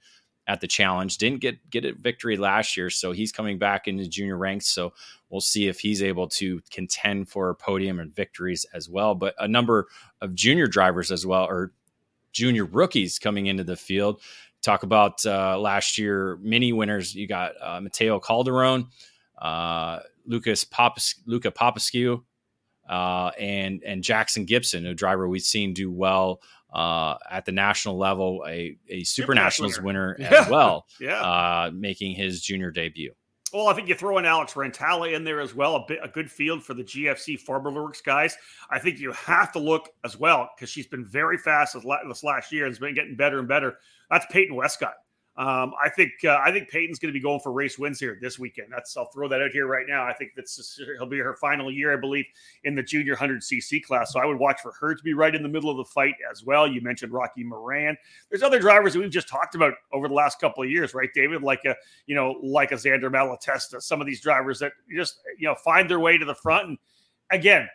at 0.47 0.60
the 0.60 0.68
challenge. 0.68 1.18
Didn't 1.18 1.41
get 1.41 1.70
get 1.70 1.86
a 1.86 1.93
victory 1.93 2.38
last 2.38 2.76
year, 2.76 2.89
so 2.89 3.12
he's 3.12 3.32
coming 3.32 3.58
back 3.58 3.88
into 3.88 4.08
junior 4.08 4.38
ranks. 4.38 4.68
So 4.68 4.93
we'll 5.30 5.41
see 5.41 5.68
if 5.68 5.80
he's 5.80 6.02
able 6.02 6.28
to 6.30 6.62
contend 6.72 7.30
for 7.30 7.54
podium 7.56 7.99
and 7.99 8.14
victories 8.14 8.66
as 8.74 8.89
well. 8.89 9.16
But 9.16 9.36
a 9.39 9.47
number 9.47 9.88
of 10.20 10.34
junior 10.34 10.68
drivers 10.68 11.12
as 11.12 11.26
well, 11.26 11.45
or 11.45 11.72
junior 12.32 12.66
rookies 12.66 13.20
coming 13.20 13.47
into 13.47 13.64
the 13.64 13.76
field. 13.76 14.22
Talk 14.62 14.84
about 14.84 15.26
uh, 15.26 15.58
last 15.60 15.97
year 15.97 16.38
mini 16.41 16.74
winners. 16.74 17.16
You 17.16 17.28
got 17.28 17.54
uh, 17.62 17.82
Mateo 17.82 18.20
Calderon, 18.20 18.88
uh, 19.41 19.99
Lucas 20.26 20.64
Papas, 20.64 21.16
Luca 21.26 21.52
Papascu, 21.52 22.24
uh, 22.89 23.32
and 23.39 23.84
and 23.84 24.03
Jackson 24.03 24.45
Gibson, 24.45 24.86
a 24.86 24.93
driver 24.93 25.27
we've 25.27 25.41
seen 25.41 25.73
do 25.73 25.91
well 25.91 26.41
uh, 26.73 27.15
at 27.29 27.45
the 27.45 27.51
national 27.51 27.97
level, 27.97 28.43
a, 28.47 28.77
a 28.89 29.03
Super, 29.03 29.36
Nationals 29.36 29.79
winner, 29.79 30.15
winner 30.17 30.32
as 30.36 30.49
well, 30.49 30.86
yeah, 30.99 31.21
uh, 31.21 31.71
making 31.73 32.15
his 32.15 32.41
junior 32.41 32.71
debut. 32.71 33.13
Well, 33.53 33.67
I 33.67 33.73
think 33.73 33.89
you 33.89 33.95
throw 33.95 34.17
in 34.17 34.25
Alex 34.25 34.53
Rantala 34.53 35.13
in 35.13 35.25
there 35.25 35.41
as 35.41 35.53
well, 35.53 35.75
a, 35.75 35.86
bit, 35.86 35.99
a 36.01 36.07
good 36.07 36.32
field 36.32 36.63
for 36.63 36.73
the 36.73 36.86
GFC 36.86 37.38
Formula 37.38 37.84
Works 37.84 37.99
guys. 37.99 38.38
I 38.69 38.79
think 38.79 38.99
you 38.99 39.11
have 39.11 39.51
to 39.51 39.59
look 39.59 39.89
as 40.05 40.17
well 40.17 40.49
because 40.55 40.69
she's 40.69 40.88
been 40.88 41.05
very 41.05 41.38
fast 41.38 41.75
this 42.07 42.23
last 42.23 42.53
year 42.53 42.63
and 42.63 42.71
has 42.71 42.79
been 42.79 42.95
getting 42.95 43.17
better 43.17 43.39
and 43.39 43.49
better. 43.49 43.77
That's 44.09 44.25
Peyton 44.32 44.55
Westcott. 44.55 44.93
Um, 45.38 45.71
I 45.82 45.88
think 45.88 46.11
uh, 46.25 46.39
I 46.43 46.51
think 46.51 46.69
Peyton's 46.69 46.99
going 46.99 47.13
to 47.13 47.17
be 47.17 47.23
going 47.23 47.39
for 47.39 47.53
race 47.53 47.79
wins 47.79 48.01
here 48.01 48.17
this 48.21 48.38
weekend. 48.38 48.67
That's 48.69 48.97
I'll 48.97 49.09
throw 49.11 49.29
that 49.29 49.41
out 49.41 49.51
here 49.51 49.65
right 49.65 49.86
now. 49.88 50.05
I 50.05 50.11
think 50.11 50.32
that's 50.36 50.77
he'll 50.97 51.05
be 51.05 51.19
her 51.19 51.36
final 51.36 51.71
year, 51.71 51.93
I 51.93 51.99
believe, 51.99 52.25
in 52.65 52.75
the 52.75 52.84
junior 52.84 53.13
100 53.13 53.41
cc 53.41 53.82
class. 53.82 54.11
So 54.11 54.19
I 54.19 54.25
would 54.25 54.38
watch 54.38 54.59
for 54.61 54.73
her 54.73 54.93
to 54.93 55.03
be 55.03 55.13
right 55.13 55.34
in 55.34 55.41
the 55.41 55.47
middle 55.47 55.69
of 55.69 55.77
the 55.77 55.86
fight 55.86 56.15
as 56.29 56.43
well. 56.43 56.67
You 56.67 56.82
mentioned 56.82 57.13
Rocky 57.13 57.45
Moran. 57.45 57.95
There's 58.29 58.43
other 58.43 58.59
drivers 58.59 58.91
that 58.93 58.99
we've 58.99 59.09
just 59.09 59.29
talked 59.29 59.55
about 59.55 59.73
over 59.93 60.09
the 60.09 60.13
last 60.13 60.38
couple 60.41 60.63
of 60.63 60.69
years, 60.69 60.93
right, 60.93 61.09
David? 61.15 61.41
Like 61.43 61.63
a 61.63 61.75
you 62.07 62.15
know 62.15 62.36
like 62.43 62.73
a 62.73 62.75
Xander 62.75 63.09
Malatesta. 63.09 63.82
Some 63.82 64.01
of 64.01 64.07
these 64.07 64.19
drivers 64.19 64.59
that 64.59 64.73
just 64.93 65.21
you 65.39 65.47
know 65.47 65.55
find 65.55 65.89
their 65.89 66.01
way 66.01 66.17
to 66.17 66.25
the 66.25 66.36
front. 66.36 66.67
And 66.67 66.77
again, 67.32 67.69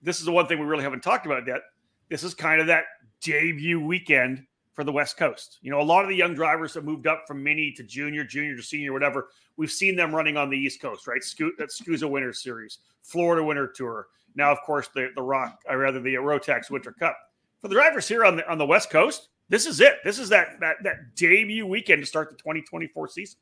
this 0.00 0.20
is 0.20 0.24
the 0.24 0.32
one 0.32 0.46
thing 0.46 0.58
we 0.58 0.64
really 0.64 0.84
haven't 0.84 1.02
talked 1.02 1.26
about 1.26 1.46
yet. 1.46 1.60
This 2.08 2.22
is 2.22 2.32
kind 2.32 2.62
of 2.62 2.66
that 2.68 2.84
debut 3.20 3.78
weekend 3.78 4.46
for 4.78 4.84
the 4.84 4.92
West 4.92 5.16
Coast. 5.16 5.58
You 5.60 5.72
know, 5.72 5.80
a 5.80 5.82
lot 5.82 6.04
of 6.04 6.08
the 6.08 6.14
young 6.14 6.36
drivers 6.36 6.72
have 6.74 6.84
moved 6.84 7.08
up 7.08 7.24
from 7.26 7.42
mini 7.42 7.72
to 7.72 7.82
junior, 7.82 8.22
junior 8.22 8.54
to 8.54 8.62
senior, 8.62 8.92
whatever. 8.92 9.30
We've 9.56 9.72
seen 9.72 9.96
them 9.96 10.14
running 10.14 10.36
on 10.36 10.50
the 10.50 10.56
East 10.56 10.80
Coast, 10.80 11.08
right? 11.08 11.20
Sco- 11.20 11.50
that 11.58 11.70
SKUSA 11.70 12.08
Winter 12.08 12.32
Series, 12.32 12.78
Florida 13.02 13.42
Winter 13.42 13.66
Tour. 13.66 14.06
Now, 14.36 14.52
of 14.52 14.58
course, 14.64 14.86
the 14.94 15.08
the 15.16 15.22
Rock, 15.22 15.62
or 15.68 15.78
rather 15.78 15.98
the 15.98 16.14
Rotax 16.14 16.70
Winter 16.70 16.92
Cup. 16.92 17.18
For 17.60 17.66
the 17.66 17.74
drivers 17.74 18.06
here 18.06 18.24
on 18.24 18.36
the 18.36 18.48
on 18.48 18.56
the 18.56 18.66
West 18.66 18.88
Coast, 18.88 19.30
this 19.48 19.66
is 19.66 19.80
it. 19.80 19.94
This 20.04 20.20
is 20.20 20.28
that 20.28 20.60
that 20.60 20.76
that 20.84 21.16
debut 21.16 21.66
weekend 21.66 22.02
to 22.02 22.06
start 22.06 22.30
the 22.30 22.36
2024 22.36 23.08
season. 23.08 23.36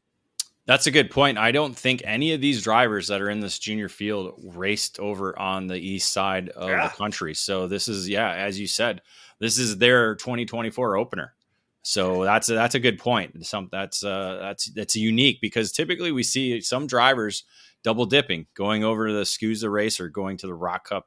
That's 0.64 0.88
a 0.88 0.90
good 0.90 1.10
point. 1.10 1.38
I 1.38 1.52
don't 1.52 1.76
think 1.76 2.02
any 2.04 2.32
of 2.32 2.40
these 2.40 2.62
drivers 2.62 3.06
that 3.08 3.20
are 3.20 3.30
in 3.30 3.38
this 3.38 3.58
junior 3.58 3.88
field 3.88 4.40
raced 4.42 4.98
over 4.98 5.38
on 5.38 5.68
the 5.68 5.76
east 5.76 6.12
side 6.12 6.48
of 6.48 6.70
yeah. 6.70 6.88
the 6.88 6.96
country. 6.96 7.34
So 7.34 7.68
this 7.68 7.86
is, 7.86 8.08
yeah, 8.08 8.32
as 8.32 8.58
you 8.58 8.66
said, 8.66 9.00
this 9.40 9.58
is 9.58 9.78
their 9.78 10.14
2024 10.16 10.96
opener. 10.96 11.34
So 11.82 12.24
that's 12.24 12.48
a, 12.48 12.54
that's 12.54 12.74
a 12.74 12.80
good 12.80 12.98
point. 12.98 13.46
Some 13.46 13.68
that's 13.70 14.02
uh, 14.02 14.38
that's 14.40 14.66
that's 14.72 14.96
unique 14.96 15.38
because 15.40 15.70
typically 15.70 16.10
we 16.10 16.24
see 16.24 16.60
some 16.60 16.88
drivers 16.88 17.44
double 17.84 18.06
dipping, 18.06 18.46
going 18.54 18.82
over 18.82 19.06
to 19.06 19.12
the 19.12 19.22
SKUSA 19.22 19.70
race 19.70 20.00
or 20.00 20.08
going 20.08 20.36
to 20.38 20.48
the 20.48 20.54
ROK 20.54 20.88
Cup 20.88 21.06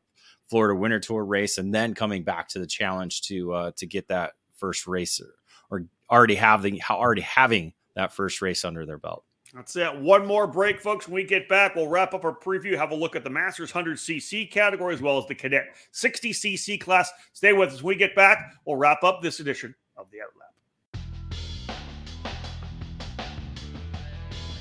Florida 0.49 0.80
Winter 0.80 1.01
Tour 1.01 1.25
race, 1.25 1.57
and 1.57 1.75
then 1.75 1.93
coming 1.93 2.23
back 2.23 2.47
to 2.49 2.59
the 2.59 2.65
challenge 2.65 3.23
to 3.23 3.51
uh, 3.51 3.71
to 3.75 3.86
get 3.86 4.07
that 4.07 4.34
first 4.55 4.88
race 4.88 5.19
or, 5.19 5.36
or 5.69 5.86
already 6.09 6.36
having 6.36 6.80
already 6.89 7.21
having 7.21 7.73
that 7.95 8.13
first 8.13 8.41
race 8.41 8.63
under 8.63 8.86
their 8.86 8.97
belt. 8.97 9.25
That's 9.54 9.76
it. 9.76 10.00
One 10.00 10.28
more 10.28 10.45
break, 10.45 10.80
folks. 10.80 11.08
When 11.08 11.16
we 11.16 11.24
get 11.24 11.50
back, 11.50 11.76
we'll 11.76 11.88
wrap 11.88 12.14
up 12.14 12.24
our 12.24 12.36
preview, 12.36 12.78
have 12.78 12.91
a 12.91 12.95
look 12.95 13.16
at 13.16 13.24
the 13.24 13.32
Masters 13.32 13.72
100cc 13.72 14.52
category 14.52 14.93
as 14.93 15.02
well 15.02 15.18
as 15.18 15.26
the 15.26 15.34
Cadet 15.34 15.76
60cc 15.91 16.80
class. 16.80 17.12
Stay 17.34 17.54
with 17.54 17.70
us. 17.70 17.82
When 17.82 17.95
we 17.95 17.95
get 17.95 18.16
back, 18.16 18.54
we'll 18.66 18.76
wrap 18.76 19.04
up 19.04 19.22
this 19.22 19.39
edition 19.39 19.74
of 19.97 20.08
the 20.12 20.18
Outlap. 20.18 20.50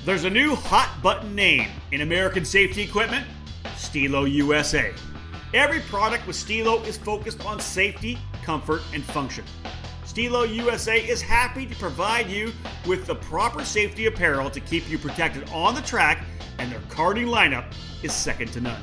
There's 0.05 0.23
a 0.23 0.29
new 0.29 0.55
hot 0.55 0.97
button 1.03 1.35
name 1.35 1.69
in 1.91 2.01
American 2.01 2.43
safety 2.43 2.81
equipment 2.81 3.27
Stilo 3.77 4.23
USA. 4.25 4.91
Every 5.53 5.81
product 5.81 6.25
with 6.25 6.35
Stilo 6.35 6.81
is 6.83 6.97
focused 6.97 7.45
on 7.45 7.59
safety, 7.59 8.17
comfort, 8.43 8.81
and 8.93 9.03
function. 9.03 9.45
Stilo 10.09 10.41
USA 10.41 10.97
is 10.97 11.21
happy 11.21 11.67
to 11.67 11.75
provide 11.75 12.31
you 12.31 12.51
with 12.87 13.05
the 13.05 13.13
proper 13.13 13.63
safety 13.63 14.07
apparel 14.07 14.49
to 14.49 14.59
keep 14.59 14.89
you 14.89 14.97
protected 14.97 15.47
on 15.51 15.75
the 15.75 15.83
track, 15.83 16.25
and 16.57 16.71
their 16.71 16.79
karting 16.89 17.27
lineup 17.27 17.65
is 18.01 18.11
second 18.11 18.51
to 18.53 18.59
none. 18.59 18.81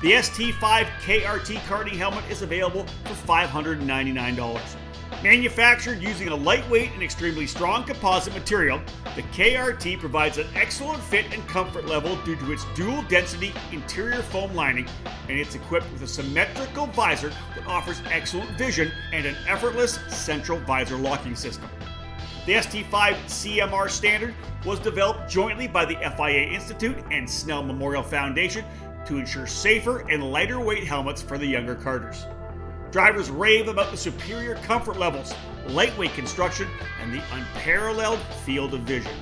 The 0.00 0.12
ST5 0.12 0.86
KRT 1.02 1.56
karting 1.68 1.98
helmet 1.98 2.24
is 2.30 2.40
available 2.40 2.86
for 3.04 3.28
$599. 3.30 4.76
Manufactured 5.22 6.02
using 6.02 6.28
a 6.28 6.36
lightweight 6.36 6.92
and 6.92 7.02
extremely 7.02 7.46
strong 7.46 7.84
composite 7.84 8.34
material, 8.34 8.80
the 9.14 9.22
KRT 9.22 9.98
provides 9.98 10.38
an 10.38 10.46
excellent 10.54 11.02
fit 11.02 11.26
and 11.32 11.46
comfort 11.48 11.86
level 11.86 12.16
due 12.24 12.36
to 12.36 12.52
its 12.52 12.64
dual 12.74 13.02
density 13.02 13.52
interior 13.72 14.22
foam 14.22 14.54
lining, 14.54 14.86
and 15.28 15.38
it's 15.38 15.54
equipped 15.54 15.90
with 15.92 16.02
a 16.02 16.06
symmetrical 16.06 16.86
visor 16.88 17.30
that 17.54 17.66
offers 17.66 18.02
excellent 18.10 18.50
vision 18.58 18.92
and 19.12 19.26
an 19.26 19.36
effortless 19.48 19.98
central 20.08 20.58
visor 20.60 20.96
locking 20.96 21.34
system. 21.34 21.68
The 22.44 22.52
ST5 22.52 23.14
CMR 23.24 23.90
standard 23.90 24.34
was 24.64 24.78
developed 24.78 25.30
jointly 25.30 25.66
by 25.66 25.84
the 25.84 25.96
FIA 26.16 26.48
Institute 26.52 26.96
and 27.10 27.28
Snell 27.28 27.62
Memorial 27.62 28.02
Foundation 28.02 28.64
to 29.06 29.18
ensure 29.18 29.46
safer 29.46 30.08
and 30.08 30.30
lighter 30.30 30.60
weight 30.60 30.84
helmets 30.84 31.22
for 31.22 31.38
the 31.38 31.46
younger 31.46 31.74
karters. 31.74 32.24
Drivers 32.90 33.30
rave 33.30 33.68
about 33.68 33.90
the 33.90 33.96
superior 33.96 34.54
comfort 34.56 34.98
levels, 34.98 35.34
lightweight 35.68 36.14
construction, 36.14 36.68
and 37.02 37.12
the 37.12 37.22
unparalleled 37.32 38.20
field 38.44 38.74
of 38.74 38.80
vision. 38.82 39.12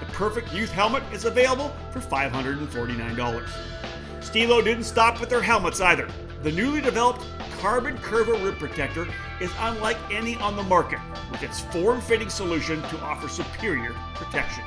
The 0.00 0.06
perfect 0.06 0.52
youth 0.52 0.70
helmet 0.70 1.02
is 1.12 1.24
available 1.24 1.72
for 1.92 2.00
$549. 2.00 3.50
Stilo 4.20 4.62
didn't 4.62 4.84
stop 4.84 5.20
with 5.20 5.28
their 5.30 5.42
helmets 5.42 5.80
either. 5.80 6.08
The 6.42 6.52
newly 6.52 6.80
developed 6.80 7.24
Carbon 7.60 7.96
Curva 7.98 8.42
Rib 8.44 8.58
Protector 8.58 9.06
is 9.40 9.50
unlike 9.60 9.96
any 10.10 10.36
on 10.36 10.56
the 10.56 10.62
market, 10.64 10.98
with 11.30 11.42
its 11.42 11.60
form-fitting 11.60 12.28
solution 12.28 12.82
to 12.82 12.98
offer 13.00 13.28
superior 13.28 13.94
protection. 14.14 14.64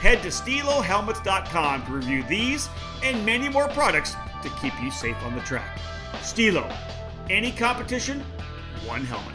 Head 0.00 0.22
to 0.22 0.28
StiloHelmets.com 0.28 1.86
to 1.86 1.92
review 1.92 2.24
these 2.24 2.68
and 3.02 3.24
many 3.24 3.48
more 3.48 3.68
products 3.68 4.16
to 4.42 4.48
keep 4.60 4.72
you 4.82 4.90
safe 4.90 5.16
on 5.22 5.34
the 5.34 5.40
track. 5.42 5.78
Stilo, 6.22 6.68
any 7.30 7.50
competition, 7.50 8.20
one 8.86 9.04
helmet. 9.04 9.34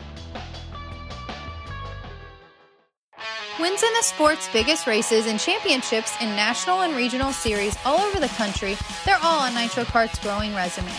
Wins 3.59 3.83
in 3.83 3.93
the 3.93 4.03
sport's 4.03 4.47
biggest 4.53 4.87
races 4.87 5.25
and 5.25 5.39
championships 5.39 6.13
in 6.21 6.29
national 6.35 6.81
and 6.81 6.95
regional 6.95 7.33
series 7.33 7.75
all 7.83 7.99
over 7.99 8.19
the 8.19 8.29
country, 8.29 8.77
they're 9.05 9.19
all 9.21 9.41
on 9.41 9.53
Nitro 9.53 9.83
Kart's 9.83 10.17
growing 10.19 10.55
resume. 10.55 10.91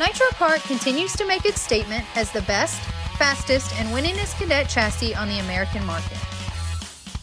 Nitro 0.00 0.26
Kart 0.30 0.66
continues 0.66 1.12
to 1.12 1.26
make 1.26 1.44
its 1.44 1.60
statement 1.60 2.04
as 2.16 2.32
the 2.32 2.42
best, 2.42 2.80
fastest, 3.18 3.72
and 3.78 3.88
winningest 3.88 4.36
cadet 4.38 4.68
chassis 4.68 5.14
on 5.14 5.28
the 5.28 5.38
American 5.38 5.84
market. 5.84 6.18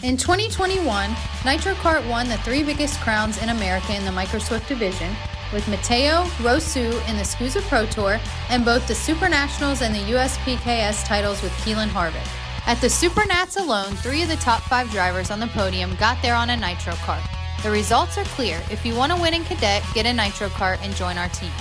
In 0.04 0.18
2021, 0.18 1.10
Nitro 1.44 1.74
Kart 1.76 2.08
won 2.10 2.30
the 2.30 2.38
three 2.40 2.64
biggest 2.64 3.00
crowns 3.02 3.42
in 3.42 3.50
America 3.50 3.96
in 3.96 4.06
the 4.06 4.12
Micro 4.12 4.40
Swift 4.40 4.68
division, 4.68 5.14
with 5.54 5.68
Mateo 5.68 6.24
Rosu 6.44 6.92
in 7.10 7.18
the 7.18 7.24
SKUSA 7.24 7.62
Pro 7.64 7.86
Tour 7.86 8.20
and 8.50 8.66
both 8.66 8.88
the 8.88 8.96
Super 8.96 9.30
Nationals 9.30 9.82
and 9.82 9.94
the 9.94 10.14
USPKS 10.14 11.06
titles 11.06 11.42
with 11.42 11.52
Keelan 11.64 11.90
Harvick. 11.90 12.28
At 12.68 12.82
the 12.82 12.90
Super 12.90 13.26
Nats 13.26 13.58
alone, 13.58 13.94
three 13.96 14.24
of 14.24 14.30
the 14.30 14.36
top 14.38 14.62
five 14.62 14.90
drivers 14.92 15.32
on 15.32 15.40
the 15.40 15.48
podium 15.48 15.96
got 15.96 16.22
there 16.22 16.36
on 16.36 16.50
a 16.50 16.58
Nitro 16.58 16.94
kart. 16.94 17.24
The 17.64 17.72
results 17.72 18.18
are 18.18 18.26
clear. 18.26 18.62
If 18.70 18.86
you 18.86 18.96
want 18.96 19.12
to 19.12 19.22
win 19.22 19.34
in 19.34 19.44
cadet, 19.44 19.84
get 19.94 20.06
a 20.06 20.14
Nitro 20.14 20.50
kart 20.50 20.80
and 20.82 20.96
join 20.96 21.18
our 21.18 21.30
team. 21.30 21.52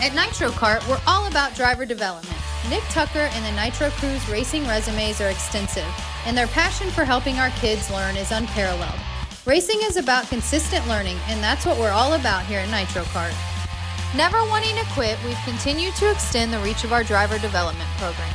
At 0.00 0.14
Nitro 0.14 0.50
Kart, 0.50 0.88
we're 0.88 1.00
all 1.08 1.26
about 1.26 1.56
driver 1.56 1.84
development. 1.84 2.38
Nick 2.70 2.84
Tucker 2.90 3.28
and 3.32 3.44
the 3.44 3.60
Nitro 3.60 3.90
Crew's 3.90 4.28
racing 4.28 4.64
resumes 4.66 5.20
are 5.20 5.28
extensive, 5.28 5.86
and 6.24 6.36
their 6.36 6.46
passion 6.48 6.88
for 6.90 7.04
helping 7.04 7.38
our 7.38 7.50
kids 7.50 7.90
learn 7.90 8.16
is 8.16 8.30
unparalleled. 8.30 9.00
Racing 9.48 9.80
is 9.84 9.96
about 9.96 10.28
consistent 10.28 10.86
learning, 10.88 11.16
and 11.26 11.42
that's 11.42 11.64
what 11.64 11.78
we're 11.78 11.88
all 11.88 12.12
about 12.12 12.44
here 12.44 12.58
at 12.58 12.68
Nitro 12.68 13.00
Kart. 13.04 13.32
Never 14.14 14.36
wanting 14.50 14.76
to 14.76 14.84
quit, 14.92 15.16
we've 15.24 15.40
continued 15.46 15.94
to 15.94 16.10
extend 16.10 16.52
the 16.52 16.58
reach 16.58 16.84
of 16.84 16.92
our 16.92 17.02
driver 17.02 17.38
development 17.38 17.88
program. 17.96 18.30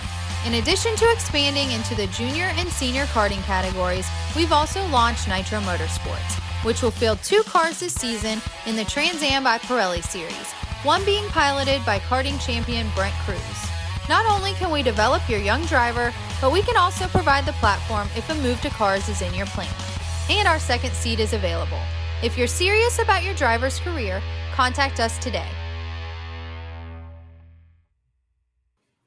In 0.48 0.56
addition 0.56 0.96
to 0.96 1.12
expanding 1.12 1.70
into 1.70 1.94
the 1.94 2.08
junior 2.08 2.46
and 2.58 2.68
senior 2.68 3.06
karting 3.06 3.44
categories, 3.44 4.08
we've 4.36 4.52
also 4.52 4.84
launched 4.88 5.28
Nitro 5.28 5.60
Motorsports, 5.60 6.42
which 6.66 6.82
will 6.82 6.90
field 6.90 7.20
two 7.22 7.44
cars 7.44 7.80
this 7.80 7.94
season 7.94 8.42
in 8.66 8.76
the 8.76 8.86
Trans 8.86 9.22
Am 9.22 9.44
by 9.44 9.60
Pirelli 9.60 10.04
series, 10.04 10.52
one 10.82 11.06
being 11.06 11.28
piloted 11.28 11.86
by 11.86 12.00
karting 12.00 12.44
champion 12.44 12.88
Brent 12.96 13.14
Crews. 13.24 13.70
Not 14.10 14.26
only 14.26 14.54
can 14.54 14.72
we 14.72 14.82
develop 14.82 15.30
your 15.30 15.40
young 15.40 15.64
driver, 15.66 16.12
but 16.42 16.52
we 16.52 16.64
can 16.64 16.76
also 16.76 17.06
provide 17.10 17.46
the 17.46 17.54
platform 17.62 18.08
if 18.18 18.28
a 18.32 18.42
move 18.42 18.60
to 18.62 18.72
cars 18.72 19.08
is 19.10 19.22
in 19.22 19.32
your 19.36 19.46
plan. 19.46 19.70
And 20.30 20.48
our 20.48 20.60
second 20.60 20.94
seat 20.94 21.20
is 21.20 21.34
available. 21.34 21.80
If 22.24 22.38
you're 22.38 22.48
serious 22.48 23.00
about 23.00 23.24
your 23.24 23.34
driver's 23.34 23.78
career, 23.80 24.22
contact 24.54 25.02
us 25.02 25.18
today. 25.18 25.48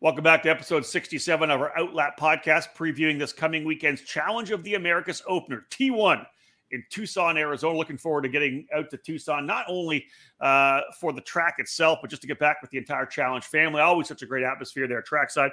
Welcome 0.01 0.25
back 0.25 0.43
to 0.43 0.51
episode 0.51 0.85
67 0.85 1.51
of 1.51 1.59
our 1.59 1.73
Outlap 1.79 2.19
podcast, 2.19 2.75
previewing 2.77 3.19
this 3.19 3.33
coming 3.33 3.65
weekend's 3.65 4.03
Challenge 4.03 4.51
of 4.51 4.63
the 4.63 4.75
Americas 4.75 5.23
opener, 5.27 5.65
T1 5.71 6.27
in 6.71 6.85
Tucson, 6.91 7.39
Arizona. 7.39 7.79
Looking 7.79 7.97
forward 7.97 8.23
to 8.23 8.29
getting 8.29 8.67
out 8.75 8.91
to 8.91 8.99
Tucson, 8.99 9.47
not 9.47 9.65
only 9.69 10.05
uh, 10.41 10.83
for 11.01 11.15
the 11.15 11.23
track 11.23 11.55
itself, 11.59 12.01
but 12.03 12.11
just 12.11 12.21
to 12.23 12.29
get 12.29 12.39
back 12.39 12.61
with 12.61 12.71
the 12.71 12.79
entire 12.79 13.07
challenge 13.07 13.45
family. 13.45 13.81
Always 13.81 14.07
such 14.07 14.21
a 14.21 14.27
great 14.27 14.45
atmosphere 14.45 14.87
there, 14.87 15.01
trackside. 15.01 15.53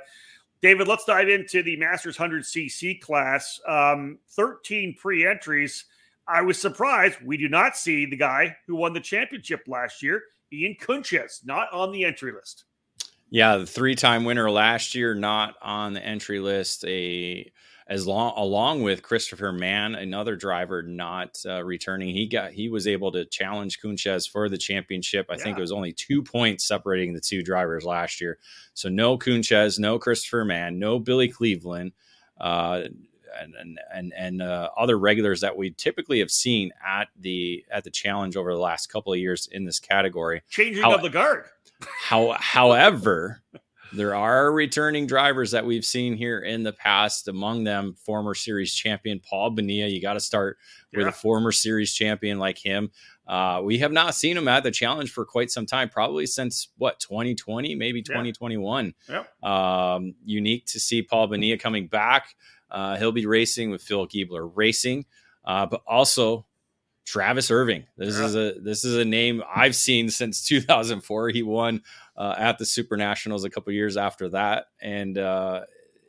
David, 0.64 0.88
let's 0.88 1.03
dive 1.03 1.28
into 1.28 1.61
the 1.61 1.76
Masters 1.76 2.18
100cc 2.18 3.01
class. 3.01 3.59
Um, 3.68 4.18
13 4.30 4.95
pre 4.97 5.28
entries. 5.28 5.84
I 6.26 6.41
was 6.41 6.59
surprised 6.59 7.18
we 7.22 7.36
do 7.36 7.49
not 7.49 7.76
see 7.76 8.05
the 8.05 8.16
guy 8.16 8.55
who 8.66 8.78
won 8.78 8.93
the 8.93 9.01
championship 9.01 9.64
last 9.68 10.01
year, 10.01 10.24
Ian 10.53 10.78
Kunches, 10.80 11.45
not 11.45 11.68
on 11.74 11.91
the 11.91 12.05
entry 12.05 12.32
list. 12.32 12.64
Yeah, 13.30 13.57
the 13.57 13.66
three-time 13.66 14.24
winner 14.24 14.49
last 14.49 14.95
year, 14.95 15.14
not 15.14 15.55
on 15.61 15.91
the 15.91 16.01
entry 16.01 16.39
list. 16.39 16.86
A 16.86 17.51
as 17.88 18.08
long 18.08 18.34
along 18.38 18.84
with 18.84 19.04
Christopher 19.04 19.52
Mann, 19.52 19.96
another 19.96 20.36
driver 20.36 20.82
not 20.82 21.38
uh, 21.46 21.64
returning. 21.64 22.10
He 22.10 22.28
got 22.28 22.52
he 22.52 22.70
was 22.70 22.88
able 22.88 23.12
to 23.12 23.26
challenge 23.26 23.80
Cunches 23.82 24.30
for 24.30 24.50
the 24.50 24.58
championship. 24.58 25.28
I 25.30 25.34
yeah. 25.36 25.44
think 25.44 25.58
it 25.58 25.62
was 25.62 25.72
only 25.72 25.92
two 25.92 26.24
points 26.24 26.64
separating 26.66 27.14
the 27.14 27.22
two 27.22 27.44
drivers 27.44 27.86
last 27.86 28.22
year. 28.22 28.38
So 28.74 28.90
no 28.90 29.18
Cunches, 29.18 29.80
no 29.80 30.00
Christopher 30.00 30.46
Mann, 30.46 30.80
no 30.80 31.00
Billy 31.00 31.28
Cleveland. 31.28 31.94
Uh, 32.40 32.84
and 33.40 33.56
and 33.56 33.80
and, 33.94 34.14
and 34.16 34.42
uh, 34.42 34.70
other 34.78 34.98
regulars 34.98 35.42
that 35.42 35.58
we 35.58 35.72
typically 35.72 36.20
have 36.20 36.32
seen 36.32 36.72
at 36.86 37.08
the 37.20 37.66
at 37.72 37.84
the 37.84 37.90
challenge 37.90 38.36
over 38.36 38.54
the 38.54 38.60
last 38.60 38.88
couple 38.88 39.12
of 39.12 39.20
years 39.20 39.48
in 39.52 39.66
this 39.66 39.80
category. 39.80 40.44
Changing 40.50 40.84
How, 40.84 40.96
of 40.96 41.02
the 41.02 41.10
guard. 41.10 41.46
How, 41.82 42.36
however, 42.40 43.42
there 43.96 44.16
are 44.16 44.52
returning 44.52 45.08
drivers 45.08 45.52
that 45.52 45.66
we've 45.66 45.86
seen 45.86 46.16
here 46.16 46.39
in 46.39 46.64
the 46.64 46.74
past. 46.74 47.28
Among 47.28 47.64
them, 47.64 47.96
former 47.98 48.34
series 48.34 48.74
champion 48.74 49.20
Paul 49.20 49.52
Bonilla. 49.52 49.88
You 49.88 50.02
got 50.02 50.14
to 50.14 50.20
start 50.20 50.58
yeah. 50.91 51.00
with 51.00 51.08
a 51.08 51.12
former 51.12 51.52
series 51.52 51.94
champion 51.94 52.39
like 52.39 52.58
him. 52.58 52.91
Uh, 53.28 53.62
we 53.64 53.78
have 53.78 53.91
not 53.91 54.16
seen 54.16 54.36
him 54.36 54.48
at 54.48 54.64
the 54.64 54.72
challenge 54.72 55.12
for 55.12 55.26
quite 55.26 55.52
some 55.52 55.66
time, 55.66 55.89
probably 55.89 56.26
since 56.26 56.70
what 56.78 57.00
2020, 57.00 57.76
maybe 57.76 58.02
2021. 58.02 58.94
Yeah. 59.08 59.24
Um, 59.41 60.16
unique 60.26 60.66
to 60.68 60.80
see 60.80 61.04
Paul 61.04 61.28
Bonilla 61.28 61.58
coming 61.58 61.88
back. 61.88 62.36
Uh, 62.70 62.98
he'll 62.98 63.12
be 63.12 63.26
racing 63.26 63.70
with 63.70 63.82
Phil 63.82 64.08
Giebler 64.08 64.52
Racing, 64.54 65.06
uh, 65.46 65.66
but 65.68 65.82
also 65.88 66.46
Travis 67.06 67.51
Irving. 67.51 67.86
This 67.97 68.18
yeah. 68.18 68.26
is 68.26 68.36
a 68.36 68.54
this 68.60 68.86
is 68.86 68.97
a 68.97 69.06
name 69.06 69.43
I've 69.54 69.76
seen 69.76 70.10
since 70.10 70.45
2004. 70.47 71.30
He 71.30 71.43
won 71.43 71.82
uh, 72.16 72.36
at 72.38 72.58
the 72.58 72.66
Super 72.66 72.97
Nationals 72.97 73.43
a 73.43 73.49
couple 73.49 73.74
years 73.74 73.97
after 73.97 74.30
that, 74.30 74.68
and 74.82 75.18
uh, 75.18 75.62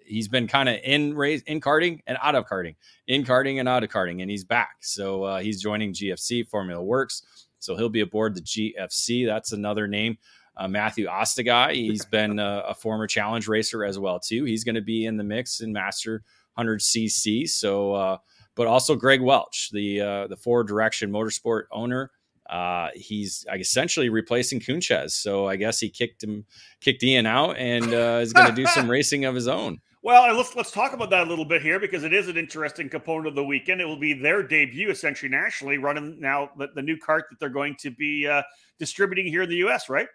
he's 0.04 0.28
been 0.28 0.46
kind 0.46 0.68
of 0.68 0.78
in 0.84 1.14
race 1.14 1.42
in 1.42 1.60
karting 1.60 2.00
and 2.06 2.16
out 2.20 2.34
of 2.34 2.46
karting, 2.46 2.76
in 3.06 3.24
karting 3.24 3.58
and 3.58 3.68
out 3.68 3.82
of 3.82 3.90
karting, 3.90 4.22
and 4.22 4.30
he's 4.30 4.44
back. 4.44 4.76
So 4.80 5.24
uh, 5.24 5.40
he's 5.40 5.60
joining 5.60 5.92
GFC 5.92 6.46
Formula 6.48 6.82
Works. 6.82 7.22
So 7.58 7.76
he'll 7.76 7.88
be 7.88 8.00
aboard 8.00 8.34
the 8.34 8.42
GFC. 8.42 9.26
That's 9.26 9.52
another 9.52 9.88
name. 9.88 10.18
Uh, 10.56 10.68
Matthew 10.68 11.06
Ostagai. 11.06 11.74
He's 11.74 12.04
been 12.04 12.38
a, 12.38 12.62
a, 12.68 12.74
former 12.74 13.06
challenge 13.08 13.48
racer 13.48 13.84
as 13.84 13.98
well 13.98 14.20
too. 14.20 14.44
He's 14.44 14.62
going 14.62 14.76
to 14.76 14.82
be 14.82 15.06
in 15.06 15.16
the 15.16 15.24
mix 15.24 15.60
in 15.60 15.72
Master 15.72 16.22
100cc. 16.56 17.48
So 17.48 17.92
uh, 17.94 18.18
but 18.54 18.66
also 18.66 18.94
Greg 18.94 19.20
Welch, 19.20 19.70
the 19.72 20.00
uh, 20.00 20.26
the 20.26 20.36
Forward 20.36 20.66
Direction 20.66 21.10
Motorsport 21.10 21.64
owner. 21.70 22.10
Uh, 22.48 22.88
he's 22.94 23.46
essentially 23.58 24.10
replacing 24.10 24.60
Cunches, 24.60 25.12
so 25.12 25.48
I 25.48 25.56
guess 25.56 25.80
he 25.80 25.88
kicked 25.88 26.22
him, 26.22 26.44
kicked 26.80 27.02
Ian 27.02 27.24
out, 27.24 27.56
and 27.56 27.84
uh, 27.94 28.18
is 28.20 28.34
going 28.34 28.48
to 28.48 28.54
do 28.54 28.66
some 28.66 28.90
racing 28.90 29.24
of 29.24 29.34
his 29.34 29.48
own. 29.48 29.80
Well, 30.02 30.36
let's 30.36 30.54
let's 30.54 30.70
talk 30.70 30.92
about 30.92 31.08
that 31.10 31.26
a 31.26 31.30
little 31.30 31.46
bit 31.46 31.62
here 31.62 31.80
because 31.80 32.04
it 32.04 32.12
is 32.12 32.28
an 32.28 32.36
interesting 32.36 32.90
component 32.90 33.28
of 33.28 33.34
the 33.34 33.44
weekend. 33.44 33.80
It 33.80 33.86
will 33.86 33.98
be 33.98 34.12
their 34.12 34.42
debut 34.42 34.90
essentially 34.90 35.30
nationally, 35.30 35.78
running 35.78 36.20
now 36.20 36.50
the, 36.58 36.68
the 36.74 36.82
new 36.82 36.98
kart 36.98 37.22
that 37.30 37.40
they're 37.40 37.48
going 37.48 37.76
to 37.80 37.90
be 37.90 38.28
uh, 38.28 38.42
distributing 38.78 39.26
here 39.26 39.42
in 39.42 39.48
the 39.48 39.56
U.S. 39.56 39.88
Right? 39.88 40.08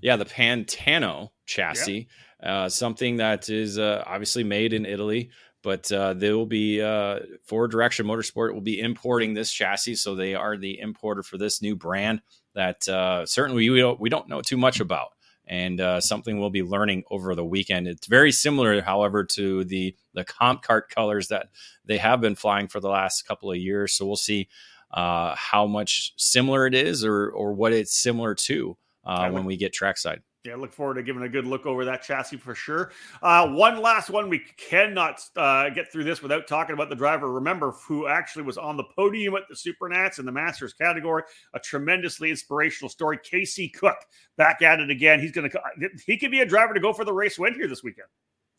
Yeah, 0.00 0.16
the 0.16 0.24
Pantano 0.24 1.28
chassis, 1.44 2.08
yeah. 2.42 2.62
uh, 2.62 2.68
something 2.70 3.16
that 3.16 3.50
is 3.50 3.78
uh, 3.78 4.02
obviously 4.06 4.44
made 4.44 4.72
in 4.72 4.86
Italy, 4.86 5.30
but 5.62 5.90
uh, 5.92 6.14
they 6.14 6.32
will 6.32 6.46
be 6.46 6.82
uh, 6.82 7.20
Forward 7.44 7.70
Direction 7.70 8.06
Motorsport 8.06 8.52
will 8.52 8.60
be 8.60 8.80
importing 8.80 9.34
this 9.34 9.52
chassis, 9.52 9.94
so 9.94 10.14
they 10.14 10.34
are 10.34 10.56
the 10.56 10.78
importer 10.80 11.22
for 11.22 11.38
this 11.38 11.62
new 11.62 11.76
brand 11.76 12.20
that 12.54 12.86
uh, 12.88 13.24
certainly 13.24 13.68
we 13.70 13.78
don't, 13.78 14.00
we 14.00 14.10
don't 14.10 14.28
know 14.28 14.42
too 14.42 14.56
much 14.56 14.80
about, 14.80 15.10
and 15.46 15.80
uh, 15.80 16.00
something 16.00 16.38
we'll 16.38 16.50
be 16.50 16.62
learning 16.62 17.04
over 17.10 17.34
the 17.34 17.44
weekend. 17.44 17.86
It's 17.86 18.06
very 18.06 18.32
similar, 18.32 18.80
however, 18.82 19.24
to 19.24 19.64
the 19.64 19.94
the 20.14 20.24
CompKart 20.24 20.88
colors 20.88 21.28
that 21.28 21.48
they 21.84 21.98
have 21.98 22.20
been 22.20 22.34
flying 22.34 22.68
for 22.68 22.80
the 22.80 22.90
last 22.90 23.26
couple 23.26 23.50
of 23.50 23.56
years. 23.56 23.94
So 23.94 24.04
we'll 24.04 24.16
see 24.16 24.48
uh, 24.90 25.34
how 25.36 25.66
much 25.66 26.12
similar 26.16 26.66
it 26.66 26.74
is, 26.74 27.04
or 27.04 27.30
or 27.30 27.52
what 27.54 27.72
it's 27.72 27.96
similar 27.96 28.34
to 28.34 28.76
uh, 29.04 29.30
when 29.30 29.44
we 29.44 29.56
get 29.56 29.72
trackside. 29.72 30.22
Yeah, 30.44 30.56
look 30.56 30.72
forward 30.72 30.94
to 30.94 31.04
giving 31.04 31.22
a 31.22 31.28
good 31.28 31.46
look 31.46 31.66
over 31.66 31.84
that 31.84 32.02
chassis 32.02 32.36
for 32.36 32.56
sure. 32.56 32.90
Uh, 33.22 33.46
one 33.50 33.80
last 33.80 34.10
one. 34.10 34.28
We 34.28 34.40
cannot 34.56 35.20
uh, 35.36 35.68
get 35.70 35.92
through 35.92 36.02
this 36.02 36.20
without 36.20 36.48
talking 36.48 36.72
about 36.74 36.88
the 36.88 36.96
driver. 36.96 37.30
Remember, 37.30 37.70
who 37.86 38.08
actually 38.08 38.42
was 38.42 38.58
on 38.58 38.76
the 38.76 38.82
podium 38.96 39.36
at 39.36 39.44
the 39.48 39.54
Supernats 39.54 40.18
in 40.18 40.24
the 40.24 40.32
Masters 40.32 40.72
category. 40.72 41.22
A 41.54 41.60
tremendously 41.60 42.28
inspirational 42.28 42.88
story. 42.88 43.20
Casey 43.22 43.68
Cook 43.68 43.98
back 44.36 44.62
at 44.62 44.80
it 44.80 44.90
again. 44.90 45.20
He's 45.20 45.30
going 45.30 45.48
to. 45.48 45.60
He 46.04 46.18
could 46.18 46.32
be 46.32 46.40
a 46.40 46.46
driver 46.46 46.74
to 46.74 46.80
go 46.80 46.92
for 46.92 47.04
the 47.04 47.12
race 47.12 47.38
win 47.38 47.54
here 47.54 47.68
this 47.68 47.84
weekend. 47.84 48.08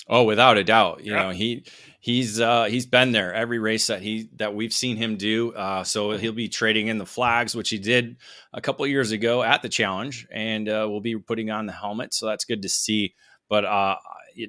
Oh, 0.09 0.23
without 0.23 0.57
a 0.57 0.63
doubt. 0.63 1.03
You 1.03 1.13
yeah. 1.13 1.23
know, 1.23 1.29
he 1.29 1.63
he's 1.99 2.41
uh 2.41 2.65
he's 2.65 2.85
been 2.85 3.13
there 3.13 3.33
every 3.33 3.59
race 3.59 3.87
that 3.87 4.01
he 4.01 4.29
that 4.35 4.53
we've 4.53 4.73
seen 4.73 4.97
him 4.97 5.15
do. 5.15 5.53
Uh 5.53 5.83
so 5.83 6.11
he'll 6.11 6.33
be 6.33 6.49
trading 6.49 6.87
in 6.87 6.97
the 6.97 7.05
flags, 7.05 7.55
which 7.55 7.69
he 7.69 7.77
did 7.77 8.17
a 8.53 8.61
couple 8.61 8.85
years 8.85 9.11
ago 9.11 9.41
at 9.41 9.61
the 9.61 9.69
challenge, 9.69 10.27
and 10.31 10.67
uh 10.67 10.85
we'll 10.89 10.99
be 11.01 11.17
putting 11.17 11.49
on 11.49 11.65
the 11.65 11.71
helmet. 11.71 12.13
So 12.13 12.25
that's 12.25 12.45
good 12.45 12.61
to 12.63 12.69
see. 12.69 13.15
But 13.49 13.65
uh 13.65 13.95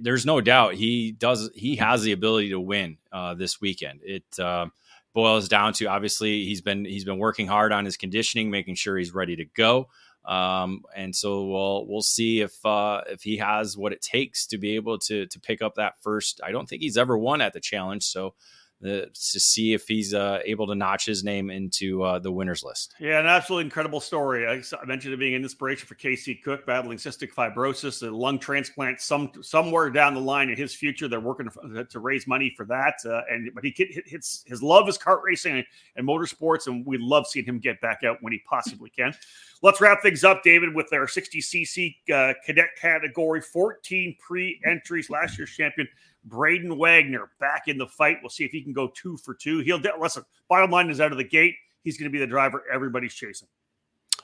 there's 0.00 0.26
no 0.26 0.40
doubt 0.40 0.74
he 0.74 1.12
does 1.12 1.50
he 1.54 1.76
has 1.76 2.02
the 2.02 2.12
ability 2.12 2.50
to 2.50 2.60
win 2.60 2.98
uh 3.12 3.34
this 3.34 3.60
weekend. 3.60 4.00
It 4.02 4.24
uh 4.38 4.66
boils 5.14 5.48
down 5.48 5.72
to 5.74 5.86
obviously 5.86 6.44
he's 6.44 6.60
been 6.60 6.84
he's 6.84 7.04
been 7.04 7.18
working 7.18 7.46
hard 7.46 7.72
on 7.72 7.84
his 7.84 7.96
conditioning, 7.96 8.50
making 8.50 8.74
sure 8.74 8.98
he's 8.98 9.14
ready 9.14 9.36
to 9.36 9.44
go. 9.44 9.88
Um, 10.24 10.84
and 10.96 11.14
so 11.14 11.44
we'll 11.46 11.86
we'll 11.86 12.02
see 12.02 12.40
if 12.40 12.64
uh, 12.64 13.02
if 13.08 13.22
he 13.22 13.36
has 13.38 13.76
what 13.76 13.92
it 13.92 14.00
takes 14.00 14.46
to 14.46 14.58
be 14.58 14.76
able 14.76 14.98
to 15.00 15.26
to 15.26 15.40
pick 15.40 15.60
up 15.62 15.74
that 15.74 16.00
first. 16.02 16.40
I 16.42 16.50
don't 16.50 16.68
think 16.68 16.82
he's 16.82 16.96
ever 16.96 17.16
won 17.16 17.40
at 17.40 17.52
the 17.52 17.60
challenge, 17.60 18.04
so 18.04 18.34
to 18.82 19.08
see 19.14 19.72
if 19.72 19.86
he's 19.88 20.12
uh, 20.12 20.40
able 20.44 20.66
to 20.66 20.74
notch 20.74 21.06
his 21.06 21.24
name 21.24 21.50
into 21.50 22.02
uh, 22.02 22.18
the 22.18 22.30
winners 22.30 22.62
list. 22.62 22.94
Yeah, 23.00 23.18
an 23.18 23.26
absolutely 23.26 23.64
incredible 23.64 24.00
story. 24.00 24.46
I, 24.46 24.62
I, 24.76 24.84
mentioned 24.84 25.14
it 25.14 25.16
being 25.18 25.34
an 25.34 25.42
inspiration 25.42 25.86
for 25.86 25.94
Casey 25.94 26.34
Cook 26.34 26.66
battling 26.66 26.98
cystic 26.98 27.32
fibrosis, 27.32 28.06
a 28.06 28.14
lung 28.14 28.38
transplant. 28.38 29.00
Some 29.00 29.32
somewhere 29.40 29.88
down 29.88 30.14
the 30.14 30.20
line 30.20 30.50
in 30.50 30.56
his 30.56 30.74
future, 30.74 31.08
they're 31.08 31.20
working 31.20 31.48
to, 31.90 31.98
raise 31.98 32.26
money 32.26 32.52
for 32.56 32.66
that. 32.66 32.96
Uh, 33.06 33.22
and 33.30 33.50
but 33.54 33.64
he 33.64 33.74
hits 34.06 34.44
his 34.46 34.62
love 34.62 34.88
is 34.88 34.98
kart 34.98 35.22
racing 35.22 35.56
and, 35.56 35.66
and 35.96 36.06
motorsports, 36.06 36.66
and 36.66 36.84
we 36.84 36.98
love 36.98 37.26
seeing 37.26 37.46
him 37.46 37.58
get 37.58 37.80
back 37.80 38.00
out 38.04 38.18
when 38.20 38.32
he 38.32 38.42
possibly 38.46 38.90
can. 38.90 39.14
Let's 39.62 39.80
wrap 39.80 40.02
things 40.02 40.24
up, 40.24 40.42
David, 40.42 40.74
with 40.74 40.92
our 40.92 41.06
60cc 41.06 41.96
uh, 42.12 42.34
cadet 42.44 42.68
category. 42.78 43.40
14 43.40 44.16
pre 44.20 44.60
entries. 44.66 45.08
Last 45.08 45.38
year's 45.38 45.50
champion 45.50 45.88
Braden 46.24 46.78
Wagner 46.78 47.30
back 47.38 47.64
in 47.66 47.78
the 47.78 47.86
fight. 47.86 48.18
We'll 48.22 48.30
see 48.30 48.44
if 48.44 48.50
he 48.52 48.62
can 48.62 48.72
go 48.72 48.88
two 48.94 49.16
for 49.18 49.34
two. 49.34 49.58
He'll 49.60 49.80
listen. 50.00 50.24
Bottom 50.48 50.70
line 50.70 50.90
is 50.90 51.00
out 51.00 51.12
of 51.12 51.18
the 51.18 51.24
gate. 51.24 51.54
He's 51.82 51.98
going 51.98 52.10
to 52.10 52.12
be 52.12 52.18
the 52.18 52.26
driver 52.26 52.64
everybody's 52.72 53.14
chasing. 53.14 53.48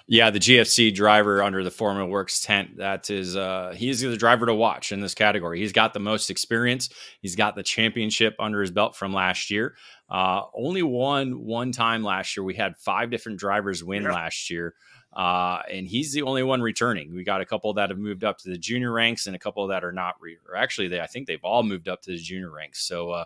Yeah, 0.07 0.30
the 0.30 0.40
GFC 0.40 0.92
driver 0.92 1.40
under 1.40 1.62
the 1.62 1.70
Formula 1.70 2.09
Works 2.09 2.40
tent. 2.40 2.78
That 2.78 3.11
is, 3.11 3.36
uh, 3.36 3.74
he's 3.76 4.01
the 4.01 4.16
driver 4.16 4.44
to 4.46 4.55
watch 4.55 4.90
in 4.90 5.01
this 5.01 5.14
category. 5.14 5.61
He's 5.61 5.70
got 5.70 5.94
the 5.94 6.01
most 6.01 6.30
experience. 6.30 6.88
He's 7.20 7.36
got 7.36 7.55
the 7.55 7.62
championship 7.62 8.34
under 8.40 8.61
his 8.61 8.72
belt 8.72 8.96
from 8.96 9.12
last 9.12 9.53
year. 9.53 9.76
Uh, 10.09 10.42
only 10.53 10.82
won 10.82 11.44
one 11.44 11.70
time 11.70 12.03
last 12.03 12.36
year. 12.36 12.42
We 12.42 12.55
had 12.55 12.76
five 12.76 13.12
different 13.12 13.38
drivers 13.38 13.84
win 13.84 14.03
yeah. 14.03 14.12
last 14.12 14.51
year. 14.51 14.74
Uh, 15.12 15.61
and 15.70 15.88
he's 15.88 16.12
the 16.12 16.22
only 16.22 16.42
one 16.42 16.62
returning. 16.62 17.14
We 17.14 17.24
got 17.24 17.40
a 17.40 17.46
couple 17.46 17.72
that 17.74 17.90
have 17.90 17.98
moved 17.98 18.22
up 18.22 18.38
to 18.38 18.50
the 18.50 18.58
junior 18.58 18.92
ranks, 18.92 19.26
and 19.26 19.34
a 19.34 19.38
couple 19.40 19.66
that 19.68 19.84
are 19.84 19.92
not. 19.92 20.14
Re- 20.20 20.38
or 20.48 20.56
actually, 20.56 20.88
they 20.88 21.00
I 21.00 21.06
think 21.06 21.26
they've 21.26 21.42
all 21.44 21.62
moved 21.64 21.88
up 21.88 22.02
to 22.02 22.12
the 22.12 22.18
junior 22.18 22.50
ranks. 22.50 22.82
So, 22.86 23.11
uh, 23.11 23.24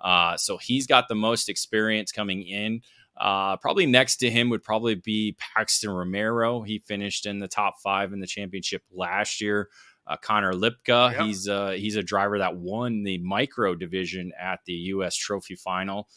uh, 0.00 0.36
so 0.36 0.56
he's 0.56 0.86
got 0.86 1.08
the 1.08 1.14
most 1.14 1.48
experience 1.48 2.10
coming 2.12 2.42
in. 2.42 2.80
Uh, 3.18 3.56
probably 3.56 3.86
next 3.86 4.16
to 4.16 4.30
him 4.30 4.50
would 4.50 4.62
probably 4.62 4.94
be 4.94 5.36
Paxton 5.38 5.90
Romero. 5.90 6.62
He 6.62 6.78
finished 6.80 7.26
in 7.26 7.38
the 7.38 7.48
top 7.48 7.80
five 7.82 8.12
in 8.12 8.20
the 8.20 8.26
championship 8.26 8.82
last 8.92 9.40
year. 9.40 9.68
uh, 10.06 10.16
Connor 10.16 10.52
Lipka. 10.52 11.12
Yep. 11.12 11.20
He's 11.22 11.48
uh, 11.48 11.70
he's 11.70 11.96
a 11.96 12.02
driver 12.02 12.38
that 12.38 12.56
won 12.56 13.02
the 13.02 13.18
micro 13.18 13.74
division 13.74 14.32
at 14.38 14.60
the 14.66 14.72
U.S. 14.72 15.16
Trophy 15.16 15.56
Final, 15.56 16.08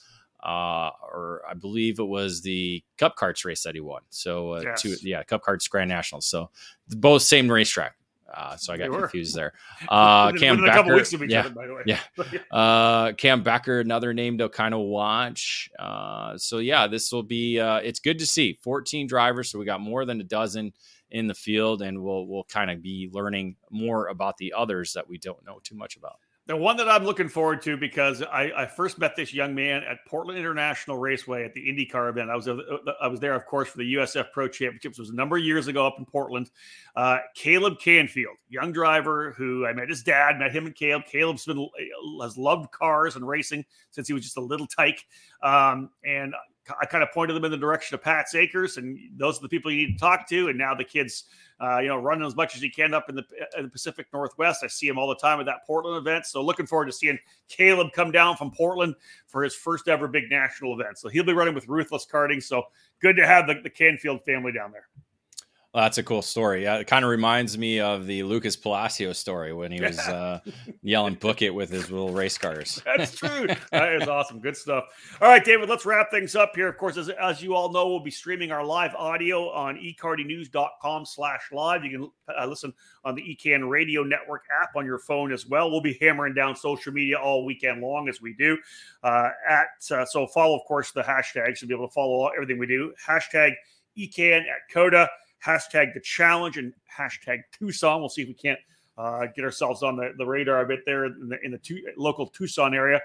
uh, 0.43 0.91
or 1.11 1.41
I 1.47 1.53
believe 1.53 1.99
it 1.99 2.07
was 2.07 2.41
the 2.41 2.83
Cup 2.97 3.17
Karts 3.17 3.45
race 3.45 3.63
that 3.63 3.75
he 3.75 3.81
won. 3.81 4.01
So 4.09 4.55
uh, 4.55 4.61
yes. 4.61 4.81
two, 4.81 4.95
yeah, 5.01 5.23
Cup 5.23 5.43
Karts 5.43 5.69
Grand 5.69 5.89
Nationals. 5.89 6.25
So 6.25 6.49
both 6.89 7.23
same 7.23 7.51
racetrack. 7.51 7.95
Uh, 8.33 8.55
so 8.55 8.73
I 8.73 8.77
got 8.77 8.91
confused 8.91 9.35
there. 9.35 9.53
Uh, 9.89 10.31
Cam 10.33 10.61
Becker, 10.61 11.03
yeah, 11.25 11.47
other, 11.47 11.83
yeah. 11.85 11.99
Uh, 12.51 13.13
Cam 13.13 13.41
Becker, 13.41 13.79
another 13.79 14.13
name 14.13 14.37
to 14.37 14.49
kind 14.49 14.73
of 14.73 14.81
watch. 14.81 15.69
Uh, 15.79 16.37
so 16.37 16.59
yeah, 16.59 16.85
this 16.85 17.11
will 17.11 17.23
be. 17.23 17.59
Uh, 17.59 17.77
it's 17.77 17.99
good 17.99 18.19
to 18.19 18.27
see 18.27 18.59
14 18.61 19.07
drivers. 19.07 19.49
So 19.49 19.57
we 19.57 19.65
got 19.65 19.81
more 19.81 20.05
than 20.05 20.21
a 20.21 20.23
dozen 20.23 20.73
in 21.11 21.27
the 21.27 21.33
field, 21.33 21.81
and 21.81 22.03
we'll 22.03 22.27
we'll 22.27 22.43
kind 22.43 22.69
of 22.69 22.83
be 22.83 23.09
learning 23.11 23.55
more 23.71 24.07
about 24.07 24.37
the 24.37 24.53
others 24.55 24.93
that 24.93 25.07
we 25.07 25.17
don't 25.17 25.43
know 25.45 25.59
too 25.63 25.75
much 25.75 25.95
about. 25.95 26.19
The 26.50 26.58
one 26.58 26.78
that 26.78 26.89
I'm 26.89 27.04
looking 27.04 27.30
forward 27.30 27.62
to 27.62 27.78
because 27.78 28.24
I, 28.24 28.52
I, 28.58 28.66
first 28.66 28.97
met 28.97 29.16
this 29.16 29.32
young 29.32 29.54
man 29.54 29.84
at 29.84 30.04
Portland 30.08 30.39
International 30.39 30.97
Raceway 30.97 31.45
at 31.45 31.54
the 31.54 31.62
IndyCar 31.62 32.10
event. 32.10 32.32
I 32.32 32.36
was 32.36 32.47
I 32.47 33.08
was 33.08 33.20
there, 33.20 33.36
of 33.36 33.45
course, 33.45 33.70
for 33.70 33.78
the 33.78 33.93
USF 33.93 34.32
Pro 34.32 34.47
Championships. 34.47 34.97
It 34.97 35.02
was 35.04 35.12
a 35.12 35.16
number 35.16 35.38
of 35.38 35.43
years 35.43 35.68
ago 35.68 35.86
up 35.86 36.00
in 36.00 36.06
Portland. 36.06 36.50
Uh, 36.95 37.20
Caleb 37.36 37.80
Canfield, 37.80 38.36
young 38.50 38.72
driver 38.72 39.36
who 39.38 39.68
I 39.68 39.74
met 39.74 39.89
his 39.89 40.02
dad, 40.02 40.39
met 40.39 40.52
him 40.52 40.66
and 40.66 40.74
Caleb. 40.74 41.04
Caleb's 41.06 41.45
been 41.45 41.70
has 42.20 42.36
loved 42.36 42.72
cars 42.72 43.16
and 43.16 43.28
racing 43.28 43.64
since 43.91 44.08
he 44.08 44.16
was 44.16 44.24
just 44.24 44.38
a 44.38 44.41
little 44.41 44.66
tyke, 44.66 45.06
um, 45.43 45.91
and 46.04 46.34
I 46.82 46.86
kind 46.86 47.04
of 47.04 47.12
pointed 47.12 47.36
them 47.36 47.45
in 47.45 47.52
the 47.52 47.58
direction 47.58 47.95
of 47.95 48.02
Pat's 48.02 48.36
Acres, 48.36 48.78
and 48.78 48.97
those 49.18 49.38
are 49.38 49.41
the 49.41 49.50
people 49.50 49.72
you 49.72 49.88
need 49.88 49.93
to 49.93 50.00
talk 50.00 50.28
to. 50.30 50.50
And 50.50 50.58
now 50.58 50.74
the 50.76 50.84
kids, 50.84 51.26
uh, 51.62 51.80
you 51.80 51.88
know, 51.88 51.97
running 51.97 52.26
as 52.26 52.36
much 52.36 52.55
as 52.55 52.62
he 52.62 52.70
can 52.70 52.93
up 52.93 53.10
in 53.10 53.16
the, 53.16 53.26
in 53.57 53.64
the, 53.64 53.70
Pacific 53.70 54.07
Northwest. 54.14 54.64
I 54.64 54.68
see 54.68 54.88
him 54.88 54.97
all 54.97 55.10
the 55.10 55.16
time 55.16 55.39
at 55.39 55.45
that 55.45 55.66
Portland 55.68 55.97
event. 55.97 56.26
So 56.26 56.41
looking 56.41 56.66
forward 56.66 56.86
to 56.86 56.91
seeing 56.91 57.20
Caleb 57.49 57.91
come 57.93 58.12
down 58.12 58.38
from 58.38 58.51
Portland 58.51 58.95
for 59.28 59.43
his 59.43 59.55
first 59.55 59.88
ever 59.88 60.07
big 60.07 60.30
national 60.30 60.80
event. 60.80 60.97
So 60.97 61.10
he'll 61.10 61.26
be 61.26 61.34
running 61.34 61.55
with 61.55 61.68
Ruthless 61.68 62.07
Karting. 62.10 62.41
So 62.41 62.64
good 63.01 63.18
to 63.18 63.28
have 63.28 63.47
the, 63.47 63.55
the 63.62 63.70
Canfield 63.70 64.24
family 64.24 64.53
down 64.53 64.72
there. 64.72 64.88
Well, 65.72 65.84
that's 65.84 65.99
a 65.99 66.03
cool 66.03 66.24
story. 66.24 66.65
Uh, 66.65 66.80
it 66.80 66.88
kind 66.88 67.05
of 67.05 67.11
reminds 67.11 67.55
me 67.55 67.80
of 67.80 68.07
the 68.07 68.24
Lucas 68.24 68.55
Palacio 68.55 69.13
story 69.13 69.53
when 69.53 69.72
he 69.72 69.80
was 69.80 69.99
uh, 69.99 70.39
yelling 70.82 71.13
"book 71.13 71.43
it" 71.43 71.53
with 71.53 71.70
his 71.70 71.91
little 71.91 72.09
race 72.09 72.39
cars. 72.39 72.82
That's 72.86 73.15
true. 73.15 73.45
that 73.72 74.01
is 74.01 74.07
awesome. 74.07 74.39
Good 74.39 74.57
stuff. 74.57 74.86
All 75.22 75.28
right, 75.28 75.45
David. 75.45 75.70
Let's 75.70 75.86
wrap 75.86 76.09
things 76.09 76.36
up 76.36 76.53
here. 76.55 76.67
Of 76.67 76.80
course, 76.80 76.97
as, 76.97 77.09
as 77.09 77.43
you 77.43 77.53
all 77.53 77.72
know, 77.72 77.88
we'll 77.88 77.99
be 77.99 78.09
streaming 78.09 78.51
our 78.51 78.65
live 78.65 78.95
audio 78.95 79.51
on 79.51 79.76
ekartingnews.com/live. 79.76 81.86
You 81.86 81.91
can 81.91 82.09
uh, 82.36 82.47
listen 82.47 82.74
on 83.05 83.13
the 83.13 83.22
EKN 83.22 83.70
Radio 83.70 84.01
Network 84.01 84.45
app 84.63 84.76
on 84.76 84.88
your 84.88 84.97
phone 84.97 85.32
as 85.32 85.45
well. 85.45 85.70
We'll 85.70 85.82
be 85.82 85.99
hammering 86.01 86.34
down 86.34 86.55
social 86.55 86.91
media 86.91 87.20
all 87.20 87.45
weekend 87.45 87.80
long 87.80 88.09
as 88.09 88.20
we 88.20 88.34
do. 88.34 88.57
Uh, 89.03 89.30
at 89.47 89.67
uh, 89.91 90.03
so 90.03 90.26
follow, 90.26 90.57
of 90.57 90.63
course, 90.67 90.91
the 90.93 91.03
hashtags 91.03 91.59
to 91.59 91.67
be 91.67 91.76
able 91.76 91.88
to 91.88 91.93
follow 91.93 92.28
everything 92.30 92.57
we 92.57 92.65
do. 92.65 92.91
Hashtag 93.07 93.51
EKN 93.95 94.41
at 94.41 94.74
COTA 94.74 95.07
hashtag 95.45 95.93
the 95.93 96.01
challenge 96.01 96.57
and 96.57 96.73
hashtag 96.97 97.39
Tucson. 97.57 97.99
We'll 97.99 98.09
see 98.09 98.23
if 98.23 98.27
we 98.27 98.33
can't 98.33 98.59
uh, 98.97 99.27
get 99.35 99.45
ourselves 99.45 99.83
on 99.83 99.95
the, 99.95 100.11
the 100.17 100.25
radar 100.25 100.61
a 100.61 100.67
bit 100.67 100.81
there 100.85 101.05
in 101.05 101.29
the, 101.29 101.37
in 101.43 101.51
the 101.51 101.57
two, 101.57 101.81
local 101.97 102.27
Tucson 102.27 102.73
area. 102.73 102.99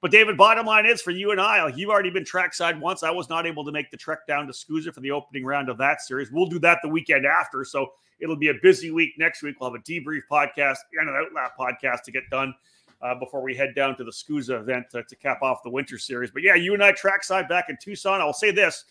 But 0.00 0.12
David, 0.12 0.36
bottom 0.36 0.64
line 0.64 0.86
is 0.86 1.02
for 1.02 1.10
you 1.10 1.32
and 1.32 1.40
I, 1.40 1.66
you've 1.74 1.90
already 1.90 2.10
been 2.10 2.24
trackside 2.24 2.80
once. 2.80 3.02
I 3.02 3.10
was 3.10 3.28
not 3.28 3.46
able 3.46 3.64
to 3.64 3.72
make 3.72 3.90
the 3.90 3.96
trek 3.96 4.26
down 4.28 4.46
to 4.46 4.52
SKUSA 4.52 4.94
for 4.94 5.00
the 5.00 5.10
opening 5.10 5.44
round 5.44 5.68
of 5.68 5.78
that 5.78 6.02
series. 6.02 6.30
We'll 6.30 6.46
do 6.46 6.60
that 6.60 6.78
the 6.82 6.88
weekend 6.88 7.26
after. 7.26 7.64
So 7.64 7.88
it'll 8.20 8.36
be 8.36 8.48
a 8.48 8.54
busy 8.62 8.92
week 8.92 9.14
next 9.18 9.42
week. 9.42 9.56
We'll 9.60 9.72
have 9.72 9.80
a 9.80 9.82
debrief 9.82 10.20
podcast 10.30 10.76
and 11.00 11.08
an 11.08 11.16
outlap 11.16 11.50
podcast 11.58 12.02
to 12.04 12.12
get 12.12 12.22
done 12.30 12.54
uh, 13.02 13.16
before 13.18 13.42
we 13.42 13.56
head 13.56 13.74
down 13.74 13.96
to 13.96 14.04
the 14.04 14.12
SKUSA 14.12 14.60
event 14.60 14.86
to, 14.90 15.02
to 15.02 15.16
cap 15.16 15.42
off 15.42 15.62
the 15.64 15.70
winter 15.70 15.98
series. 15.98 16.30
But 16.30 16.42
yeah, 16.42 16.54
you 16.54 16.74
and 16.74 16.82
I 16.82 16.92
trackside 16.92 17.48
back 17.48 17.68
in 17.68 17.76
Tucson. 17.80 18.20
I'll 18.20 18.32
say 18.32 18.52
this 18.52 18.84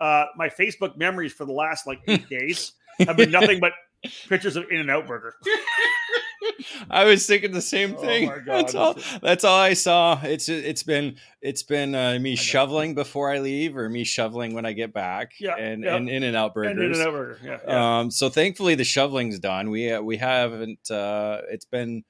uh, 0.00 0.26
my 0.36 0.48
Facebook 0.48 0.96
memories 0.96 1.32
for 1.32 1.44
the 1.44 1.52
last 1.52 1.86
like 1.86 2.00
eight 2.08 2.28
days 2.28 2.72
have 2.98 3.16
been 3.16 3.30
nothing 3.30 3.60
but 3.60 3.72
pictures 4.28 4.56
of 4.56 4.64
In 4.70 4.80
and 4.80 4.90
Out 4.90 5.06
Burger. 5.06 5.34
I 6.90 7.04
was 7.04 7.26
thinking 7.26 7.52
the 7.52 7.62
same 7.62 7.94
oh 7.96 8.00
thing. 8.00 8.30
Oh 8.30 8.40
that's 8.44 8.74
all. 8.74 8.96
That's 9.22 9.44
all 9.44 9.58
I 9.58 9.74
saw. 9.74 10.20
It's 10.22 10.48
it's 10.48 10.82
been 10.82 11.16
it's 11.40 11.62
been 11.62 11.94
uh, 11.94 12.18
me 12.20 12.36
shoveling 12.36 12.94
before 12.94 13.30
I 13.30 13.38
leave, 13.38 13.76
or 13.76 13.88
me 13.88 14.04
shoveling 14.04 14.54
when 14.54 14.66
I 14.66 14.72
get 14.72 14.92
back. 14.92 15.32
Yeah, 15.38 15.56
and 15.56 15.84
and 15.84 16.08
In 16.08 16.22
and 16.22 16.36
Out 16.36 16.54
Burgers. 16.54 16.72
In 16.72 17.00
and 17.00 17.08
Out 17.08 17.12
Burger. 17.12 17.38
Yeah, 17.44 17.58
yeah, 17.66 17.98
Um. 17.98 18.10
So 18.10 18.28
thankfully 18.28 18.74
the 18.74 18.84
shoveling's 18.84 19.38
done. 19.38 19.70
We 19.70 19.92
uh, 19.92 20.02
we 20.02 20.16
haven't. 20.16 20.90
Uh, 20.90 21.42
it's 21.50 21.64
been 21.64 22.04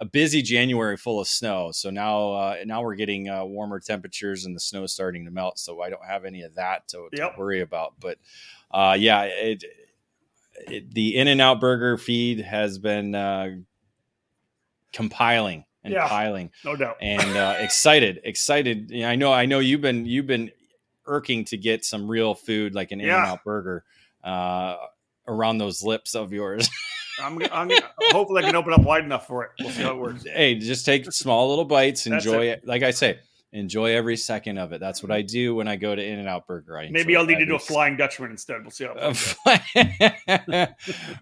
a 0.00 0.04
busy 0.04 0.42
January 0.42 0.96
full 0.96 1.20
of 1.20 1.26
snow. 1.26 1.70
So 1.72 1.90
now 1.90 2.32
uh, 2.32 2.56
now 2.64 2.82
we're 2.82 2.94
getting 2.94 3.28
uh, 3.28 3.44
warmer 3.44 3.80
temperatures 3.80 4.44
and 4.44 4.54
the 4.54 4.60
snow 4.60 4.84
is 4.84 4.92
starting 4.92 5.24
to 5.24 5.30
melt. 5.30 5.58
So 5.58 5.82
I 5.82 5.90
don't 5.90 6.04
have 6.04 6.24
any 6.24 6.42
of 6.42 6.54
that 6.54 6.86
to, 6.88 7.08
to 7.12 7.16
yep. 7.16 7.38
worry 7.38 7.60
about. 7.60 7.94
But 7.98 8.18
uh, 8.70 8.96
yeah, 8.98 9.22
it, 9.22 9.64
it, 10.66 10.94
the 10.94 11.16
In 11.16 11.28
and 11.28 11.40
Out 11.40 11.60
Burger 11.60 11.98
feed 11.98 12.40
has 12.40 12.78
been 12.78 13.14
uh, 13.14 13.56
compiling 14.92 15.64
and 15.84 15.94
yeah, 15.94 16.08
piling, 16.08 16.50
no 16.64 16.76
doubt, 16.76 16.96
and 17.00 17.36
uh, 17.36 17.54
excited, 17.58 18.20
excited. 18.24 18.92
I 18.94 19.14
know, 19.16 19.32
I 19.32 19.46
know 19.46 19.60
you've 19.60 19.80
been 19.80 20.06
you've 20.06 20.26
been 20.26 20.50
irking 21.06 21.44
to 21.46 21.56
get 21.56 21.84
some 21.84 22.08
real 22.08 22.34
food 22.34 22.74
like 22.74 22.90
an 22.90 23.00
In 23.00 23.08
and 23.08 23.16
Out 23.16 23.44
Burger 23.44 23.84
uh, 24.24 24.76
around 25.26 25.58
those 25.58 25.82
lips 25.82 26.14
of 26.14 26.32
yours. 26.32 26.68
I'm, 27.22 27.38
I'm 27.52 27.70
hopefully 28.12 28.42
I 28.42 28.46
can 28.46 28.56
open 28.56 28.72
up 28.72 28.82
wide 28.82 29.04
enough 29.04 29.26
for 29.26 29.44
it. 29.44 29.50
We'll 29.60 29.70
see 29.70 29.82
how 29.82 29.92
it 29.92 29.98
works. 29.98 30.24
Hey, 30.24 30.54
just 30.56 30.84
take 30.84 31.10
small 31.12 31.48
little 31.48 31.64
bites, 31.64 32.06
enjoy 32.06 32.46
it. 32.46 32.60
it. 32.62 32.66
Like 32.66 32.82
I 32.82 32.90
say, 32.90 33.18
enjoy 33.52 33.94
every 33.94 34.16
second 34.16 34.58
of 34.58 34.72
it. 34.72 34.80
That's 34.80 35.02
what 35.02 35.10
I 35.10 35.22
do 35.22 35.54
when 35.54 35.68
I 35.68 35.76
go 35.76 35.94
to 35.94 36.04
In 36.04 36.18
and 36.18 36.28
Out 36.28 36.46
Burger. 36.46 36.78
I 36.78 36.90
Maybe 36.90 37.16
I'll 37.16 37.24
need 37.24 37.38
to 37.38 37.46
do 37.46 37.56
a 37.56 37.58
Flying 37.58 37.96
Dutchman 37.96 38.30
instead. 38.30 38.62
We'll 38.62 38.70
see 38.70 38.84
how. 38.84 38.94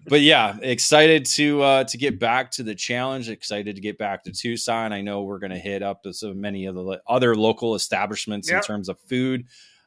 but 0.07 0.21
yeah, 0.21 0.57
excited 0.61 1.25
to 1.25 1.61
uh, 1.61 1.83
to 1.85 1.97
get 1.97 2.19
back 2.19 2.51
to 2.51 2.63
the 2.63 2.75
challenge. 2.75 3.29
Excited 3.29 3.75
to 3.75 3.81
get 3.81 3.97
back 3.97 4.23
to 4.25 4.31
Tucson. 4.31 4.91
I 4.91 5.01
know 5.01 5.23
we're 5.23 5.39
going 5.39 5.51
to 5.51 5.59
hit 5.59 5.83
up 5.83 6.05
so 6.11 6.33
many 6.33 6.65
of 6.65 6.75
the 6.75 7.01
other 7.07 7.35
local 7.35 7.75
establishments 7.75 8.49
yep. 8.49 8.57
in 8.57 8.63
terms 8.63 8.89
of 8.89 8.99
food. 8.99 9.45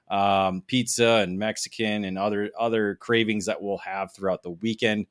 Um, 0.09 0.63
pizza 0.67 1.23
and 1.23 1.39
Mexican 1.39 2.05
and 2.05 2.19
other 2.19 2.51
other 2.59 2.97
cravings 2.97 3.47
that 3.47 3.63
we'll 3.63 3.79
have 3.79 4.13
throughout 4.13 4.43
the 4.43 4.51
weekend. 4.51 5.07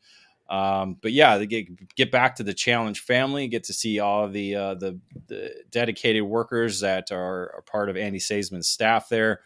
Um, 0.49 0.97
but 0.99 1.13
yeah, 1.13 1.37
they 1.37 1.45
get 1.45 1.95
get 1.95 2.11
back 2.11 2.35
to 2.37 2.43
the 2.43 2.55
challenge 2.55 3.01
family, 3.01 3.47
get 3.47 3.65
to 3.65 3.73
see 3.73 3.99
all 3.99 4.27
the 4.27 4.55
uh, 4.55 4.73
the, 4.73 4.99
the 5.27 5.53
dedicated 5.69 6.23
workers 6.23 6.79
that 6.79 7.11
are, 7.11 7.53
are 7.55 7.63
part 7.71 7.89
of 7.89 7.95
Andy 7.95 8.17
Seidman's 8.17 8.67
staff 8.67 9.09
there, 9.09 9.41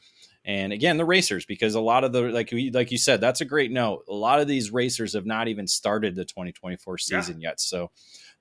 and 0.45 0.71
again 0.71 0.95
the 0.95 1.03
racers 1.03 1.45
because 1.45 1.75
a 1.75 1.81
lot 1.81 2.05
of 2.05 2.13
the 2.13 2.21
like 2.21 2.51
we, 2.53 2.71
like 2.71 2.89
you 2.89 2.97
said 2.97 3.19
that's 3.19 3.41
a 3.41 3.45
great 3.45 3.69
note. 3.69 4.05
A 4.07 4.13
lot 4.13 4.39
of 4.39 4.47
these 4.47 4.71
racers 4.71 5.13
have 5.13 5.25
not 5.25 5.49
even 5.49 5.67
started 5.67 6.15
the 6.15 6.23
2024 6.23 6.97
season 6.97 7.41
yeah. 7.41 7.49
yet, 7.49 7.59
so 7.59 7.91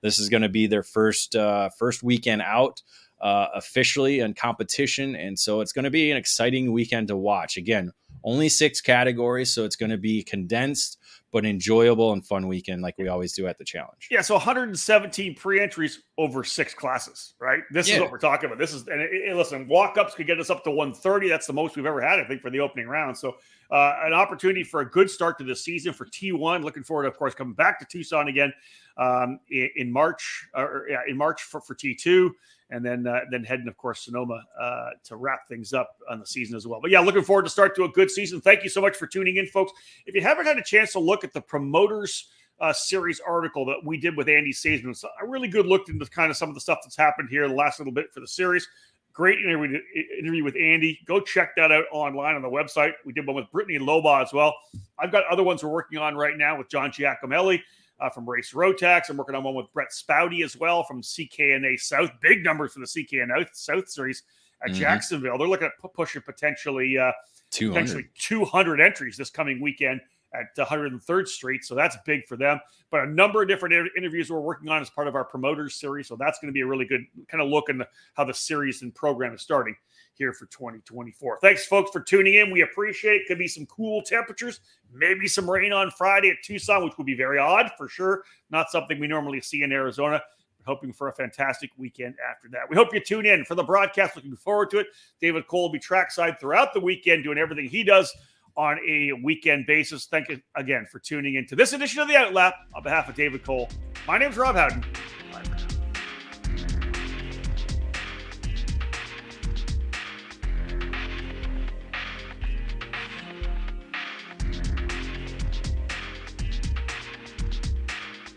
this 0.01 0.17
is 0.17 0.29
going 0.29 0.43
to 0.43 0.49
be 0.49 0.65
their 0.67 0.83
first 0.83 1.35
uh, 1.35 1.69
first 1.77 2.01
weekend 2.01 2.41
out. 2.41 2.81
Uh, 3.21 3.47
officially 3.55 4.19
in 4.19 4.33
competition. 4.33 5.15
And 5.15 5.39
so 5.39 5.61
it's 5.61 5.71
going 5.71 5.85
to 5.85 5.89
be 5.89 6.11
an 6.11 6.17
exciting 6.17 6.73
weekend 6.73 7.07
to 7.07 7.15
watch. 7.15 7.55
Again, 7.55 7.93
only 8.21 8.49
six 8.49 8.81
categories, 8.81 9.53
so 9.53 9.63
it's 9.63 9.77
going 9.77 9.91
to 9.91 9.97
be 9.97 10.23
condensed 10.23 10.97
but 11.33 11.45
enjoyable 11.45 12.13
and 12.13 12.23
fun 12.23 12.47
weekend 12.47 12.83
like 12.83 12.95
we 12.99 13.07
always 13.07 13.33
do 13.33 13.47
at 13.47 13.57
the 13.57 13.65
challenge. 13.65 14.07
Yeah, 14.11 14.21
so 14.21 14.35
117 14.35 15.33
pre-entries 15.33 16.03
over 16.19 16.43
six 16.43 16.75
classes, 16.75 17.33
right? 17.39 17.63
This 17.71 17.89
yeah. 17.89 17.95
is 17.95 18.01
what 18.01 18.11
we're 18.11 18.19
talking 18.19 18.45
about. 18.45 18.59
This 18.59 18.71
is 18.71 18.87
and 18.87 19.01
it, 19.01 19.09
it, 19.11 19.35
listen, 19.35 19.67
walk-ups 19.67 20.13
could 20.13 20.27
get 20.27 20.39
us 20.39 20.51
up 20.51 20.63
to 20.65 20.69
130. 20.69 21.27
That's 21.27 21.47
the 21.47 21.53
most 21.53 21.75
we've 21.75 21.87
ever 21.87 22.01
had, 22.01 22.19
I 22.19 22.23
think, 22.25 22.41
for 22.41 22.51
the 22.51 22.59
opening 22.59 22.87
round. 22.87 23.17
So 23.17 23.35
uh, 23.71 23.95
an 24.03 24.13
opportunity 24.13 24.63
for 24.63 24.81
a 24.81 24.89
good 24.89 25.09
start 25.09 25.39
to 25.39 25.43
the 25.43 25.55
season 25.55 25.91
for 25.91 26.05
T1. 26.05 26.63
Looking 26.63 26.83
forward, 26.83 27.07
of 27.07 27.17
course, 27.17 27.33
coming 27.33 27.55
back 27.55 27.79
to 27.79 27.85
Tucson 27.85 28.27
again 28.27 28.53
um, 28.97 29.39
in, 29.49 29.69
in, 29.75 29.91
March, 29.91 30.47
or 30.53 30.85
yeah, 30.87 30.99
in 31.07 31.17
March 31.17 31.41
for, 31.41 31.61
for 31.61 31.73
T2 31.73 32.29
and 32.73 32.83
then 32.83 33.05
uh, 33.05 33.21
then 33.29 33.43
heading, 33.43 33.67
of 33.67 33.77
course, 33.77 34.01
Sonoma 34.01 34.43
uh, 34.59 34.89
to 35.05 35.15
wrap 35.15 35.47
things 35.47 35.73
up 35.73 35.97
on 36.09 36.19
the 36.19 36.25
season 36.25 36.57
as 36.57 36.65
well. 36.65 36.81
But 36.81 36.91
yeah, 36.91 36.99
looking 36.99 37.21
forward 37.21 37.43
to 37.43 37.49
start 37.49 37.75
to 37.75 37.83
a 37.83 37.89
good 37.89 38.09
season. 38.09 38.41
Thank 38.41 38.63
you 38.63 38.69
so 38.69 38.81
much 38.81 38.97
for 38.97 39.05
tuning 39.05 39.37
in, 39.37 39.45
folks. 39.45 39.71
If 40.07 40.15
you 40.15 40.21
haven't 40.21 40.47
had 40.47 40.57
a 40.57 40.63
chance 40.63 40.91
to 40.93 40.99
look 40.99 41.23
at 41.23 41.33
the 41.33 41.41
promoters 41.41 42.29
uh, 42.59 42.73
series 42.73 43.21
article 43.25 43.65
that 43.65 43.77
we 43.83 43.97
did 43.97 44.17
with 44.17 44.27
Andy 44.27 44.51
Seidman, 44.51 44.97
so 44.97 45.07
a 45.21 45.27
really 45.27 45.47
good 45.47 45.67
look 45.67 45.87
into 45.87 46.05
kind 46.07 46.31
of 46.31 46.37
some 46.37 46.49
of 46.49 46.55
the 46.55 46.61
stuff 46.61 46.79
that's 46.83 46.97
happened 46.97 47.29
here 47.29 47.47
the 47.47 47.53
last 47.53 47.79
little 47.79 47.93
bit 47.93 48.11
for 48.11 48.19
the 48.19 48.27
series. 48.27 48.67
Great 49.13 49.37
interview, 49.37 49.79
interview 50.17 50.43
with 50.43 50.55
Andy. 50.55 50.99
Go 51.05 51.19
check 51.19 51.55
that 51.55 51.71
out 51.71 51.85
online 51.91 52.33
on 52.33 52.41
the 52.41 52.49
website. 52.49 52.93
We 53.05 53.13
did 53.13 53.27
one 53.27 53.35
with 53.35 53.51
Brittany 53.51 53.77
Loba 53.77 54.23
as 54.23 54.33
well. 54.33 54.55
I've 54.97 55.11
got 55.11 55.23
other 55.27 55.43
ones 55.43 55.63
we're 55.63 55.69
working 55.69 55.99
on 55.99 56.15
right 56.15 56.35
now 56.35 56.57
with 56.57 56.67
John 56.69 56.89
Giacomelli 56.89 57.61
uh, 58.03 58.09
from 58.09 58.29
Race 58.29 58.51
Rotax. 58.53 59.09
I'm 59.09 59.17
working 59.17 59.35
on 59.35 59.43
one 59.43 59.55
with 59.55 59.71
Brett 59.73 59.89
Spouty 59.91 60.43
as 60.43 60.57
well 60.57 60.83
from 60.83 61.01
CKNA 61.01 61.79
South. 61.79 62.11
Big 62.21 62.43
numbers 62.43 62.73
for 62.73 62.79
the 62.79 62.85
CKNA 62.85 63.47
South 63.53 63.87
series 63.89 64.23
at 64.61 64.71
mm-hmm. 64.71 64.79
Jacksonville. 64.79 65.37
They're 65.37 65.47
looking 65.47 65.67
at 65.67 65.93
pushing 65.93 66.21
potentially 66.21 66.97
uh, 66.97 67.11
200. 67.51 67.73
potentially 67.73 68.09
200 68.19 68.81
entries 68.81 69.15
this 69.15 69.29
coming 69.29 69.61
weekend 69.61 70.01
at 70.33 70.55
103rd 70.57 71.27
Street. 71.27 71.63
So 71.63 71.75
that's 71.75 71.95
big 72.05 72.27
for 72.27 72.35
them. 72.35 72.59
But 72.91 73.03
a 73.03 73.05
number 73.05 73.41
of 73.41 73.47
different 73.47 73.89
interviews 73.95 74.29
we're 74.29 74.41
working 74.41 74.67
on 74.67 74.81
as 74.81 74.89
part 74.89 75.07
of 75.07 75.15
our 75.15 75.23
promoters 75.23 75.75
series. 75.75 76.07
So 76.07 76.15
that's 76.15 76.39
going 76.39 76.49
to 76.49 76.53
be 76.53 76.61
a 76.61 76.67
really 76.67 76.85
good 76.85 77.05
kind 77.29 77.41
of 77.41 77.49
look 77.49 77.69
into 77.69 77.87
how 78.15 78.25
the 78.25 78.33
series 78.33 78.81
and 78.81 78.93
program 78.93 79.33
is 79.33 79.41
starting 79.41 79.75
here 80.15 80.33
for 80.33 80.45
2024. 80.47 81.39
Thanks, 81.41 81.65
folks, 81.65 81.91
for 81.91 82.01
tuning 82.01 82.35
in. 82.35 82.51
We 82.51 82.61
appreciate 82.61 83.21
it. 83.21 83.27
Could 83.27 83.39
be 83.39 83.47
some 83.47 83.65
cool 83.65 84.01
temperatures, 84.01 84.59
maybe 84.93 85.27
some 85.27 85.49
rain 85.49 85.73
on 85.73 85.91
Friday 85.91 86.29
at 86.29 86.37
Tucson, 86.43 86.83
which 86.83 86.97
would 86.97 87.07
be 87.07 87.15
very 87.15 87.39
odd 87.39 87.71
for 87.77 87.87
sure. 87.87 88.23
Not 88.49 88.69
something 88.69 88.99
we 88.99 89.07
normally 89.07 89.41
see 89.41 89.63
in 89.63 89.71
Arizona. 89.71 90.21
We're 90.59 90.73
Hoping 90.73 90.93
for 90.93 91.09
a 91.09 91.13
fantastic 91.13 91.71
weekend 91.77 92.15
after 92.29 92.47
that. 92.49 92.69
We 92.69 92.75
hope 92.75 92.93
you 92.93 92.99
tune 92.99 93.25
in 93.25 93.45
for 93.45 93.55
the 93.55 93.63
broadcast. 93.63 94.15
Looking 94.15 94.35
forward 94.35 94.69
to 94.71 94.79
it. 94.79 94.87
David 95.19 95.47
Cole 95.47 95.63
will 95.63 95.71
be 95.71 95.79
trackside 95.79 96.39
throughout 96.39 96.73
the 96.73 96.79
weekend, 96.79 97.23
doing 97.23 97.37
everything 97.37 97.67
he 97.67 97.83
does 97.83 98.13
on 98.55 98.79
a 98.87 99.11
weekend 99.23 99.65
basis. 99.65 100.05
Thank 100.05 100.29
you 100.29 100.41
again 100.55 100.85
for 100.91 100.99
tuning 100.99 101.35
in 101.35 101.47
to 101.47 101.55
this 101.55 101.73
edition 101.73 102.01
of 102.01 102.07
the 102.07 102.13
Outlap. 102.13 102.53
On 102.75 102.83
behalf 102.83 103.09
of 103.09 103.15
David 103.15 103.43
Cole, 103.43 103.69
my 104.07 104.17
name 104.17 104.31
is 104.31 104.37
Rob 104.37 104.55
Howden. 104.55 104.83